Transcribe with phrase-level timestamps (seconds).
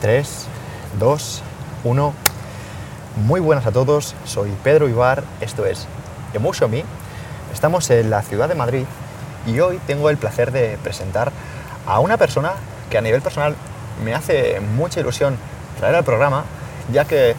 [0.00, 0.46] 3,
[0.98, 1.42] 2,
[1.84, 2.14] 1.
[3.26, 5.86] Muy buenas a todos, soy Pedro Ibar, esto es
[6.34, 6.70] Emotion.
[7.52, 8.84] Estamos en la ciudad de Madrid
[9.46, 11.32] y hoy tengo el placer de presentar
[11.86, 12.52] a una persona
[12.90, 13.56] que a nivel personal
[14.04, 15.36] me hace mucha ilusión
[15.78, 16.44] traer al programa,
[16.92, 17.34] ya que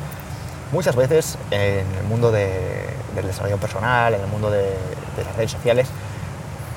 [0.71, 4.75] muchas veces en el mundo de- del desarrollo personal, en el mundo de,
[5.25, 5.87] las redes sociales,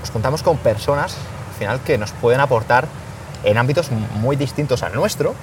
[0.01, 1.17] nos contamos con personas
[1.51, 2.87] al final que nos pueden aportar
[3.45, 5.35] en ámbitos muy distintos al nuestro,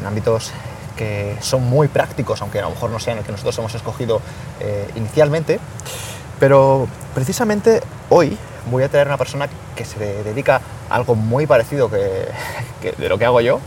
[0.00, 0.50] en ámbitos
[0.96, 4.20] que son muy prácticos, aunque a lo mejor no sean el que nosotros hemos escogido
[4.60, 5.58] eh, inicialmente.
[6.38, 7.80] Pero precisamente
[8.10, 8.36] hoy
[8.70, 12.28] voy a traer una persona que se dedica a algo muy parecido que,
[12.82, 13.60] que de lo que hago yo,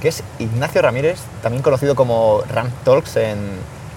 [0.00, 3.38] que es Ignacio Ramírez, también conocido como Ram Talks en,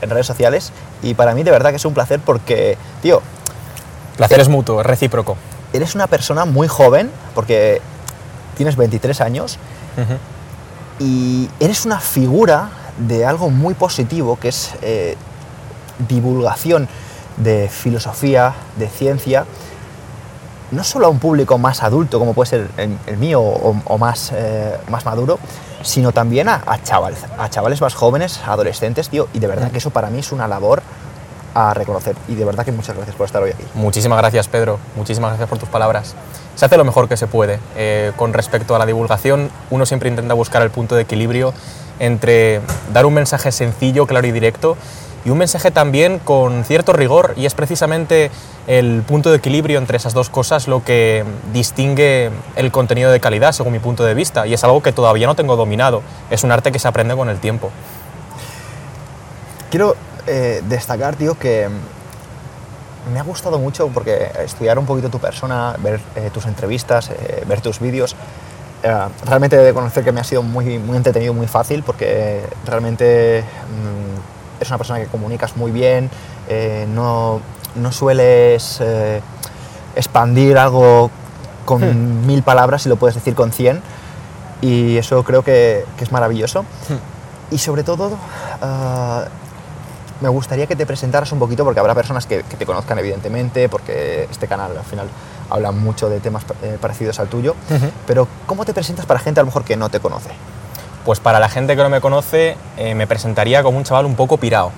[0.02, 0.72] en redes sociales.
[1.02, 3.22] Y para mí de verdad que es un placer porque, tío,
[4.18, 5.36] Placer es mutuo, es recíproco.
[5.74, 7.82] eres una persona muy joven, porque
[8.56, 9.58] tienes 23 años,
[9.98, 10.18] Ujú.
[11.00, 15.18] Y eres una figura de algo muy positivo que es eh,
[16.08, 16.88] divulgación
[17.38, 19.46] de filosofía, de ciencia,
[20.72, 23.98] no solo a un público más adulto como puede ser el, el mío o, o
[23.98, 25.38] más, eh, más maduro,
[25.84, 29.78] sino también a, a chavales, a chavales más jóvenes, adolescentes, tío, y de verdad que
[29.78, 30.82] eso para mí es una labor
[31.56, 32.16] a reconocer.
[32.28, 33.64] Y de verdad que muchas gracias por estar hoy aquí.
[33.74, 34.78] Muchísimas gracias, Pedro.
[34.96, 36.14] Muchísimas gracias por tus palabras.
[36.56, 37.60] Se hace lo mejor que se puede.
[37.76, 41.54] Eh, con respecto a la divulgación, uno siempre intenta buscar el punto de equilibrio
[42.00, 42.62] entre
[42.94, 44.78] dar un mensaje sencillo, claro y directo
[45.26, 48.30] y un mensaje también con cierto rigor y es precisamente
[48.68, 53.52] el punto de equilibrio entre esas dos cosas lo que distingue el contenido de calidad
[53.52, 56.04] según mi punto de vista y es algo que todavía no tengo dominado.
[56.30, 57.72] Es un arte que se aprende con el tiempo.
[59.72, 59.96] Quiero
[60.28, 61.68] eh, destacar, tío, que
[63.14, 67.44] me ha gustado mucho porque estudiar un poquito tu persona, ver eh, tus entrevistas, eh,
[67.48, 68.16] ver tus vídeos,
[69.26, 73.42] realmente he de conocer que me ha sido muy, muy entretenido, muy fácil, porque realmente
[73.42, 76.10] mm, eres una persona que comunicas muy bien,
[76.94, 77.42] no,
[77.74, 78.80] no sueles
[79.96, 81.10] expandir algo
[81.66, 83.82] con mil palabras y lo puedes decir con cien,
[84.62, 86.64] y eso creo que, que es maravilloso.
[87.52, 88.18] Y sobre todo,
[88.62, 89.26] ah,
[90.22, 93.70] me gustaría que te presentaras un poquito, porque habrá personas que, que te conozcan evidentemente,
[93.70, 95.08] porque este canal al final
[95.50, 97.56] habla mucho de temas eh, parecidos al tuyo,
[98.08, 100.30] pero ¿cómo te presentas para gente a lo mejor que no te conoce?
[101.06, 104.16] Pues para la gente que no me conoce, eh, me presentaría como un chaval un
[104.16, 104.72] poco pirado.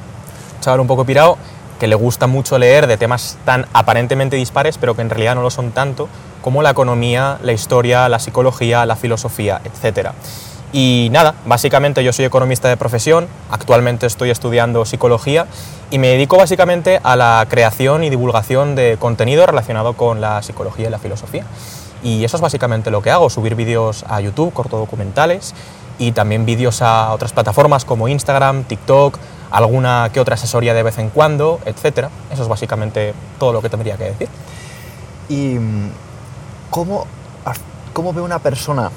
[0.56, 1.38] Un chaval un poco pirado
[1.80, 5.42] que le gusta mucho leer de temas tan aparentemente dispares, pero que en realidad no
[5.42, 6.10] lo son tanto,
[6.42, 10.10] como la economía, la historia, la psicología, la filosofía, etc.
[10.74, 15.48] Y nada, básicamente yo soy economista de profesión, actualmente estoy estudiando psicología
[15.92, 20.88] y me dedico básicamente a la creación y divulgación de contenido relacionado con la psicología
[20.88, 21.46] y la filosofía.
[22.04, 25.56] Y eso es básicamente lo que hago, subir vídeos a YouTube, cortodocumentales,
[26.00, 29.18] y también vídeos a otras plataformas como Instagram, TikTok,
[29.50, 32.10] alguna que otra asesoría de vez en cuando, etc.
[32.32, 34.30] Eso es básicamente todo lo que tendría que decir.
[35.30, 35.92] ¿Y mm,
[36.70, 37.08] cómo,
[37.94, 38.92] cómo ve una persona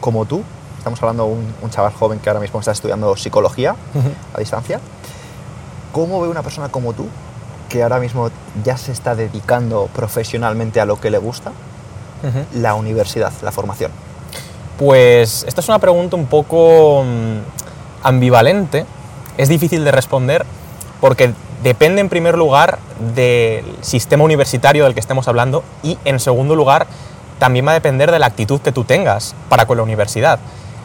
[0.00, 0.42] como tú?
[0.84, 3.74] Estamos hablando de un, un chaval joven que ahora mismo está estudiando psicología
[4.34, 4.80] a distancia.
[5.92, 7.06] ¿Cómo ve una persona como tú
[7.70, 8.28] que ahora mismo
[8.62, 11.52] ya se está dedicando profesionalmente a lo que le gusta?
[12.52, 13.92] La universidad, la formación.
[14.78, 17.38] Pues esta es una pregunta un poco mm,
[18.06, 18.84] ambivalente,
[19.38, 20.44] es difícil de responder
[21.00, 22.78] porque depende en primer lugar
[23.14, 26.86] del sistema universitario del que estemos hablando y en segundo lugar
[27.38, 30.38] también va a depender de la actitud que tú tengas para con la universidad.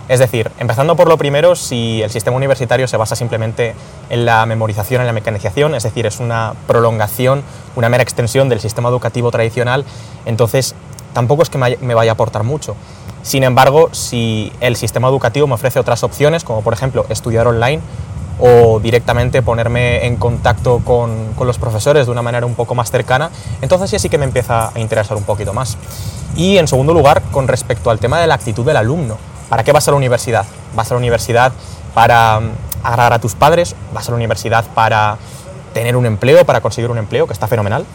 [0.09, 3.75] Es decir, empezando por lo primero, si el sistema universitario se basa simplemente
[4.09, 7.43] en la memorización, en la mecanización, es decir, es una prolongación,
[7.75, 9.85] una mera extensión del sistema educativo tradicional,
[10.25, 10.73] entonces
[11.13, 12.75] tampoco es que me vaya a aportar mucho.
[13.21, 17.79] Sin embargo, si el sistema educativo me ofrece otras opciones, como por ejemplo estudiar online
[18.39, 23.29] o directamente ponerme en contacto con, los profesores de una manera un poco más cercana,
[23.61, 25.77] entonces sí que me empieza a interesar un poquito más.
[26.35, 29.17] Y en segundo lugar, con respecto al tema de la actitud del alumno,
[29.49, 30.45] ¿para qué vas a la universidad?
[30.75, 31.51] ¿Vas a la universidad
[31.93, 32.51] para mm,
[32.83, 33.75] agradar a tus padres?
[33.93, 35.17] ¿Vas a la universidad para
[35.73, 37.85] tener un empleo, para conseguir un empleo, que está fenomenal?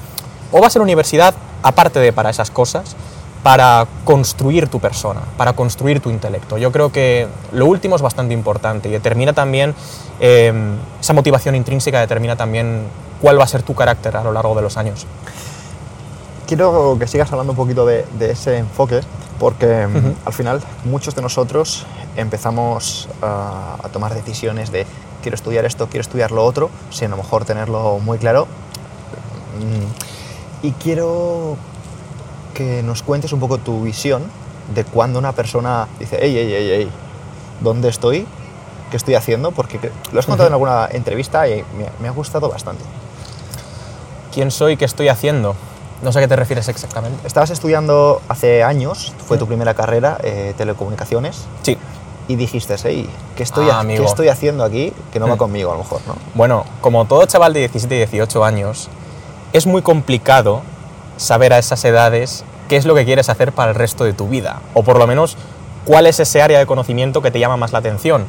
[0.52, 2.96] ¿O vas a la universidad, aparte de para esas cosas,
[3.44, 6.56] para construir tu persona, para construir tu intelecto.
[6.56, 9.74] Yo creo que lo último es bastante importante y determina también,
[10.18, 10.50] eh,
[10.98, 12.84] esa motivación intrínseca determina también
[13.20, 15.06] cuál va a ser tu carácter a lo largo de los años.
[16.46, 19.00] Quiero que sigas hablando un poquito de, de ese enfoque,
[19.38, 21.87] porque mm, al final muchos de nosotros
[22.17, 24.87] empezamos a, a tomar decisiones de
[25.23, 28.46] quiero estudiar esto, quiero estudiar lo otro, sin a lo mejor tenerlo muy claro.
[29.58, 31.56] Mm, Y quiero
[32.55, 34.23] que nos cuentes un poco tu visión
[34.75, 36.91] de cuando una persona dice, hey, hey, hey, hey,
[37.61, 38.26] dónde estoy,
[38.91, 39.79] qué estoy haciendo, porque
[40.12, 42.85] lo has contado en alguna entrevista y me, me ha gustado bastante.
[44.32, 44.76] ¿Quién soy?
[44.76, 45.55] ¿Qué estoy haciendo?
[46.04, 47.26] No sé a qué te refieres exactamente.
[47.26, 51.78] Estabas estudiando hace años, fue tu primera carrera, eh, telecomunicaciones, Sí.
[52.28, 53.82] y dijiste, hey, ¿qué estoy, Ah.
[53.86, 55.38] ¿qué estoy haciendo aquí que no va Mm.
[55.38, 56.14] conmigo a lo mejor, ¿no?
[56.34, 58.90] Bueno, como todo chaval de 17 y 18 años,
[59.54, 60.60] es muy complicado
[61.16, 64.28] saber a esas edades qué es lo que quieres hacer para el resto de tu
[64.28, 65.36] vida, o por lo menos
[65.86, 68.26] cuál es ese área de conocimiento que te llama más la atención,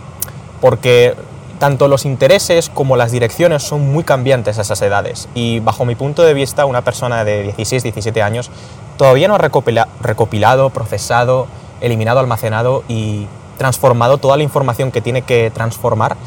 [0.62, 1.14] porque
[1.60, 5.96] tanto los intereses como las direcciones son muy cambiantes a esas edades, y bajo mi
[5.96, 8.52] punto de vista, una persona de 16, 17 años
[8.98, 11.48] todavía no ha recopila- recopilado, procesado,
[11.82, 16.18] eliminado, almacenado y transformado toda la información que tiene que transformar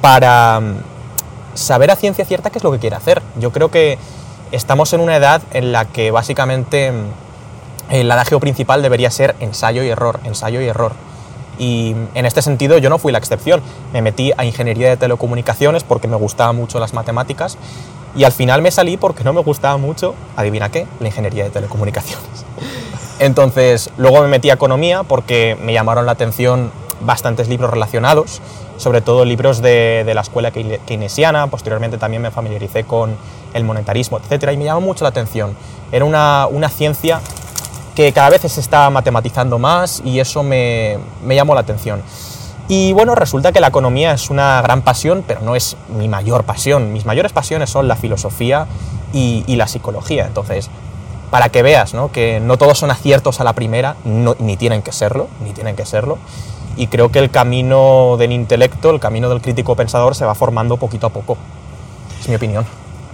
[0.00, 0.74] para mm,
[1.54, 3.22] saber a ciencia cierta qué es lo que quiere hacer.
[3.38, 3.98] Yo creo que
[4.52, 7.04] estamos en una edad en la que básicamente mm,
[7.90, 10.92] el adagio principal debería ser ensayo y error, ensayo y error.
[11.58, 13.62] Y en este sentido yo no fui la excepción.
[13.92, 17.58] Me metí a ingeniería de telecomunicaciones porque me gustaban mucho las matemáticas
[18.14, 21.50] y al final me salí porque no me gustaba mucho, adivina qué, la ingeniería de
[21.50, 22.44] telecomunicaciones.
[23.18, 26.70] Entonces, luego me metí a economía porque me llamaron la atención
[27.00, 28.40] bastantes libros relacionados,
[28.76, 33.16] sobre todo libros de, de la escuela keynesiana, posteriormente también me familiaricé con
[33.54, 34.50] el monetarismo, etc.
[34.52, 35.54] Y me llamó mucho la atención.
[35.90, 37.20] Era una, una ciencia
[37.94, 42.02] que cada vez se está matematizando más y eso me, me llamó la atención.
[42.68, 46.44] Y bueno, resulta que la economía es una gran pasión, pero no es mi mayor
[46.44, 46.92] pasión.
[46.92, 48.66] Mis mayores pasiones son la filosofía
[49.12, 50.26] y, y la psicología.
[50.26, 50.70] Entonces,
[51.30, 52.10] para que veas ¿no?
[52.12, 55.76] que no todos son aciertos a la primera, no- ni tienen que serlo, ni tienen
[55.76, 56.18] que serlo.
[56.76, 60.78] Y creo que el camino del intelecto, el camino del crítico pensador se va formando
[60.78, 61.36] poquito a poco.
[62.20, 62.64] Es mi opinión.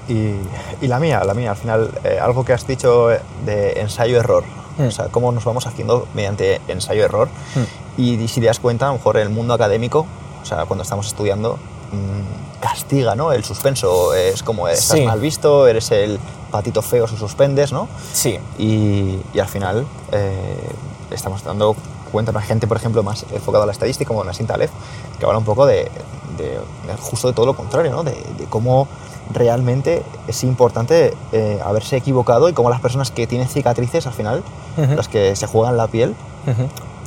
[0.09, 0.35] Y,
[0.81, 3.09] y la mía, la mía, al final, eh, algo que has dicho
[3.45, 4.45] de ensayo-error.
[4.79, 4.87] Mm.
[4.87, 7.29] O sea, cómo nos vamos haciendo mediante ensayo-error.
[7.55, 8.01] Mm.
[8.01, 10.07] Y si te das cuenta, a lo mejor en el mundo académico,
[10.43, 11.59] o sea, cuando estamos estudiando,
[11.93, 13.33] mm, castiga, ¿no?
[13.33, 15.05] El suspenso es como estás Sí.
[15.05, 16.19] mal visto, eres el
[16.51, 17.89] patito feo si suspendes, ¿no?
[18.13, 20.71] Sí, Y, y al final eh,
[21.11, 21.77] estamos dando
[22.11, 24.71] cuenta una gente, por ejemplo, más enfocada a la estadística, como Nassim Taleb,
[25.19, 25.91] que habla un poco de,
[26.37, 28.03] de- de justo de todo lo contrario, ¿no?
[28.05, 28.89] de, de cómo
[29.33, 34.43] realmente es importante eh, haberse equivocado y cómo las personas que tienen cicatrices al final,
[34.77, 36.15] las que se juegan la piel,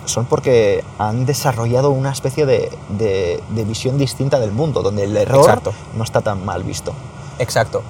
[0.06, 5.15] son porque han desarrollado una especie de, de- de visión distinta del mundo, donde el
[5.15, 5.73] error Exacto.
[5.95, 6.94] no está tan mal visto.
[7.39, 7.81] Exacto.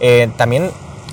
[0.00, 0.70] Eh, también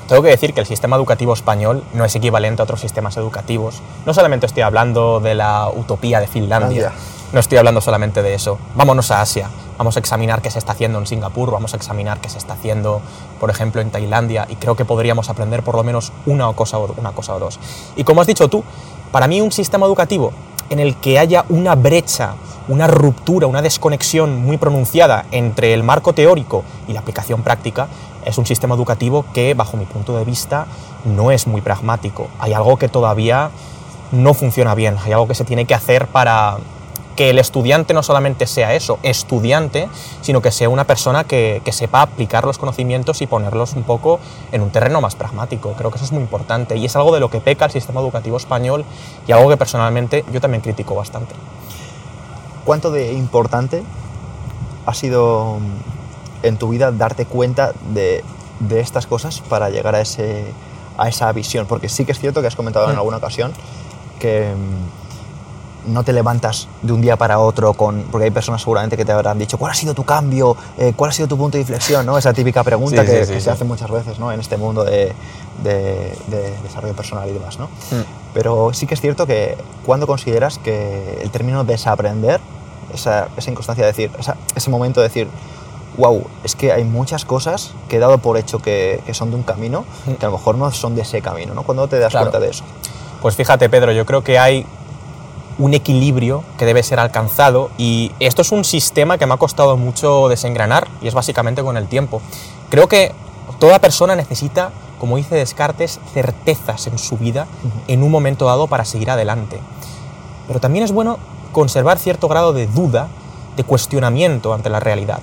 [0.07, 3.81] tengo que decir que el sistema educativo español no es equivalente a otros sistemas educativos.
[4.05, 7.16] No solamente estoy hablando de la utopía de Finlandia, Finlandia.
[7.31, 8.57] No estoy hablando solamente de eso.
[8.75, 12.19] Vámonos a Asia, vamos a examinar qué se está haciendo en Singapur, vamos a examinar
[12.21, 13.01] qué se está haciendo,
[13.39, 16.93] por ejemplo, en Tailandia, y creo que podríamos aprender por lo menos una cosa o,
[16.97, 17.59] una cosa o dos.
[17.95, 18.63] Y como has dicho tú,
[19.11, 20.31] para mí un sistema educativo
[20.69, 22.35] en el que haya una brecha,
[22.67, 27.87] una ruptura, una desconexión muy pronunciada entre el marco teórico y la aplicación práctica,
[28.25, 30.67] es un sistema educativo que, bajo mi punto de vista,
[31.05, 32.27] no es muy pragmático.
[32.39, 33.51] Hay algo que todavía
[34.11, 36.57] no funciona bien, hay algo que se tiene que hacer para
[37.17, 39.89] que el estudiante no solamente sea eso, estudiante,
[40.21, 44.19] sino que sea una persona que, que sepa aplicar los conocimientos y ponerlos un poco
[44.53, 45.73] en un terreno más pragmático.
[45.77, 47.99] Creo que eso es muy importante y es algo de lo que peca el sistema
[47.99, 48.85] educativo español
[49.27, 51.33] y algo que personalmente yo también critico bastante.
[52.63, 53.83] ¿Cuánto de importante
[54.85, 55.57] ha sido
[56.43, 58.23] en tu vida darte cuenta de,
[58.59, 60.45] de estas cosas para llegar a, ese,
[60.97, 61.65] a esa visión?
[61.65, 62.99] Porque sí que es cierto que has comentado en Mm.
[62.99, 63.53] alguna ocasión
[64.19, 64.51] que
[65.87, 68.03] no te levantas de un día para otro con...
[68.11, 70.55] Porque hay personas seguramente que te habrán dicho, ¿cuál ha sido tu cambio?
[70.77, 72.05] Eh, ¿Cuál ha sido tu punto de inflexión?
[72.05, 72.17] ¿no?
[72.17, 73.45] Esa típica pregunta Sí, que, sí, sí, que sí.
[73.45, 74.31] se hace muchas veces ¿no?
[74.31, 75.13] en este mundo de,
[75.63, 77.57] de- de desarrollo personal y demás.
[77.59, 77.69] ¿no?
[78.33, 82.39] Pero sí que es cierto que cuando consideras que el término desaprender,
[82.93, 85.27] esa, esa inconstancia de decir, esa- ese momento de decir,
[85.97, 89.35] wow, es que hay muchas cosas que he dado por hecho que, que son de
[89.37, 90.11] un camino, Mm.
[90.13, 91.63] que a lo mejor no son de ese camino, ¿no?
[91.63, 92.29] Cuando te das Claro.
[92.29, 92.63] cuenta de eso.
[93.21, 94.63] Pues fíjate, Pedro, yo creo que hay
[95.59, 99.77] un equilibrio que debe ser alcanzado y esto es un sistema que me ha costado
[99.77, 102.21] mucho desengranar y es básicamente con el tiempo.
[102.69, 103.13] Creo que
[103.59, 107.47] toda persona necesita, como dice Descartes, certezas en su vida
[107.87, 109.59] en un momento dado para seguir adelante.
[110.47, 111.17] Pero también es bueno
[111.51, 113.07] conservar cierto grado de duda,
[113.55, 115.19] de cuestionamiento ante la realidad.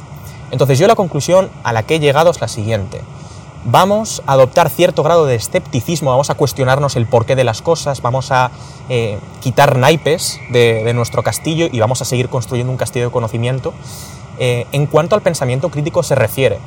[0.50, 3.00] Entonces yo la conclusión a la que he llegado es la siguiente
[3.64, 8.02] vamos a adoptar cierto grado de escepticismo, vamos a cuestionarnos el porqué de las cosas,
[8.02, 8.50] vamos a
[8.88, 13.72] eh, quitar naipes de, nuestro castillo y vamos a seguir construyendo un castillo de conocimiento.
[14.38, 16.58] Eh, en cuanto al pensamiento crítico se refiere,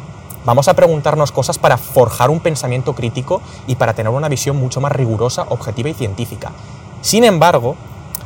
[0.45, 4.81] vamos a preguntarnos cosas para forjar un pensamiento crítico y para tener una visión mucho
[4.81, 6.51] más rigurosa, objetiva y científica.
[7.01, 7.75] Sin embargo,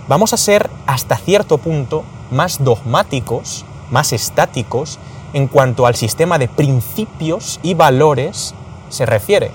[0.08, 5.00] vamos a ser hasta cierto punto más dogmáticos, más estáticos
[5.34, 8.54] en cuanto al sistema de principios y valores
[8.92, 9.52] se refiere.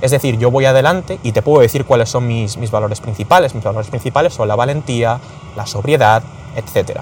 [0.00, 3.54] Es decir, yo voy adelante y te puedo decir cuáles son mis, mis valores principales.
[3.54, 5.20] Mis valores principales son la valentía,
[5.56, 6.22] la sobriedad,
[6.56, 7.00] etc.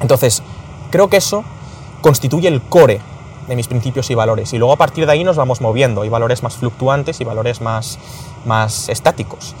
[0.00, 0.42] Entonces,
[0.90, 1.44] creo que eso
[2.00, 3.00] constituye el core
[3.46, 4.52] de mis principios y valores.
[4.52, 6.02] Y luego a partir de ahí nos vamos moviendo.
[6.02, 7.98] Hay valores más fluctuantes y valores más,
[8.44, 9.54] más estáticos.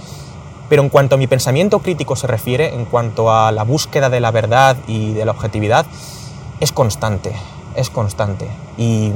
[0.68, 4.20] Pero en cuanto a mi pensamiento crítico se refiere, en cuanto a la búsqueda de
[4.20, 5.86] la verdad y de la objetividad,
[6.60, 7.34] es constante,
[7.78, 8.48] es constante.
[8.76, 9.12] Y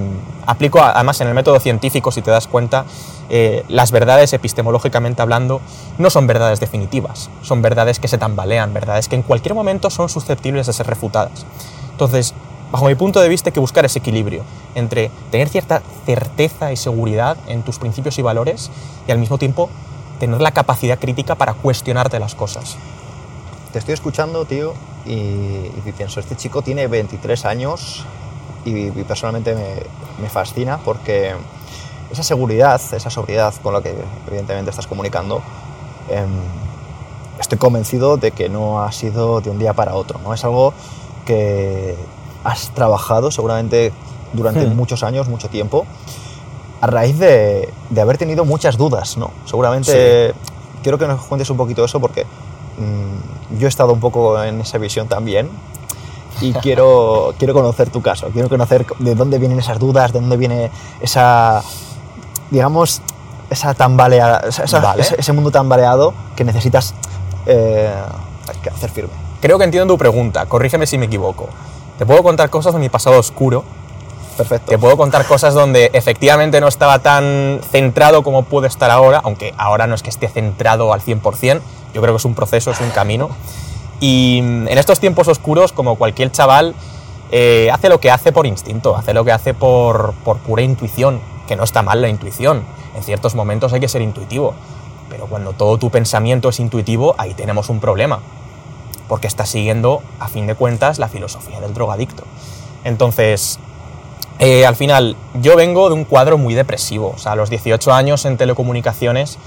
[0.47, 2.85] aplico, además en el método científico, si te das cuenta,
[3.29, 5.61] eh, las verdades epistemológicamente hablando
[5.99, 10.09] no son verdades definitivas, son verdades que se tambalean, verdades que en cualquier momento son
[10.09, 11.45] susceptibles de ser refutadas.
[11.91, 12.35] Entonces,
[12.71, 16.77] bajo mi punto de vista hay que buscar ese equilibrio entre tener cierta certeza y
[16.77, 18.71] seguridad en tus principios y valores
[19.07, 19.69] y al mismo tiempo
[20.21, 22.77] tener la capacidad crítica para cuestionarte las cosas.
[23.73, 28.05] Te estoy escuchando, tío, y, pienso, este chico tiene 23 años
[28.65, 29.55] y, personalmente
[30.21, 31.35] me, fascina porque
[32.11, 33.95] esa seguridad, esa sobriedad con la que
[34.27, 35.43] evidentemente estás comunicando,
[36.09, 36.29] em,
[37.41, 40.33] estoy convencido de que no ha sido de un día para otro, ¿no?
[40.35, 40.75] Es algo
[41.27, 41.97] que
[42.45, 43.93] has trabajado seguramente
[44.33, 44.77] durante hmm.
[44.77, 45.87] muchos años, mucho tiempo,
[46.81, 49.31] a raíz de, de, haber tenido muchas dudas, ¿no?
[49.45, 50.35] Seguramente
[50.83, 54.61] quiero que nos cuentes un poquito eso porque mm, yo he estado un poco en
[54.61, 55.49] esa visión también
[56.43, 60.37] y quiero, quiero conocer tu caso, quiero conocer de dónde vienen esas dudas, de dónde
[60.37, 60.71] viene
[61.01, 61.63] esa,
[62.51, 63.01] digamos,
[63.49, 66.95] esa tambaleada, ese, mundo tambaleado que necesitas
[67.47, 67.95] eh,
[68.75, 69.13] hacer firme.
[69.41, 71.49] Creo que entiendo tu pregunta, corrígeme si me equivoco.
[71.99, 73.65] Te puedo contar cosas de mi pasado oscuro.
[74.37, 74.71] Perfecto.
[74.71, 79.55] Te puedo contar cosas donde efectivamente no estaba tan centrado como puedo estar ahora, aunque
[79.59, 81.61] ahora no es que esté centrado al 100%,
[81.93, 83.29] yo creo que es un proceso, es un camino.
[84.03, 86.75] Y en estos tiempos oscuros, como cualquier chaval,
[87.31, 91.55] eh, hace lo que hace por instinto, hace lo que hace por, pura intuición, que
[91.55, 92.65] no está mal la intuición.
[92.97, 94.55] En ciertos momentos hay que ser intuitivo,
[95.09, 98.19] pero cuando todo tu pensamiento es intuitivo, ahí tenemos un problema
[99.07, 102.25] porque está siguiendo, a fin de cuentas, la filosofía del drogadicto.
[102.83, 103.61] Entonces,
[104.41, 107.13] eh, al final, yo vengo de un cuadro muy depresivo.
[107.15, 109.39] O sea, a los 18 años en telecomunicaciones,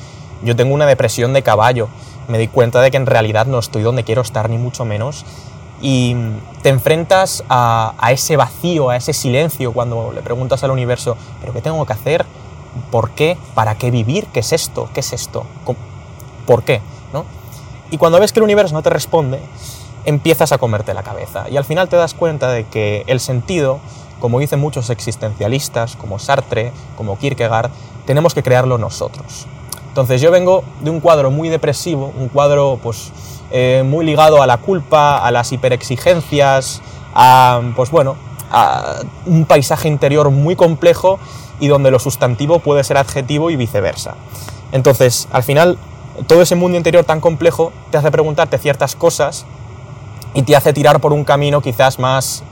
[0.44, 1.90] yo tengo una depresión de caballo.
[2.28, 5.26] Me di cuenta de que en realidad no estoy donde quiero estar, ni mucho menos.
[5.82, 6.16] Y
[6.62, 11.62] te enfrentas a, ese vacío, a ese silencio, cuando le preguntas al universo, ¿pero qué
[11.62, 12.26] tengo que hacer?
[12.92, 13.38] ¿Por qué?
[13.54, 14.28] ¿Para qué vivir?
[14.28, 14.90] ¿Qué es esto?
[14.94, 15.46] ¿Qué es esto?
[16.46, 16.82] ¿Por qué?
[17.14, 17.26] ¿No?
[17.92, 19.40] Y cuando ves que el universo no te responde,
[20.06, 21.50] empiezas a comerte la cabeza.
[21.50, 23.80] Y al final te das cuenta de que el sentido,
[24.20, 27.70] como dicen muchos existencialistas, como Sartre, como Kierkegaard,
[28.06, 29.48] tenemos que crearlo nosotros.
[29.96, 33.14] Entonces yo vengo de un cuadro muy depresivo, un cuadro pues
[33.50, 36.82] eh, muy ligado a la culpa, a las hiperexigencias,
[37.14, 38.18] a pues bueno,
[38.52, 41.18] a un paisaje interior muy complejo
[41.62, 44.16] y donde lo sustantivo puede ser adjetivo y viceversa.
[44.74, 45.78] Entonces, al final
[46.28, 49.46] todo ese mundo interior tan complejo te hace preguntarte ciertas cosas
[50.34, 52.44] y te hace tirar por un camino quizás más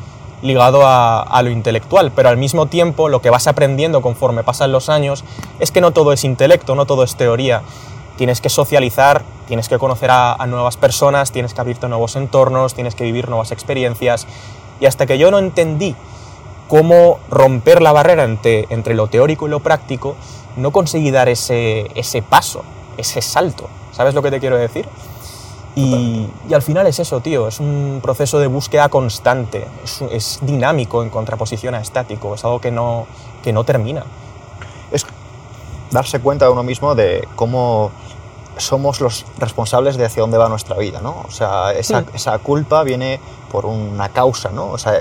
[0.44, 4.90] ligado a, lo intelectual, pero al mismo tiempo lo que vas aprendiendo conforme pasan los
[4.90, 5.24] años
[5.60, 7.64] es que no todo es intelecto, no todo es teoría.
[8.18, 12.76] Tienes que socializar, tienes que conocer a, nuevas personas, tienes que abrirte a nuevos entornos,
[12.76, 14.28] tienes que vivir nuevas experiencias.
[14.80, 15.96] Y hasta que yo no entendí
[16.68, 20.16] cómo romper la barrera entre, entre lo teórico y lo práctico,
[20.58, 22.64] no conseguí dar ese, ese paso
[22.98, 23.70] ese salto.
[23.92, 24.86] ¿Sabes lo que te quiero decir?
[25.76, 29.66] Y, al final es eso, tío, es un proceso de búsqueda constante,
[30.12, 33.08] es, dinámico en contraposición a estático, es algo que no,
[33.44, 34.04] que no termina.
[34.92, 35.06] Es
[35.90, 37.92] darse cuenta de uno mismo de cómo
[38.58, 41.24] somos los responsables de hacia dónde va nuestra vida, ¿no?
[41.28, 42.06] O sea, esa, hmm.
[42.14, 43.20] esa culpa viene
[43.52, 44.68] por una causa, ¿no?
[44.68, 45.00] O sea,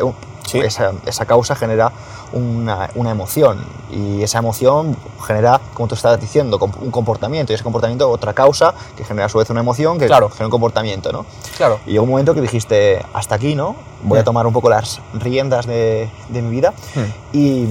[0.55, 1.93] esa, esa, causa genera
[2.33, 4.97] una, una, emoción y esa emoción
[5.27, 9.29] genera, como tú estabas diciendo, un comportamiento y ese comportamiento otra causa que genera a
[9.29, 10.29] su vez una emoción que claro.
[10.29, 11.27] genera un comportamiento, ¿no?
[11.57, 11.81] Claro.
[11.87, 13.77] Y llegó un momento que dijiste, hasta aquí, ¿no?
[14.03, 14.25] Voy a hmm.
[14.25, 17.37] tomar un poco las riendas de, de mi vida hmm.
[17.37, 17.69] y,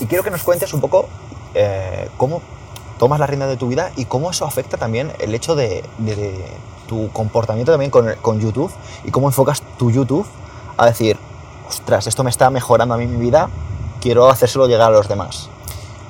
[0.00, 1.08] y, quiero que nos cuentes un poco
[1.54, 2.42] eh, cómo
[2.98, 6.44] tomas la rienda de tu vida y cómo eso afecta también el hecho de, de,
[6.86, 8.70] tu comportamiento también con, con YouTube
[9.04, 10.26] y cómo enfocas tu YouTube
[10.76, 11.16] a decir,
[11.68, 13.48] ostras, esto me está mejorando a mí mi vida,
[14.06, 15.48] quiero hacérselo llegar a los demás?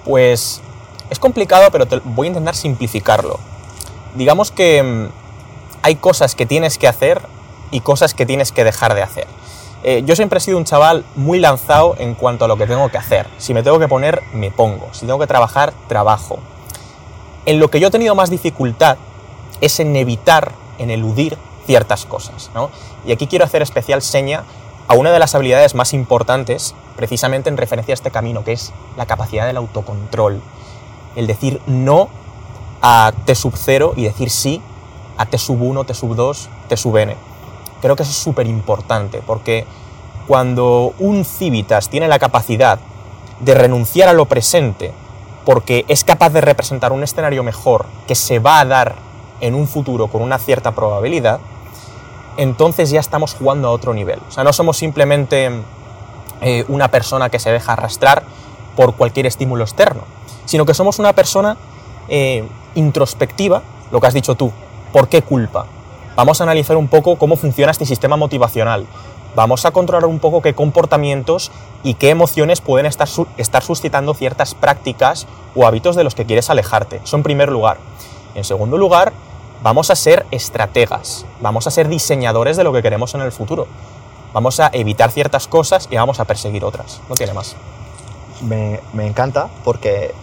[0.05, 0.61] Pues
[1.09, 3.41] es complicado, pero voy a intentar simplificarlo.
[4.15, 5.09] Digamos que mm,
[5.81, 7.23] hay cosas que tienes que hacer
[7.71, 9.27] y cosas que tienes que dejar de hacer.
[9.83, 12.91] Eh, yo siempre he sido un chaval muy lanzado en cuanto a lo que tengo
[12.91, 13.27] que hacer.
[13.39, 14.89] Si me tengo que poner, me pongo.
[14.93, 16.39] Si tengo que trabajar, trabajo.
[17.47, 18.99] En lo que yo he tenido más dificultad
[19.63, 22.51] es en evitar, en eludir ciertas cosas.
[22.55, 22.71] ¿no?
[23.07, 24.45] Y aquí quiero hacer especial seña
[24.89, 28.73] a una de las habilidades más importantes, precisamente en referencia a este camino, que es
[28.97, 30.41] la capacidad del autocontrol.
[31.17, 32.09] El decir no
[32.83, 34.61] a T sub 0 y decir sí
[35.17, 37.17] a T sub 1, T sub 2, T sub n.
[37.81, 39.67] Creo que eso es súper importante, porque
[40.27, 42.79] cuando un civitas tiene la capacidad
[43.41, 44.93] de renunciar a lo presente
[45.47, 48.97] porque es capaz de representar un escenario mejor que se va a dar
[49.41, 51.39] en un futuro con una cierta probabilidad,
[52.37, 54.21] entonces ya estamos jugando a otro nivel.
[54.29, 55.51] O sea, no somos simplemente
[56.41, 58.23] eh, una persona que se deja arrastrar
[58.77, 60.03] por cualquier estímulo externo,
[60.45, 61.57] sino que somos una persona
[62.09, 64.53] eh, introspectiva, lo que has dicho tú,
[64.93, 65.67] ¿por qué culpa?
[66.15, 68.87] Vamos a analizar un poco cómo funciona este sistema motivacional,
[69.35, 71.51] vamos a controlar un poco qué comportamientos
[71.83, 76.51] y qué emociones pueden estar, estar suscitando ciertas prácticas o hábitos de los que quieres
[76.51, 77.01] alejarte.
[77.05, 77.79] Eso en primer lugar.
[78.35, 79.13] En segundo lugar,
[79.67, 83.67] vamos a ser estrategas, vamos a ser diseñadores de lo que queremos en el futuro.
[84.33, 87.01] Vamos a evitar ciertas cosas y vamos a perseguir otras.
[87.09, 87.57] No tiene más.
[88.43, 90.15] Me, encanta porque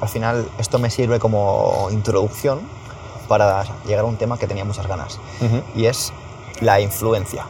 [0.00, 2.60] al final esto me sirve como introducción
[3.26, 5.18] para llegar a un tema que tenía muchas ganas.
[5.74, 6.12] Y es
[6.60, 7.44] la influencia.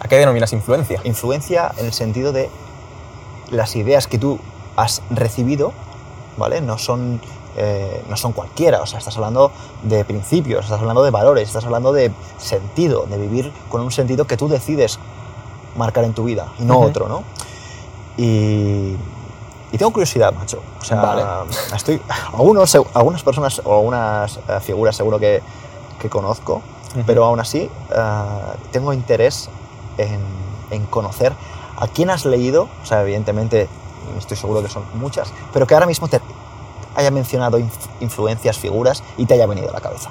[0.00, 0.98] ¿A qué denominas influencia?
[1.04, 2.48] Influencia en el sentido de
[3.50, 4.40] las ideas que tú
[4.76, 5.74] has recibido,
[6.38, 6.62] ¿vale?
[6.62, 7.20] No son,
[7.60, 9.50] eh, no son cualquiera, o sea, estás hablando
[9.82, 14.26] de principios, estás hablando de valores, estás hablando de sentido, de vivir con un sentido
[14.26, 15.00] que tú decides
[15.76, 17.24] marcar en tu vida y no otro, ¿no?
[18.16, 18.96] Y,
[19.76, 20.62] tengo curiosidad, macho.
[20.80, 22.00] O sea, estoy,
[22.32, 25.42] algunos, algunas personas o algunas eh, figuras seguro que,
[26.00, 26.62] que conozco,
[27.06, 28.02] pero aún así eh,
[28.70, 29.50] tengo interés
[29.98, 31.32] en, conocer
[31.76, 33.68] a quién has leído, o sea, evidentemente
[34.16, 36.20] estoy seguro que son muchas, pero que ahora mismo te
[36.98, 37.58] haya mencionado
[38.00, 40.10] influencias, figuras y te haya venido a la cabeza.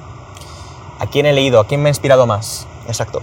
[1.00, 1.60] ¿A quién he leído?
[1.60, 2.66] ¿A quién me ha inspirado más?
[2.88, 3.22] Exacto.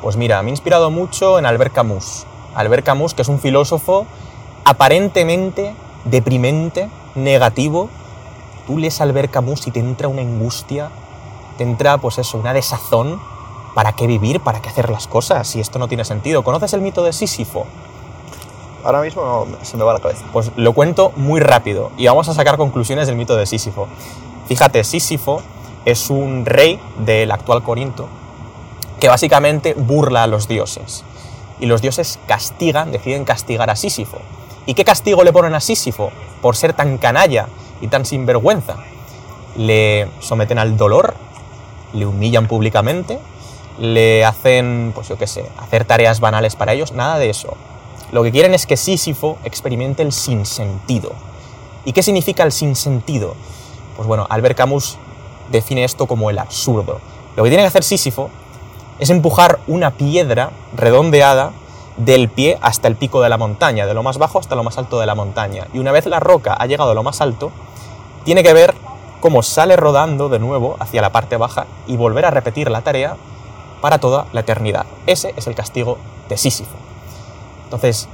[0.00, 2.24] Pues mira, me ha inspirado mucho en Albert Camus.
[2.54, 4.06] Albert Camus, que es un filósofo
[4.64, 7.90] aparentemente deprimente, negativo.
[8.66, 10.88] Tú lees Albert Camus y te entra una angustia,
[11.58, 13.20] te entra, pues eso, una desazón
[13.74, 14.40] ¿para qué vivir?
[14.40, 15.48] ¿Para qué hacer las cosas?
[15.48, 16.42] Si esto no tiene sentido.
[16.42, 17.66] ¿Conoces el mito de Sísifo?
[18.84, 20.24] Ahora mismo se me va la cabeza.
[20.32, 23.88] Pues lo cuento muy rápido y vamos a sacar conclusiones del mito de Sísifo.
[24.48, 25.42] Fíjate, Sísifo
[25.84, 28.08] es un rey del actual Corinto
[29.00, 31.04] que básicamente burla a los dioses.
[31.60, 34.18] Y los dioses castigan, deciden castigar a Sísifo.
[34.66, 37.46] ¿Y qué castigo le ponen a Sísifo por ser tan canalla
[37.80, 38.76] y tan sinvergüenza?
[39.56, 41.14] Le someten al dolor,
[41.92, 43.18] le humillan públicamente
[43.78, 47.56] le hacen, pues yo qué sé, hacer tareas banales para ellos, nada de eso.
[48.12, 51.12] Lo que quieren es que Sísifo experimente el sinsentido.
[51.86, 53.34] ¿Y qué significa el sinsentido?
[53.96, 54.98] Pues bueno, Albert Camus
[55.50, 57.00] define esto como el absurdo.
[57.36, 58.28] Lo que tiene que hacer Sísifo
[58.98, 61.52] es empujar una piedra redondeada
[61.96, 64.76] del pie hasta el pico de la montaña, de lo más bajo hasta lo más
[64.76, 65.66] alto de la montaña.
[65.72, 67.50] Y una vez la roca ha llegado a lo más alto,
[68.24, 68.74] tiene que ver
[69.20, 73.16] cómo sale rodando de nuevo hacia la parte baja y volver a repetir la tarea
[73.80, 74.84] para toda la eternidad.
[75.06, 75.96] Ese es el castigo
[76.28, 76.91] de Sísifo.
[77.72, 78.06] Entonces,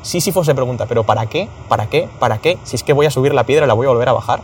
[0.00, 1.48] Sísifo se pregunta, ¿pero para qué?
[1.68, 2.08] ¿Para qué?
[2.18, 2.56] ¿Para qué?
[2.64, 4.40] Si es que voy a subir la piedra la voy a volver a bajar.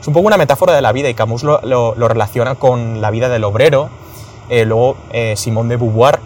[0.00, 3.28] Es un poco una metáfora de la vida y Camus lo, relaciona con la vida
[3.28, 3.88] del obrero.
[4.48, 6.18] Eh, luego eh, Simón de Beauvoir,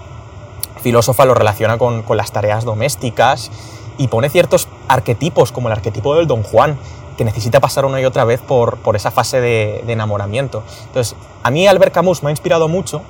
[0.80, 3.50] filósofa, lo relaciona con, las tareas domésticas
[3.98, 6.78] y pone ciertos arquetipos, como el arquetipo del Don Juan,
[7.18, 10.62] que necesita pasar una y otra vez por, por esa fase de, de enamoramiento.
[10.86, 13.02] Entonces, a mí Albert Camus me ha inspirado mucho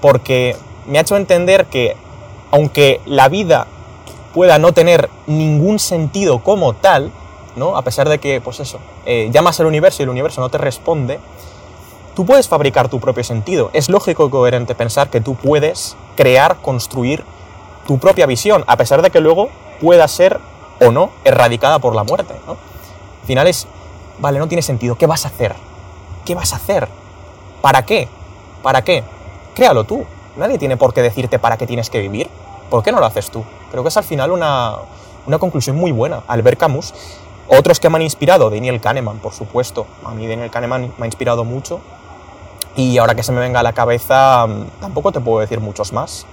[0.00, 1.96] porque me ha hecho entender que
[2.50, 3.66] aunque la vida
[4.34, 7.10] pueda no tener ningún sentido como tal,
[7.56, 7.76] ¿no?
[7.76, 10.58] a pesar de que, pues eso, eh, llamas al universo y el universo no te
[10.58, 11.20] responde,
[12.14, 13.70] tú puedes fabricar tu propio sentido.
[13.72, 17.24] Es lógico y coherente pensar que tú puedes crear, construir
[17.86, 20.40] tu propia visión, a pesar de que luego pueda ser
[20.80, 22.34] o no erradicada por la muerte.
[22.46, 22.52] ¿no?
[22.52, 23.68] Al final es,
[24.18, 25.54] vale, no tiene sentido, ¿qué vas a hacer?
[26.24, 26.88] ¿Qué vas a hacer?
[27.62, 28.08] ¿Para qué?
[28.62, 29.04] ¿Para qué?
[29.54, 30.04] créalo tú.
[30.36, 32.28] Nadie tiene por qué decirte para qué tienes que vivir.
[32.70, 33.44] ¿Por qué no lo haces tú?
[33.70, 34.76] Creo que es al final una,
[35.38, 36.22] conclusión muy buena.
[36.26, 36.94] Albert Camus,
[37.48, 39.86] otros que me han inspirado, Daniel Kahneman, por supuesto.
[40.04, 41.80] A mí Daniel Kahneman me ha inspirado mucho.
[42.76, 45.92] Y ahora que se me venga a la cabeza, mm, tampoco te puedo decir muchos
[45.92, 46.26] más.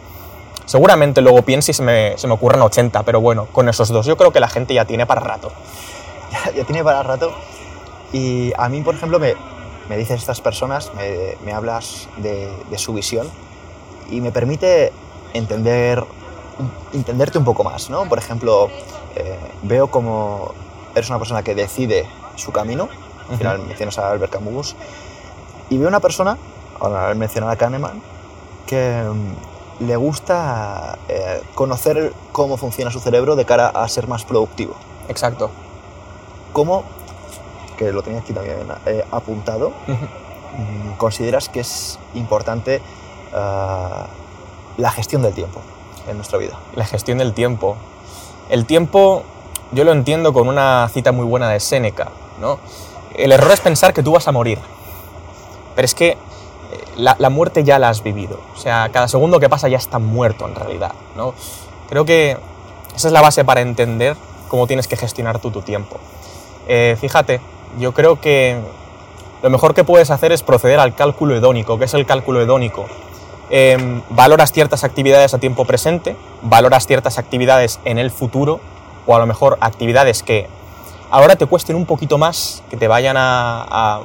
[0.66, 4.06] Seguramente luego piense y se me, se me ocurren 80, pero bueno, con esos dos
[4.06, 5.52] yo creo que la gente ya tiene para rato.
[6.56, 7.32] Ya, tiene para rato.
[8.14, 9.36] Y a mí, por ejemplo, me,
[9.90, 10.92] me dices estas personas,
[11.44, 13.28] me, hablas de, su visión
[14.10, 14.94] y me permite
[15.34, 16.04] entender,
[16.94, 18.08] entenderte un poco más, ¿no?
[18.08, 18.70] Por ejemplo,
[19.16, 20.54] eh, veo como
[20.96, 22.90] eres una persona que decide su camino,
[23.46, 24.76] al mencionas a Albert Camus,
[25.70, 26.38] y veo una persona,
[26.80, 28.02] ahora mencionar a Kahneman,
[28.66, 34.26] que mm, le gusta eh, conocer cómo funciona su cerebro de cara a ser más
[34.26, 34.76] productivo.
[35.08, 35.50] Exacto.
[36.54, 36.84] ¿Cómo,
[37.78, 42.82] que lo tenía aquí también eh, apuntado, mm, consideras que es importante
[43.34, 44.08] ah,
[44.78, 45.62] la gestión del tiempo
[46.08, 46.58] en nuestra vida?
[46.76, 47.78] La gestión del tiempo.
[48.50, 49.24] El tiempo
[49.72, 52.10] yo lo entiendo con una cita muy buena de Séneca,
[52.40, 52.60] ¿no?
[53.16, 54.60] El error es pensar que tú vas a morir.
[55.76, 56.18] Pero es que eh,
[56.98, 58.40] la, la, muerte ya la has vivido.
[58.56, 61.34] O sea, cada segundo que pasa ya está muerto en realidad, ¿no?
[61.90, 62.38] Creo que
[62.96, 64.16] esa es la base para entender
[64.48, 65.98] cómo tienes que gestionar tú tu tiempo.
[66.68, 67.40] Eh, fíjate,
[67.80, 68.60] yo creo que
[69.42, 71.80] lo mejor que puedes hacer es proceder al cálculo hedónico.
[71.80, 72.88] ¿Qué es el cálculo hedónico?
[73.52, 78.62] Eh, valoras ciertas actividades a tiempo presente, valoras ciertas actividades en el futuro
[79.06, 80.48] o a lo mejor actividades que
[81.10, 84.02] ahora te cuesten un poquito más, que te vayan a, a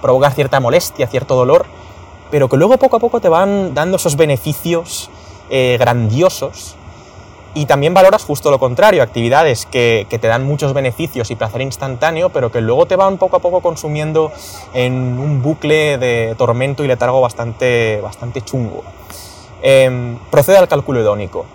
[0.00, 1.66] provocar cierta molestia, cierto dolor,
[2.30, 5.10] pero que luego poco a poco te van dando esos beneficios
[5.50, 6.76] eh, grandiosos.
[7.56, 11.60] Y también valoras justo lo contrario, actividades que, que, te dan muchos beneficios y placer
[11.60, 14.32] instantáneo, pero que luego te van poco a poco consumiendo
[14.72, 18.82] en un bucle de tormento y letargo bastante, bastante chungo.
[19.62, 21.46] Eh, procede al cálculo hedónico.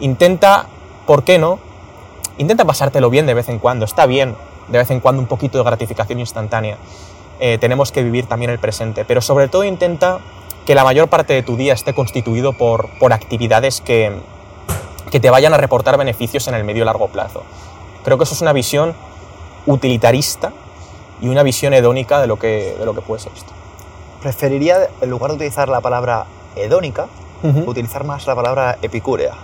[0.00, 0.66] Intenta,
[1.06, 1.58] ¿por qué no?
[2.38, 4.34] Intenta pasártelo bien de vez en cuando, está bien
[4.68, 6.78] de vez en cuando un poquito de gratificación instantánea.
[7.38, 10.20] Eh, tenemos que vivir también el presente, pero sobre todo intenta
[10.66, 14.12] que la mayor parte de tu día esté constituido por, por actividades que,
[15.14, 17.44] que te vayan a reportar beneficios en el medio y largo plazo.
[18.02, 18.96] Creo que eso es una visión
[19.64, 20.52] utilitarista
[21.20, 23.52] y una visión hedónica de lo que, de lo que puede ser esto.
[24.20, 27.06] Preferiría, en lugar de utilizar la palabra hedónica,
[27.44, 27.64] uh -huh.
[27.64, 29.34] utilizar más la palabra epicúrea.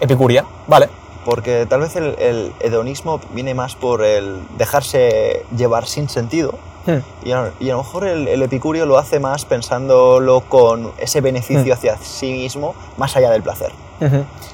[0.00, 0.88] Epicuria, vale.
[1.26, 6.54] Porque tal vez el, el, hedonismo viene más por el dejarse llevar sin sentido.
[6.86, 7.00] Hmm.
[7.22, 11.20] Y, a, y, a, lo mejor el, el, epicurio lo hace más pensándolo con ese
[11.20, 11.76] beneficio hmm.
[11.76, 13.72] hacia sí mismo, más allá del placer.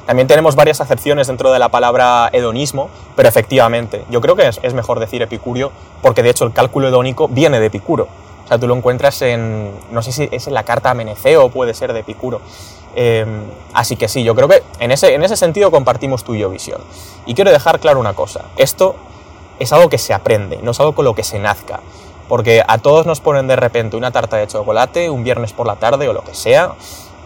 [0.07, 4.75] También tenemos varias acepciones dentro de la palabra hedonismo, pero efectivamente, yo creo que es,
[4.75, 8.09] mejor decir epicurio, porque de hecho el cálculo hedónico viene de Epicuro.
[8.45, 11.49] O sea, tú lo encuentras en, no sé si es en la carta a Meneceo,
[11.51, 12.41] puede ser de Epicuro.
[12.95, 13.25] Eh,
[13.73, 16.81] así que sí, yo creo que en ese, en ese sentido compartimos yo visión.
[17.25, 18.97] Y quiero dejar claro una cosa, esto
[19.59, 21.81] es algo que se aprende, no es algo con lo que se nazca.
[22.29, 25.77] Porque a todos nos ponen de repente una tarta de chocolate un viernes por la
[25.77, 26.73] tarde o lo que sea,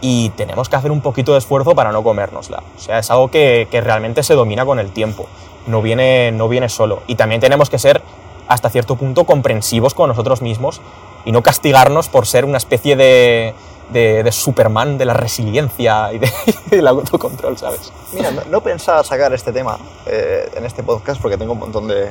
[0.09, 2.62] y tenemos que hacer un poquito de esfuerzo para no comérnosla.
[2.77, 5.27] O sea, es algo que, que realmente se domina con el tiempo,
[5.66, 7.03] no viene, no viene solo.
[7.09, 8.01] Y también tenemos que ser
[8.47, 10.81] hasta cierto punto comprensivos con nosotros mismos
[11.25, 13.53] y no castigarnos por ser una especie de,
[13.90, 16.31] de, Superman de la resiliencia y de,
[16.71, 17.92] del autocontrol, ¿sabes?
[18.12, 22.09] Mira, no, pensaba sacar este tema eh, en este podcast porque tengo un montón de,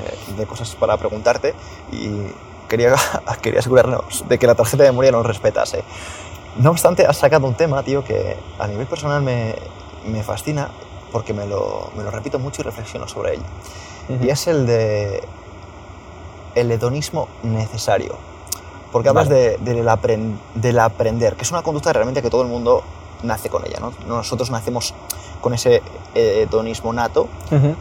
[0.49, 1.53] cosas para preguntarte
[1.93, 2.09] y
[2.67, 2.93] quería,
[3.41, 5.81] quería asegurarnos de que la tarjeta de memoria nos respetase.
[6.57, 9.55] No obstante, has sacado un tema, tío, que a nivel personal me,
[10.05, 10.69] me fascina
[11.11, 13.43] porque me lo, me lo, repito mucho y reflexiono sobre ello.
[14.09, 14.25] Uh -huh.
[14.25, 15.23] Y es el de
[16.55, 18.15] el hedonismo necesario
[18.95, 19.41] porque hablas vale.
[19.41, 22.81] de, de del, aprend, del aprender, que es una conducta realmente que todo el mundo
[23.23, 23.91] nace con ella, ¿no?
[24.07, 24.93] Nosotros nacemos
[25.41, 25.81] con ese
[26.13, 27.75] hedonismo nato uh -huh.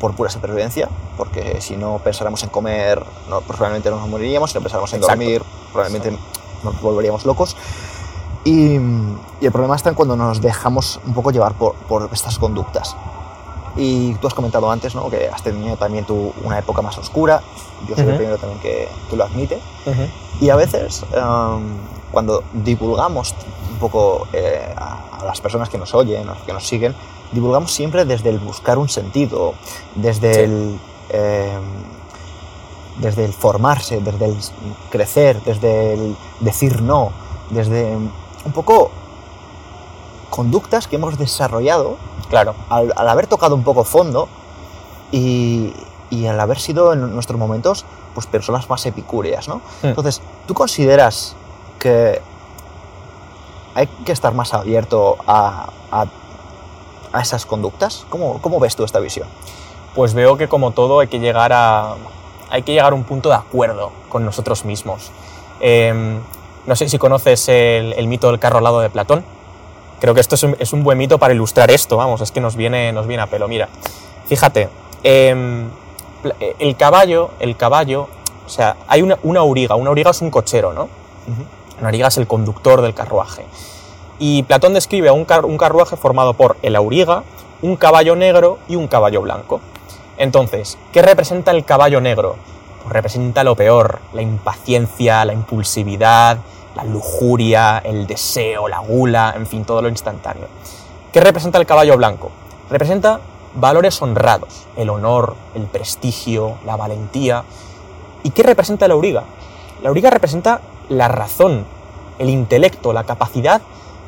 [0.00, 4.58] por pura supervivencia, porque si no pensáramos en comer, no, pues probablemente nos moriríamos, si
[4.58, 5.18] no pensáramos en Exacto.
[5.18, 6.16] dormir, probablemente
[6.62, 7.56] nos volveríamos locos.
[8.44, 8.76] Y,
[9.40, 12.96] y, el problema está en cuando nos dejamos un poco llevar por, por estas conductas.
[13.76, 15.08] Y tú has comentado antes ¿no?
[15.10, 17.42] que has tenido también tú una época más oscura.
[17.88, 18.10] Yo soy uh -huh.
[18.10, 19.60] el primero también que, que lo admite.
[19.86, 20.08] Uh -huh.
[20.40, 21.62] Y a veces, um,
[22.10, 23.34] cuando divulgamos
[23.72, 26.94] un poco eh, a, a, las personas que nos oyen, a que nos siguen,
[27.32, 29.54] divulgamos siempre desde el buscar un sentido,
[29.94, 30.40] desde sí.
[30.40, 30.80] el.
[31.10, 31.58] Eh,
[33.00, 34.36] desde el formarse, desde el
[34.90, 37.12] crecer, desde el decir no,
[37.50, 37.96] desde
[38.44, 38.90] un poco
[40.30, 41.96] conductas que hemos desarrollado
[42.28, 42.54] claro.
[42.68, 44.28] al, al haber tocado un poco fondo
[45.10, 45.74] y,
[46.08, 49.56] y, al haber sido en nuestros momentos pues personas más epicúreas, ¿no?
[49.82, 49.88] Mm.
[49.88, 51.34] Entonces, ¿tú consideras
[51.78, 52.20] que
[53.74, 56.06] hay que estar más abierto a, a,
[57.12, 58.06] a esas conductas?
[58.08, 59.28] ¿Cómo, ¿Cómo, ves tú esta visión?
[59.94, 61.96] Pues veo que como todo hay que llegar a,
[62.50, 65.10] hay que llegar a un punto de acuerdo con nosotros mismos.
[65.60, 66.20] Eh,
[66.66, 69.24] no sé si conoces el, el mito del carro al lado de Platón
[70.00, 72.40] Creo que esto es un, es un, buen mito para ilustrar esto, vamos, es que
[72.40, 73.48] nos viene, nos viene a pelo.
[73.48, 73.68] Mira,
[74.26, 74.70] fíjate,
[75.04, 75.66] eh,
[76.58, 78.08] el caballo, el caballo,
[78.46, 80.88] o sea, hay una, una, auriga, una auriga es un cochero, ¿no?
[81.78, 83.44] Una auriga es el conductor del carruaje.
[84.18, 87.22] Y Platón describe un, car un carruaje formado por el auriga,
[87.60, 89.60] un caballo negro y un caballo blanco.
[90.16, 92.36] Entonces, ¿qué representa el caballo negro?
[92.90, 96.38] Representa lo peor, la impaciencia, la impulsividad,
[96.74, 100.48] la lujuria, el deseo, la gula, en fin, todo lo instantáneo.
[101.12, 102.32] ¿Qué representa el caballo blanco?
[102.68, 103.20] Representa
[103.54, 107.44] valores honrados, el honor, el prestigio, la valentía.
[108.24, 109.22] ¿Y qué representa la auriga?
[109.82, 111.66] La auriga representa la razón,
[112.18, 113.62] el intelecto, la capacidad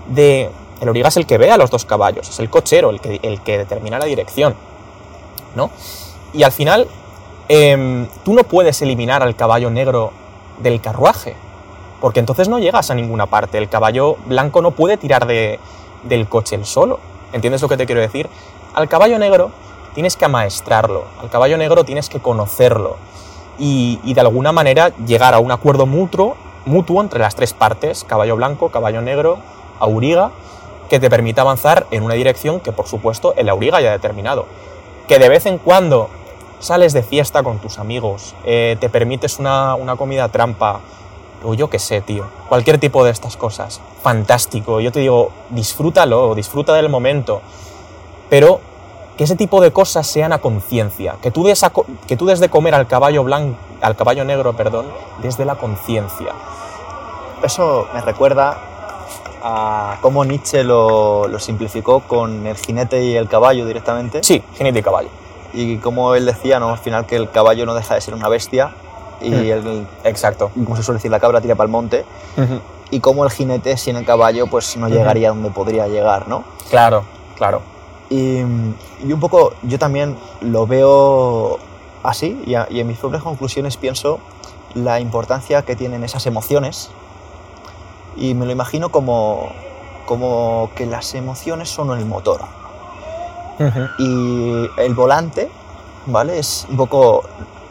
[0.08, 0.50] de...
[0.80, 3.20] El auriga es el que ve a los dos caballos, es el cochero, el que,
[3.22, 4.56] el que determina la dirección,
[5.54, 5.70] ¿no?
[6.32, 6.88] Y al final,
[7.52, 10.12] em, tú no puedes eliminar al caballo negro
[10.62, 11.36] del carruaje,
[12.00, 13.58] porque entonces no llegas a ninguna parte.
[13.58, 15.60] El caballo blanco no puede tirar de,
[16.02, 16.98] del coche el solo.
[17.34, 18.26] ¿Entiendes lo que te quiero decir?
[18.72, 19.50] Al caballo negro
[19.94, 22.96] tienes que amaestrarlo, al caballo negro tienes que conocerlo
[23.58, 28.04] y, y de alguna manera llegar a un acuerdo mutuo, mutuo entre las tres partes,
[28.04, 29.38] caballo blanco, caballo negro,
[29.78, 30.30] auriga,
[30.88, 34.46] que te permita avanzar en una dirección que por supuesto el auriga ya ha determinado.
[35.06, 36.08] Que de vez en cuando
[36.62, 40.80] sales de fiesta con tus amigos, eh, te permites una, una comida trampa,
[41.44, 44.80] o yo qué sé, tío, cualquier tipo de estas cosas, fantástico.
[44.80, 47.42] Yo te digo, disfrútalo, disfruta del momento,
[48.30, 48.60] pero
[49.16, 51.72] que ese tipo de cosas sean a conciencia, que, tú des a
[52.06, 54.86] que tú des de comer al caballo blanco, al caballo negro, perdón,
[55.20, 56.32] desde la conciencia.
[57.42, 58.56] Eso me recuerda
[59.42, 64.22] a cómo Nietzsche lo, lo simplificó con el jinete y el caballo directamente.
[64.22, 65.21] Sí, jinete y caballo.
[65.54, 66.70] Y como él decía, ¿no?
[66.70, 68.72] al final que el caballo no deja de ser una bestia
[69.20, 69.34] y Mm.
[69.34, 70.50] el, Exacto.
[70.54, 72.04] como se suele decir, la cabra tira para el monte.
[72.90, 76.44] Y como el jinete sin el caballo pues no llegaría donde podría llegar, ¿no?
[76.70, 77.04] Claro,
[77.36, 77.62] claro.
[78.10, 81.58] Y, y un poco yo también lo veo
[82.02, 84.18] así y, a- y en mis propias conclusiones pienso
[84.74, 86.90] la importancia que tienen esas emociones
[88.16, 89.50] y me lo imagino como,
[90.06, 92.42] como que las emociones son el motor
[93.98, 95.50] y el volante,
[96.06, 96.38] ¿vale?
[96.38, 97.22] Es un poco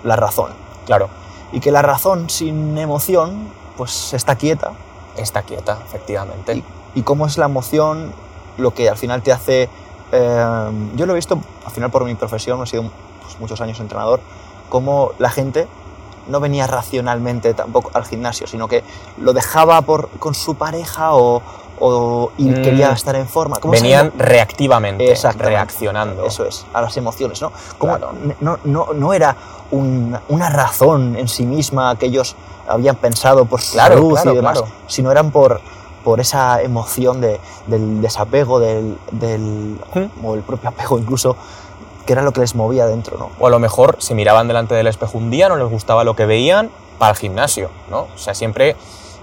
[0.04, 0.52] la razón
[0.86, 1.10] Claro,
[1.52, 4.72] y que la razón sin emoción pues está quieta
[5.16, 6.56] está quieta, efectivamente.
[6.56, 6.64] y,
[6.96, 8.14] y cómo es la emoción
[8.58, 9.70] lo que al final te hace...
[10.12, 12.84] eh, yo lo he visto al final por mi profesión, he sido
[13.22, 14.20] pues, muchos años entrenador,
[14.70, 15.68] cómo la gente
[16.28, 18.84] no venía racionalmente tampoco al gimnasio, sino que
[19.18, 21.42] lo dejaba por, con su pareja o,
[21.84, 22.62] o- y Mm.
[22.62, 23.58] quería estar en forma.
[23.58, 26.26] ¿Cómo Venían reactivamente, reaccionando.
[26.26, 27.52] Eso es, a las emociones, ¿no?
[27.78, 28.14] Como Claro.
[28.40, 29.36] no, no, no era
[29.72, 32.36] un- una razón en sí misma que ellos
[32.68, 35.60] habían pensado por su Claro, salud claro, y demás, sino eran por,
[36.04, 40.26] por esa emoción de- del desapego, del, del, ¿Mm?
[40.26, 41.36] o el propio apego incluso,
[42.06, 43.30] que era lo que les movía dentro, ¿no?
[43.40, 46.16] O a lo mejor se miraban delante del espejo un día, no les gustaba lo
[46.16, 48.08] que veían, para el gimnasio, ¿no?
[48.14, 48.76] O sea, siempre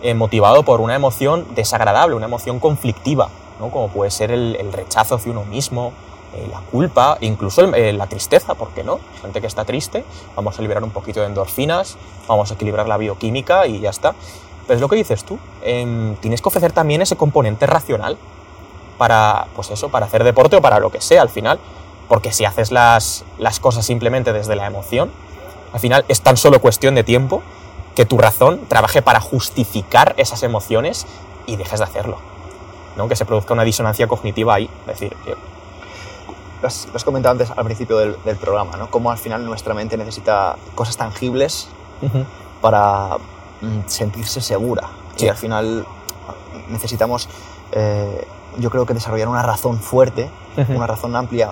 [0.02, 3.70] eh, motivado por una emoción desagradable, una emoción conflictiva, ¿no?
[3.70, 5.92] Como puede ser el, rechazo hacia uno mismo,
[6.34, 9.00] eh, la culpa, incluso eh, la tristeza, ¿por qué no?
[9.22, 10.04] Gente que está triste,
[10.36, 11.96] vamos a liberar un poquito de endorfinas,
[12.28, 14.14] vamos a equilibrar la bioquímica y ya está.
[14.68, 18.18] Pero es lo que dices tú, em, tienes que ofrecer también ese componente racional
[18.98, 21.58] para, pues eso, para hacer deporte o para lo que sea al final.
[22.06, 25.10] Porque si haces las, las cosas simplemente desde la emoción,
[25.72, 27.42] al final es tan solo cuestión de tiempo
[27.98, 31.04] que tu razón trabaje para justificar esas emociones
[31.46, 32.18] y dejes de hacerlo.
[32.96, 33.08] ¿no?
[33.08, 34.70] Que se produzca una disonancia cognitiva ahí.
[34.82, 35.16] Es decir,
[36.62, 38.88] Lo has, lo has comentado antes al principio del, del programa, ¿no?
[38.88, 41.70] Cómo al final nuestra mente necesita cosas tangibles
[42.60, 43.16] para
[43.62, 44.88] mm, sentirse segura.
[45.16, 45.24] Sí.
[45.26, 45.84] Y al final
[46.68, 47.28] necesitamos,
[47.72, 48.24] eh,
[48.58, 50.30] yo creo que desarrollar una razón fuerte,
[50.68, 51.50] una razón amplia.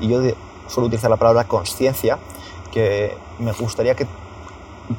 [0.00, 0.36] Y yo de-
[0.68, 2.16] suelo utilizar la palabra conciencia,
[2.72, 4.06] que me gustaría que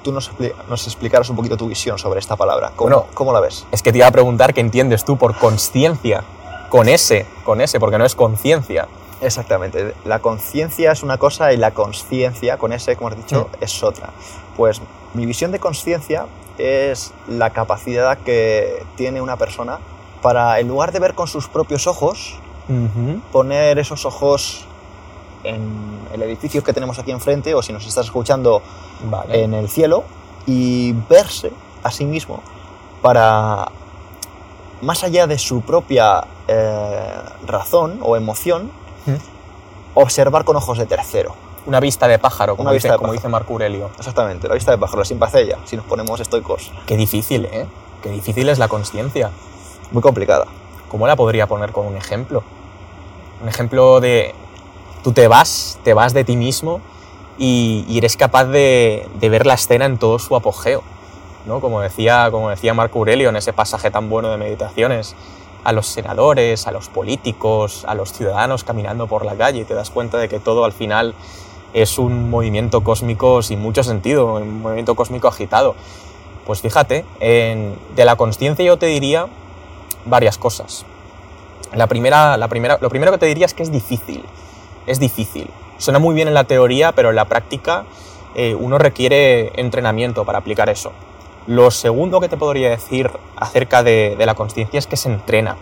[0.04, 0.32] tú nos,
[0.70, 2.72] nos explicaras un poquito tu visión sobre esta palabra.
[2.76, 3.06] ¿Cómo, Bueno.
[3.14, 3.66] cómo la ves?
[3.72, 6.24] es que te iba a preguntar qué entiendes tú por conciencia.
[6.70, 8.88] Con ese, con ese, porque no es conciencia.
[9.22, 9.94] Exactamente.
[10.06, 14.10] La conciencia es una cosa y la conciencia, con ese, como has dicho, es otra.
[14.58, 14.82] Pues
[15.14, 16.26] mi visión de conciencia
[16.58, 19.78] es la capacidad que tiene una persona
[20.24, 22.40] para, en lugar de ver con sus propios ojos,
[23.32, 24.66] poner esos ojos
[25.44, 28.62] en el edificio que tenemos aquí enfrente o si nos estás escuchando
[29.04, 29.44] Vale.
[29.44, 30.04] en el cielo
[30.46, 31.52] y verse
[31.84, 32.42] a sí mismo
[33.02, 33.68] para,
[34.82, 37.14] más allá de su propia eh,
[37.46, 38.72] razón o emoción,
[39.06, 39.16] ¿Mm?
[39.96, 41.36] observar con ojos de tercero.
[41.66, 43.20] Una vista de pájaro, como, Una dice, vista de como pájaro.
[43.20, 43.90] dice Marco Aurelio.
[43.98, 46.72] Exactamente, la vista de pájaro, sin pacella, si nos ponemos estoicos.
[46.86, 47.66] Qué difícil, ¿eh?
[48.02, 49.32] Qué difícil es la conciencia.
[49.92, 50.46] Muy complicada.
[50.90, 52.44] ¿Cómo la podría poner con un ejemplo?
[53.42, 54.36] Un ejemplo de
[55.04, 56.82] tú te vas, te vas de ti mismo
[57.38, 60.84] y, eres capaz de, ver la escena en todo su apogeo.
[61.46, 61.60] ¿no?
[61.60, 65.16] Como, decía, como decía Marco Aurelio en ese pasaje tan bueno de meditaciones,
[65.64, 69.74] a los senadores, a los políticos, a los ciudadanos caminando por la calle y te
[69.74, 71.14] das cuenta de que todo al final
[71.74, 75.76] es un movimiento cósmico sin mucho sentido, un movimiento cósmico agitado.
[76.46, 79.28] Pues fíjate, de la conciencia yo te diría
[80.06, 80.86] varias cosas.
[81.74, 84.24] La primera, la primera, lo primero que te diría es que es difícil.
[84.88, 85.50] Es difícil.
[85.78, 87.86] Suena muy bien en la teoría, pero en la práctica
[88.36, 90.92] eh, uno requiere entrenamiento para aplicar eso.
[91.46, 95.58] Lo segundo que te podría decir acerca de, la conciencia es que se entrena.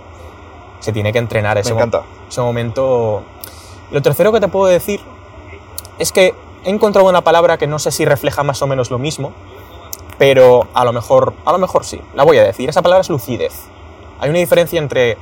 [0.80, 2.04] Se tiene que entrenar ese, Me encanta.
[2.30, 3.24] ese momento.
[3.92, 5.02] Lo tercero que te puedo decir
[5.98, 9.00] es que he encontrado una palabra que no sé si refleja más o menos lo
[9.00, 9.34] mismo,
[10.18, 12.70] pero a lo mejor, a lo mejor sí, la voy a decir.
[12.70, 13.54] Esa palabra es lucidez.
[14.20, 15.18] Hay una diferencia entre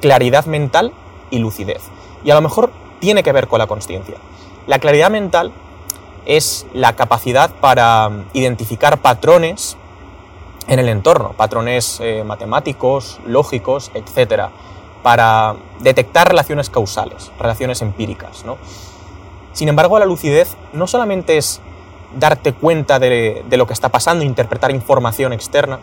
[0.00, 0.92] claridad mental
[1.30, 1.82] y lucidez.
[2.24, 2.70] Y a lo mejor
[3.00, 4.16] tiene que ver con la conciencia.
[4.66, 5.52] La claridad mental
[6.26, 9.76] es la capacidad para identificar patrones
[10.68, 14.50] en el entorno, patrones eh, matemáticos, lógicos, etc.,
[15.02, 18.44] para detectar relaciones causales, relaciones empíricas.
[18.44, 18.58] ¿no?
[19.52, 21.60] Sin embargo, la lucidez no solamente es
[22.18, 25.78] darte cuenta de, de lo que está pasando, interpretar información externa,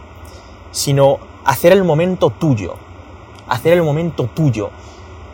[0.72, 2.76] sino hacer el momento tuyo,
[3.48, 4.70] hacer el momento tuyo.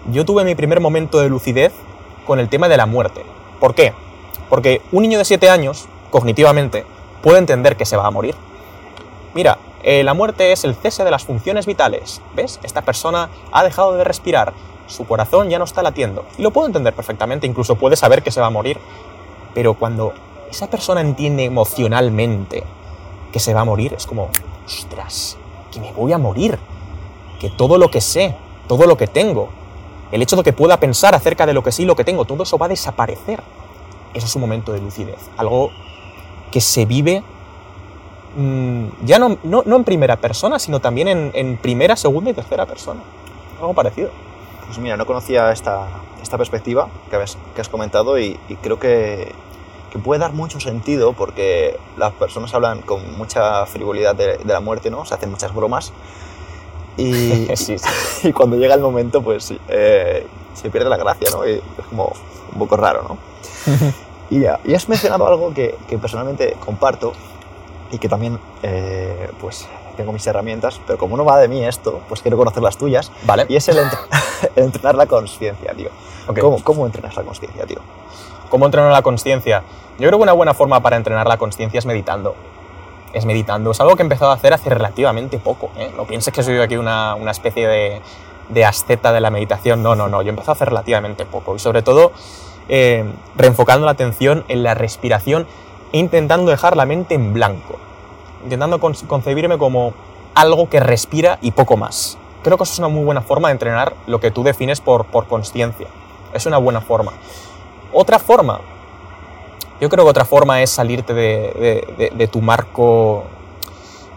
[0.10, 1.72] Yo tuve mi primer momento de lucidez
[2.26, 3.24] con el tema de la muerte.
[3.60, 3.94] ¿Por qué?
[4.50, 6.86] Porque un niño de 7 años, cognitivamente,
[7.22, 8.34] puede entender que se va a morir.
[9.36, 12.20] Mira, eh, la muerte es el cese de las funciones vitales.
[12.36, 12.60] ¿Ves?
[12.64, 14.54] Esta persona ha dejado de respirar,
[14.88, 16.26] su corazón ya no está latiendo.
[16.38, 18.80] Y lo puedo entender perfectamente, incluso puede saber que se va a morir.
[19.54, 20.14] Pero cuando
[20.50, 22.64] esa persona entiende emocionalmente
[23.32, 24.30] que se va a morir, es como,
[24.66, 25.38] ostras,
[25.72, 26.58] que me voy a morir.
[27.40, 28.36] Que todo lo que sé,
[28.68, 29.50] todo lo que tengo,
[30.12, 32.26] el hecho de que pueda pensar acerca de lo que sí y lo que tengo,
[32.26, 33.42] todo eso va a desaparecer.
[34.14, 35.72] Eso es un momento de lucidez, algo
[36.52, 37.24] que se vive
[38.36, 43.02] mm, ya no, no, en primera persona, sino también en, primera, segunda y tercera persona.
[43.60, 44.12] Algo parecido.
[44.66, 45.88] Pues mira, no conocía esta,
[46.22, 49.34] esta perspectiva que has, que has comentado y, creo que,
[49.92, 54.60] que, puede dar mucho sentido porque las personas hablan con mucha frivolidad de, de la
[54.60, 55.06] muerte, ¿no?
[55.06, 55.94] Se hacen muchas bromas
[57.02, 57.48] y,
[58.24, 61.48] y cuando llega el momento, pues eh, se pierde la gracia, ¿no?
[61.48, 62.14] Y es como
[62.54, 63.18] un poco raro, ¿no?
[64.30, 67.14] y, ya, y has mencionado algo que, que, personalmente comparto
[67.92, 72.02] y que también, eh, pues, tengo mis herramientas, pero como no va de mí esto,
[72.08, 73.12] pues quiero conocer las tuyas.
[73.24, 73.46] Vale.
[73.50, 73.78] Y es el,
[74.56, 75.90] entrenar la conciencia, tío.
[76.40, 77.80] ¿Cómo, ¿Cómo entrenas la conciencia, tío?
[78.50, 79.64] ¿Cómo entrenar la conciencia?
[80.00, 82.36] Yo creo que una buena forma para entrenar la conciencia es meditando
[83.14, 83.72] es meditando.
[83.72, 85.72] Es algo que he empezado a hacer hace relativamente poco.
[85.78, 85.92] ¿eh?
[85.96, 88.02] No pienses que soy aquí una, una especie de,
[88.50, 89.84] de, asceta de la meditación.
[89.84, 90.22] No, no, no.
[90.22, 91.56] Yo he empezado a hacer relativamente poco.
[91.56, 92.12] Y sobre todo
[92.70, 95.48] eh, reenfocando la atención en la respiración
[95.92, 97.78] e intentando dejar la mente en blanco.
[98.44, 99.94] Intentando concebirme como
[100.34, 102.18] algo que respira y poco más.
[102.44, 105.06] Creo que eso es una muy buena forma de entrenar lo que tú defines por,
[105.06, 105.88] por consciencia.
[106.34, 107.12] Es una buena forma.
[107.94, 108.62] Otra forma
[109.82, 113.24] yo creo que otra forma es salirte de, tu marco,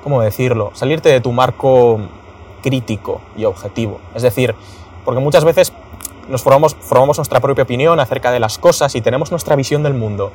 [0.02, 0.70] ¿cómo decirlo?
[0.74, 2.00] Salirte de tu marco
[2.62, 3.98] crítico y objetivo.
[4.14, 4.54] Es decir,
[5.06, 5.72] porque muchas veces
[6.28, 9.94] nos formamos, formamos nuestra propia opinión acerca de las cosas y tenemos nuestra visión del
[9.94, 10.32] mundo.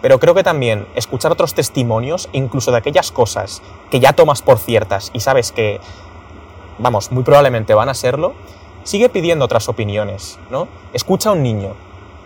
[0.00, 4.58] Pero creo que también escuchar otros testimonios, incluso de aquellas cosas que ya tomas por
[4.58, 5.80] ciertas y sabes que,
[6.78, 8.32] vamos, muy probablemente van a serlo,
[8.84, 10.68] sigue pidiendo otras opiniones, ¿no?
[10.92, 11.74] Escucha a un niño,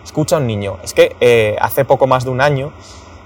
[0.03, 0.77] escucha a un niño.
[0.83, 2.71] Es que eh, hace poco más de un año,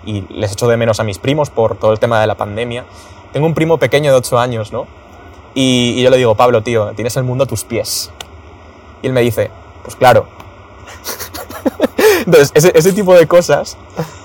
[0.05, 2.85] y les echo de menos a mis primos por todo el tema de la pandemia,
[3.33, 4.87] tengo un primo pequeño de 8 años, ¿no?
[5.53, 8.11] Y, yo le digo, Pablo, tío, tienes el mundo a tus pies.
[9.01, 9.49] Y él me dice,
[9.83, 10.27] pues claro.
[12.25, 13.77] Entonces, ese, tipo de cosas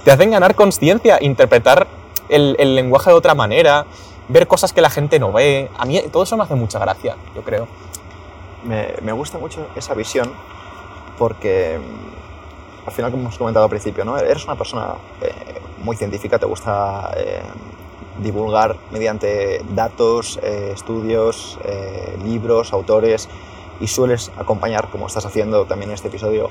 [0.04, 1.86] te hacen ganar conciencia, interpretar
[2.28, 3.86] el, lenguaje de otra manera,
[4.28, 5.70] ver cosas que la gente no ve.
[5.78, 7.66] A mí todo eso me hace mucha gracia, yo creo.
[8.64, 10.32] Me, me gusta mucho esa visión
[11.18, 11.80] porque
[12.84, 14.18] al final, como hemos comentado al principio, ¿no?
[14.18, 15.32] eres una persona eh,
[15.82, 17.42] muy científica, te gusta eh,
[18.18, 21.58] divulgar mediante datos, eh, estudios,
[22.24, 23.28] libros, autores
[23.80, 26.50] y sueles acompañar, como estás haciendo también en este episodio,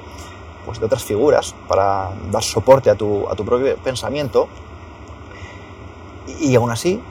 [0.65, 4.47] pues de otras figuras para dar soporte a tu, a tu propio pensamiento.
[6.39, 7.01] Y, aún así,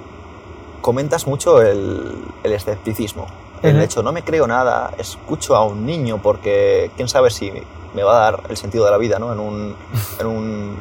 [0.80, 3.26] comentas mucho el, el escepticismo.
[3.62, 7.52] El hecho, no me creo nada, escucho a un niño porque quién sabe si
[7.94, 9.32] me va a dar el sentido de la vida, ¿no?
[9.32, 9.76] En un,
[10.18, 10.76] en un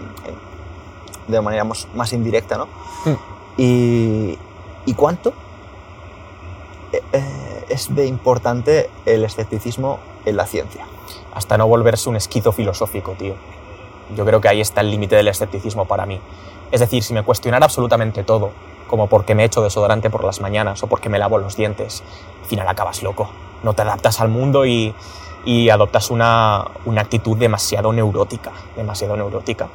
[1.27, 2.67] de manera más, indirecta, ¿no?
[3.05, 3.15] Hmm.
[3.57, 4.37] Y,
[4.85, 5.33] ¿Y, cuánto
[6.91, 10.85] eh, eh, es de importante el escepticismo en la ciencia?
[11.33, 13.35] Hasta no volverse un esquizo filosófico, tío.
[14.15, 16.19] Yo creo que ahí está el límite del escepticismo para mí.
[16.71, 18.51] Es decir, si me cuestionara absolutamente todo,
[18.87, 21.55] como por qué me echo desodorante por las mañanas o por qué me lavo los
[21.55, 22.03] dientes,
[22.41, 23.29] al final acabas loco.
[23.63, 24.95] No te adaptas al mundo y,
[25.45, 29.67] y adoptas una, una actitud demasiado neurótica, demasiado neurótica.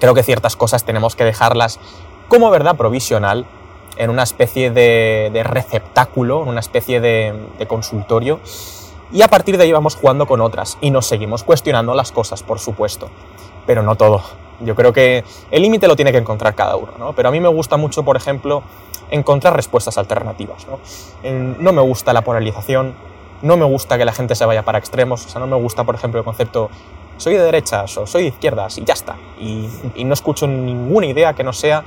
[0.00, 1.80] Creo que ciertas cosas tenemos que dejarlas
[2.28, 3.46] como verdad provisional
[3.96, 8.38] en una especie de, receptáculo, en una especie de, de consultorio,
[9.10, 12.42] y a partir de ahí vamos jugando con otras y nos seguimos cuestionando las cosas,
[12.42, 13.08] por supuesto,
[13.66, 14.22] pero no todo.
[14.60, 17.12] Yo creo que el límite lo tiene que encontrar cada uno, ¿no?
[17.12, 18.62] Pero a mí me gusta mucho, por ejemplo,
[19.10, 20.78] encontrar respuestas alternativas, ¿no?
[21.58, 22.94] No me gusta la polarización,
[23.42, 25.84] no me gusta que la gente se vaya para extremos, o sea, no me gusta,
[25.84, 26.70] por ejemplo, el concepto
[27.16, 29.16] soy de derechas o soy de izquierdas y ya está.
[29.38, 31.84] Y, y no escucho ninguna idea que no sea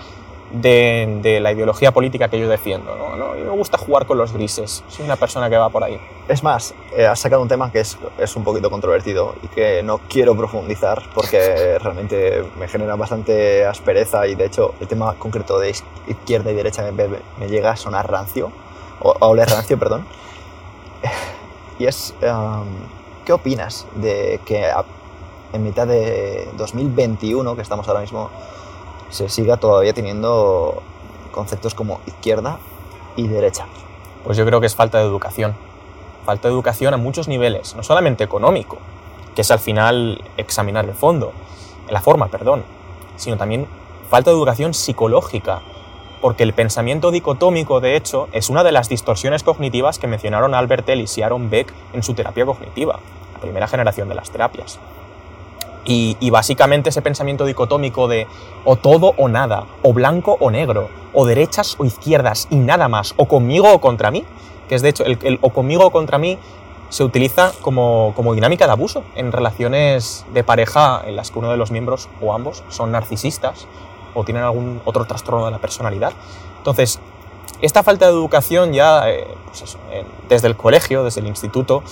[0.54, 2.96] de, de, la ideología política que yo defiendo.
[2.96, 3.16] ¿no?
[3.16, 3.34] ¿no?
[3.34, 4.84] Me gusta jugar con los grises.
[4.90, 6.00] Soy una persona que va por ahí.
[6.28, 9.82] Es más, eh, has sacado un tema que es, es, un poquito controvertido y que
[9.84, 15.60] no quiero profundizar porque realmente me genera bastante aspereza y de hecho el tema concreto
[15.60, 15.74] de
[16.08, 18.52] izquierda y derecha me, me llega a sonar rancio,
[19.00, 20.06] o a oler rancio, perdón.
[21.80, 22.68] Y es, um,
[23.26, 24.70] ¿qué opinas de que
[25.52, 28.30] en mitad de 2021, que estamos ahora mismo
[29.10, 30.82] se siga todavía teniendo
[31.32, 32.60] conceptos como izquierda
[33.16, 33.66] y derecha.
[34.24, 35.56] Pues yo creo que es falta de educación.
[36.26, 38.78] Falta de educación a muchos niveles, no solamente económico,
[39.36, 41.34] que es al final examinar el fondo,
[41.90, 42.64] la forma, perdón,
[43.16, 43.66] sino también
[44.10, 45.62] falta de educación psicológica,
[46.22, 50.88] porque el pensamiento dicotómico, de hecho, es una de las distorsiones cognitivas que mencionaron Albert
[50.88, 53.00] Ellis y Aaron Beck en su terapia cognitiva,
[53.34, 54.80] la primera generación de las terapias.
[55.84, 58.28] Y, básicamente ese pensamiento dicotómico de
[58.64, 63.14] o todo o nada, o blanco o negro, o derechas o izquierdas y nada más,
[63.18, 64.24] o conmigo o contra mí,
[64.70, 66.38] que es de hecho el, el o conmigo o contra mí
[66.90, 71.50] se utiliza como, como, dinámica de abuso en relaciones de pareja en las que uno
[71.50, 73.66] de los miembros o ambos son narcisistas
[74.14, 76.14] o tienen algún otro trastorno de la personalidad.
[76.58, 77.00] Entonces,
[77.62, 81.84] esta falta de educación ya, eh, pues eh, desde el colegio, desde el instituto,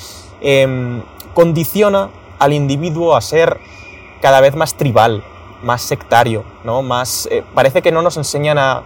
[0.42, 1.02] eh,
[1.34, 2.10] condiciona
[2.40, 3.60] al individuo a ser
[4.22, 5.24] cada vez más tribal,
[5.62, 6.82] más sectario, ¿no?
[6.82, 8.84] Más, eh, parece que no nos enseñan a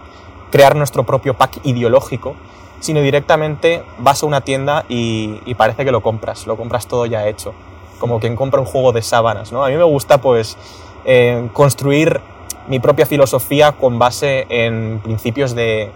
[0.50, 2.34] crear nuestro propio pack ideológico,
[2.80, 7.06] sino directamente vas a una tienda y, y, parece que lo compras, lo compras todo
[7.06, 7.54] ya hecho,
[7.98, 9.64] como quien compra un juego de sábanas, ¿no?
[9.64, 10.56] A mí me gusta pues
[11.52, 12.20] construir
[12.68, 15.90] mi propia filosofía con base en principios de,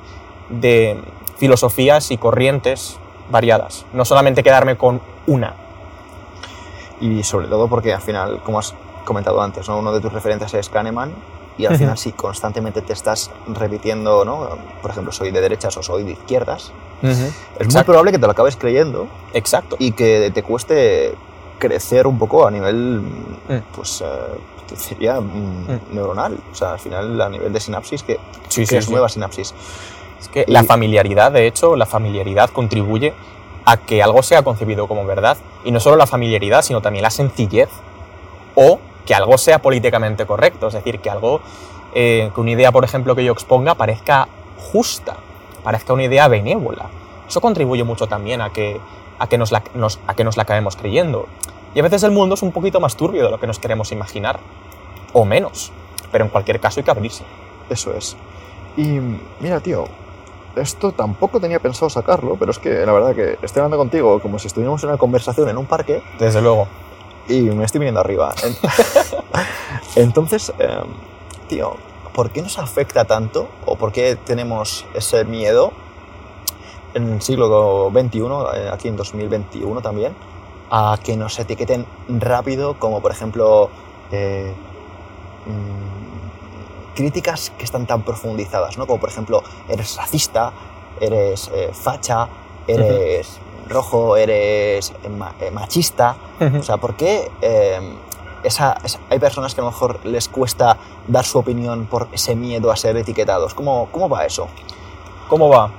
[0.51, 1.01] de
[1.37, 2.99] filosofías y corrientes
[3.31, 5.55] variadas, no solamente quedarme con una.
[7.01, 9.79] Y sobre todo porque al final, como has comentado antes, ¿no?
[9.79, 11.13] uno de tus referentes es Kahneman
[11.57, 14.49] y al final si constantemente te estás repitiendo, ¿no?
[14.81, 17.13] por ejemplo, soy de derechas o soy de izquierdas, uh -huh.
[17.13, 17.79] es Exacto.
[17.79, 19.77] muy probable que te lo acabes creyendo Exacto.
[19.79, 21.15] y que te cueste
[21.59, 23.01] crecer un poco a nivel,
[23.49, 23.75] mm.
[23.75, 24.05] pues, uh,
[24.77, 28.91] sería mm, neuronal, o sea, al final a nivel de sinapsis, que sí, creas sí,
[28.91, 29.15] nueva sí.
[29.15, 29.55] sinapsis.
[30.21, 30.51] Es que y...
[30.51, 33.15] la familiaridad, de hecho, la familiaridad contribuye
[33.69, 35.37] a que algo sea concebido como verdad.
[35.63, 37.69] Y no solo la familiaridad, sino también la sencillez
[38.55, 40.69] o que algo sea políticamente correcto.
[40.69, 41.43] Es decir, que algo,
[41.95, 44.27] eh, que una idea, por ejemplo, que yo exponga parezca
[44.73, 45.17] justa,
[45.63, 46.87] parezca una idea benévola.
[47.29, 48.81] Eso contribuye mucho también a que,
[49.19, 51.27] a que, nos, la, nos, a que nos la acabemos creyendo.
[51.79, 53.93] Y a veces el mundo es un poquito más turbio de lo que nos queremos
[53.93, 54.41] imaginar,
[55.13, 55.71] o menos.
[56.11, 57.23] Pero en cualquier caso hay que abrirse.
[57.71, 58.17] Eso es.
[58.77, 58.99] Y
[59.39, 59.85] mira, tío,
[60.57, 64.41] esto tampoco tenía pensado sacarlo, pero es que la verdad que estoy hablando contigo como
[64.41, 66.03] si estuviéramos en una conversación en un parque.
[66.19, 66.67] Desde luego.
[67.29, 68.35] Y me estoy viniendo arriba.
[69.95, 70.81] Entonces, eh,
[71.47, 71.77] tío,
[72.13, 75.71] ¿por qué nos afecta tanto o por qué tenemos ese miedo
[76.95, 78.19] en el siglo XXI,
[78.57, 80.17] eh, aquí en 2021 también,
[80.71, 83.71] a que nos etiqueten rápido como por ejemplo...
[84.13, 84.53] Eh,
[86.99, 88.89] críticas que están tan profundizadas, ¿no?
[88.89, 90.53] Como por ejemplo, eres racista,
[91.01, 92.27] eres eh, facha,
[92.67, 93.73] eres uh -huh.
[93.73, 96.17] rojo, eres eh, machista.
[96.41, 96.59] Uh -huh.
[96.59, 97.79] O sea, ¿por qué eh,
[98.43, 102.35] esa, esa, hay personas que a lo mejor les cuesta dar su opinión por ese
[102.35, 103.55] miedo a ser etiquetados?
[103.55, 104.49] ¿Cómo, cómo va eso?
[105.29, 105.71] ¿Cómo va?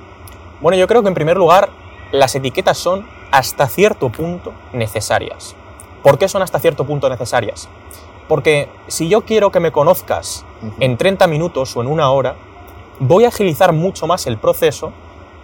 [0.62, 1.68] Bueno, yo creo que en primer lugar
[2.12, 5.54] las etiquetas son hasta cierto punto necesarias.
[6.02, 7.68] ¿Por qué son hasta cierto punto necesarias?
[8.28, 10.74] Porque si yo quiero que me conozcas uh -huh.
[10.80, 12.36] en 30 minutos o en una hora,
[12.98, 14.92] voy a agilizar mucho más el proceso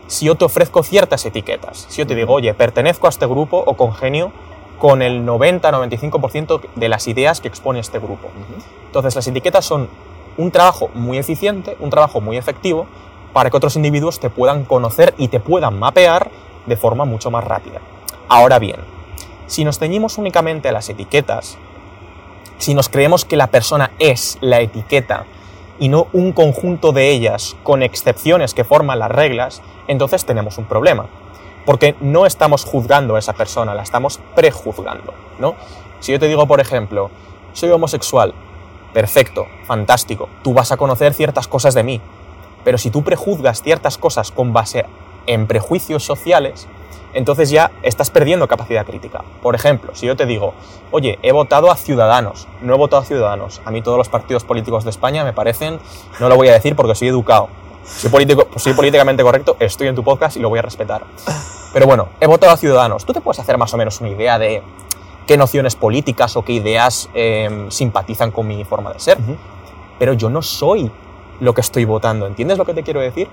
[0.06, 1.86] si yo te ofrezco ciertas etiquetas.
[1.88, 4.30] Si yo te digo, oye, pertenezco a este grupo o congenio
[4.78, 8.28] con el 90-95% de las ideas que expone este grupo.
[8.28, 8.64] Uh -huh.
[8.86, 9.88] Entonces, las etiquetas son
[10.36, 12.86] un trabajo muy eficiente, un trabajo muy efectivo,
[13.32, 16.30] para que otros individuos te puedan conocer y te puedan mapear
[16.66, 17.80] de forma mucho más rápida.
[18.28, 18.76] Ahora bien,
[19.46, 21.56] si nos ceñimos únicamente a las etiquetas,
[22.58, 25.24] si nos creemos que la persona es la etiqueta
[25.78, 30.64] y no un conjunto de ellas con excepciones que forman las reglas, entonces tenemos un
[30.64, 31.06] problema.
[31.64, 35.54] Porque no estamos juzgando a esa persona, la estamos prejuzgando, ¿no?
[36.00, 37.10] Si yo te digo, por ejemplo,
[37.52, 38.34] soy homosexual,
[38.92, 42.00] perfecto, fantástico, tú vas a conocer ciertas cosas de mí,
[42.64, 44.86] Pero si tú prejuzgas ciertas cosas con base
[45.26, 46.66] en prejuicios sociales,
[47.16, 49.24] entonces ya estás perdiendo capacidad crítica.
[49.42, 50.52] Por ejemplo, si yo te digo,
[50.90, 54.44] oye, he votado a Ciudadanos, no he votado a Ciudadanos, a mí todos los partidos
[54.44, 55.80] políticos de España me parecen,
[56.20, 57.48] no lo voy a decir porque soy educado,
[57.84, 61.04] soy, político, soy políticamente correcto, estoy en tu podcast y lo voy a respetar.
[61.72, 64.38] Pero bueno, he votado a Ciudadanos, tú te puedes hacer más o menos una idea
[64.38, 64.62] de
[65.26, 69.18] qué nociones políticas o qué ideas eh, simpatizan con mi forma de ser.
[69.98, 70.90] Pero yo no soy
[71.40, 73.28] lo que estoy votando, ¿entiendes lo que te quiero decir?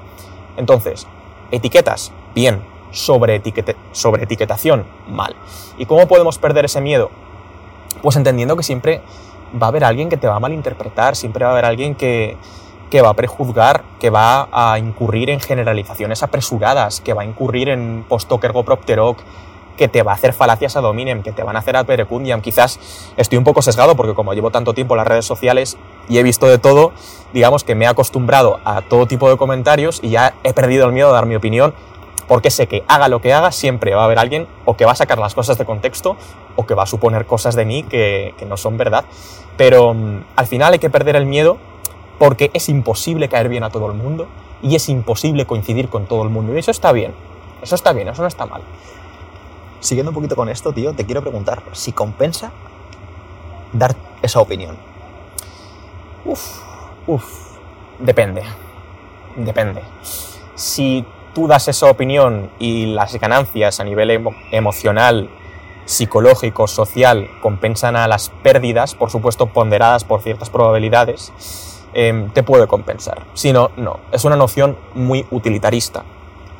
[0.56, 1.08] Entonces,
[1.56, 3.41] etiquetas, bien, sobre,
[3.91, 5.36] sobre etiquetación, mal.
[5.78, 7.12] ¿Y cómo podemos perder ese miedo?
[8.01, 9.01] Pues entendiendo que siempre
[9.62, 12.38] va a haber alguien que te va a malinterpretar, siempre va a haber alguien que,
[12.89, 17.70] que va a prejuzgar, que va a incurrir en generalizaciones apresuradas, que va a incurrir
[17.70, 19.20] en post-Propterok,
[19.78, 22.41] que te va a hacer falacias a dominem, que te van a hacer perecundiam.
[22.41, 22.80] Quizás
[23.17, 26.24] estoy un poco sesgado porque como llevo tanto tiempo en las redes sociales y he
[26.24, 26.91] visto de todo,
[27.34, 30.93] digamos que me he acostumbrado a todo tipo de comentarios y ya he perdido el
[30.93, 31.74] miedo a dar mi opinión
[32.28, 34.93] porque sé que haga lo que haga siempre va a haber alguien o que va
[34.93, 36.15] a sacar las cosas de contexto
[36.55, 39.05] o que va a suponer cosas de mí que, no son verdad.
[39.57, 41.57] Pero mm, al final hay que perder el miedo
[42.19, 44.28] porque es imposible caer bien a todo el mundo
[44.61, 46.55] y es imposible coincidir con todo el mundo.
[46.55, 47.13] Y eso está bien,
[47.61, 48.61] eso está bien, eso no está mal.
[49.84, 52.53] Siguiendo un poquito con esto, tío, te quiero preguntar si compensa
[53.73, 54.77] dar esa opinión.
[56.23, 56.61] Uf,
[57.05, 57.25] uf,
[57.99, 58.43] depende,
[59.36, 59.81] depende.
[60.55, 65.29] Si tú das esa opinión y las ganancias a nivel emocional,
[65.84, 72.67] psicológico, social, compensan a las pérdidas, por supuesto ponderadas por ciertas probabilidades, em, te puede
[72.67, 73.25] compensar.
[73.34, 73.99] Si no, no.
[74.13, 76.05] Es una noción muy utilitarista.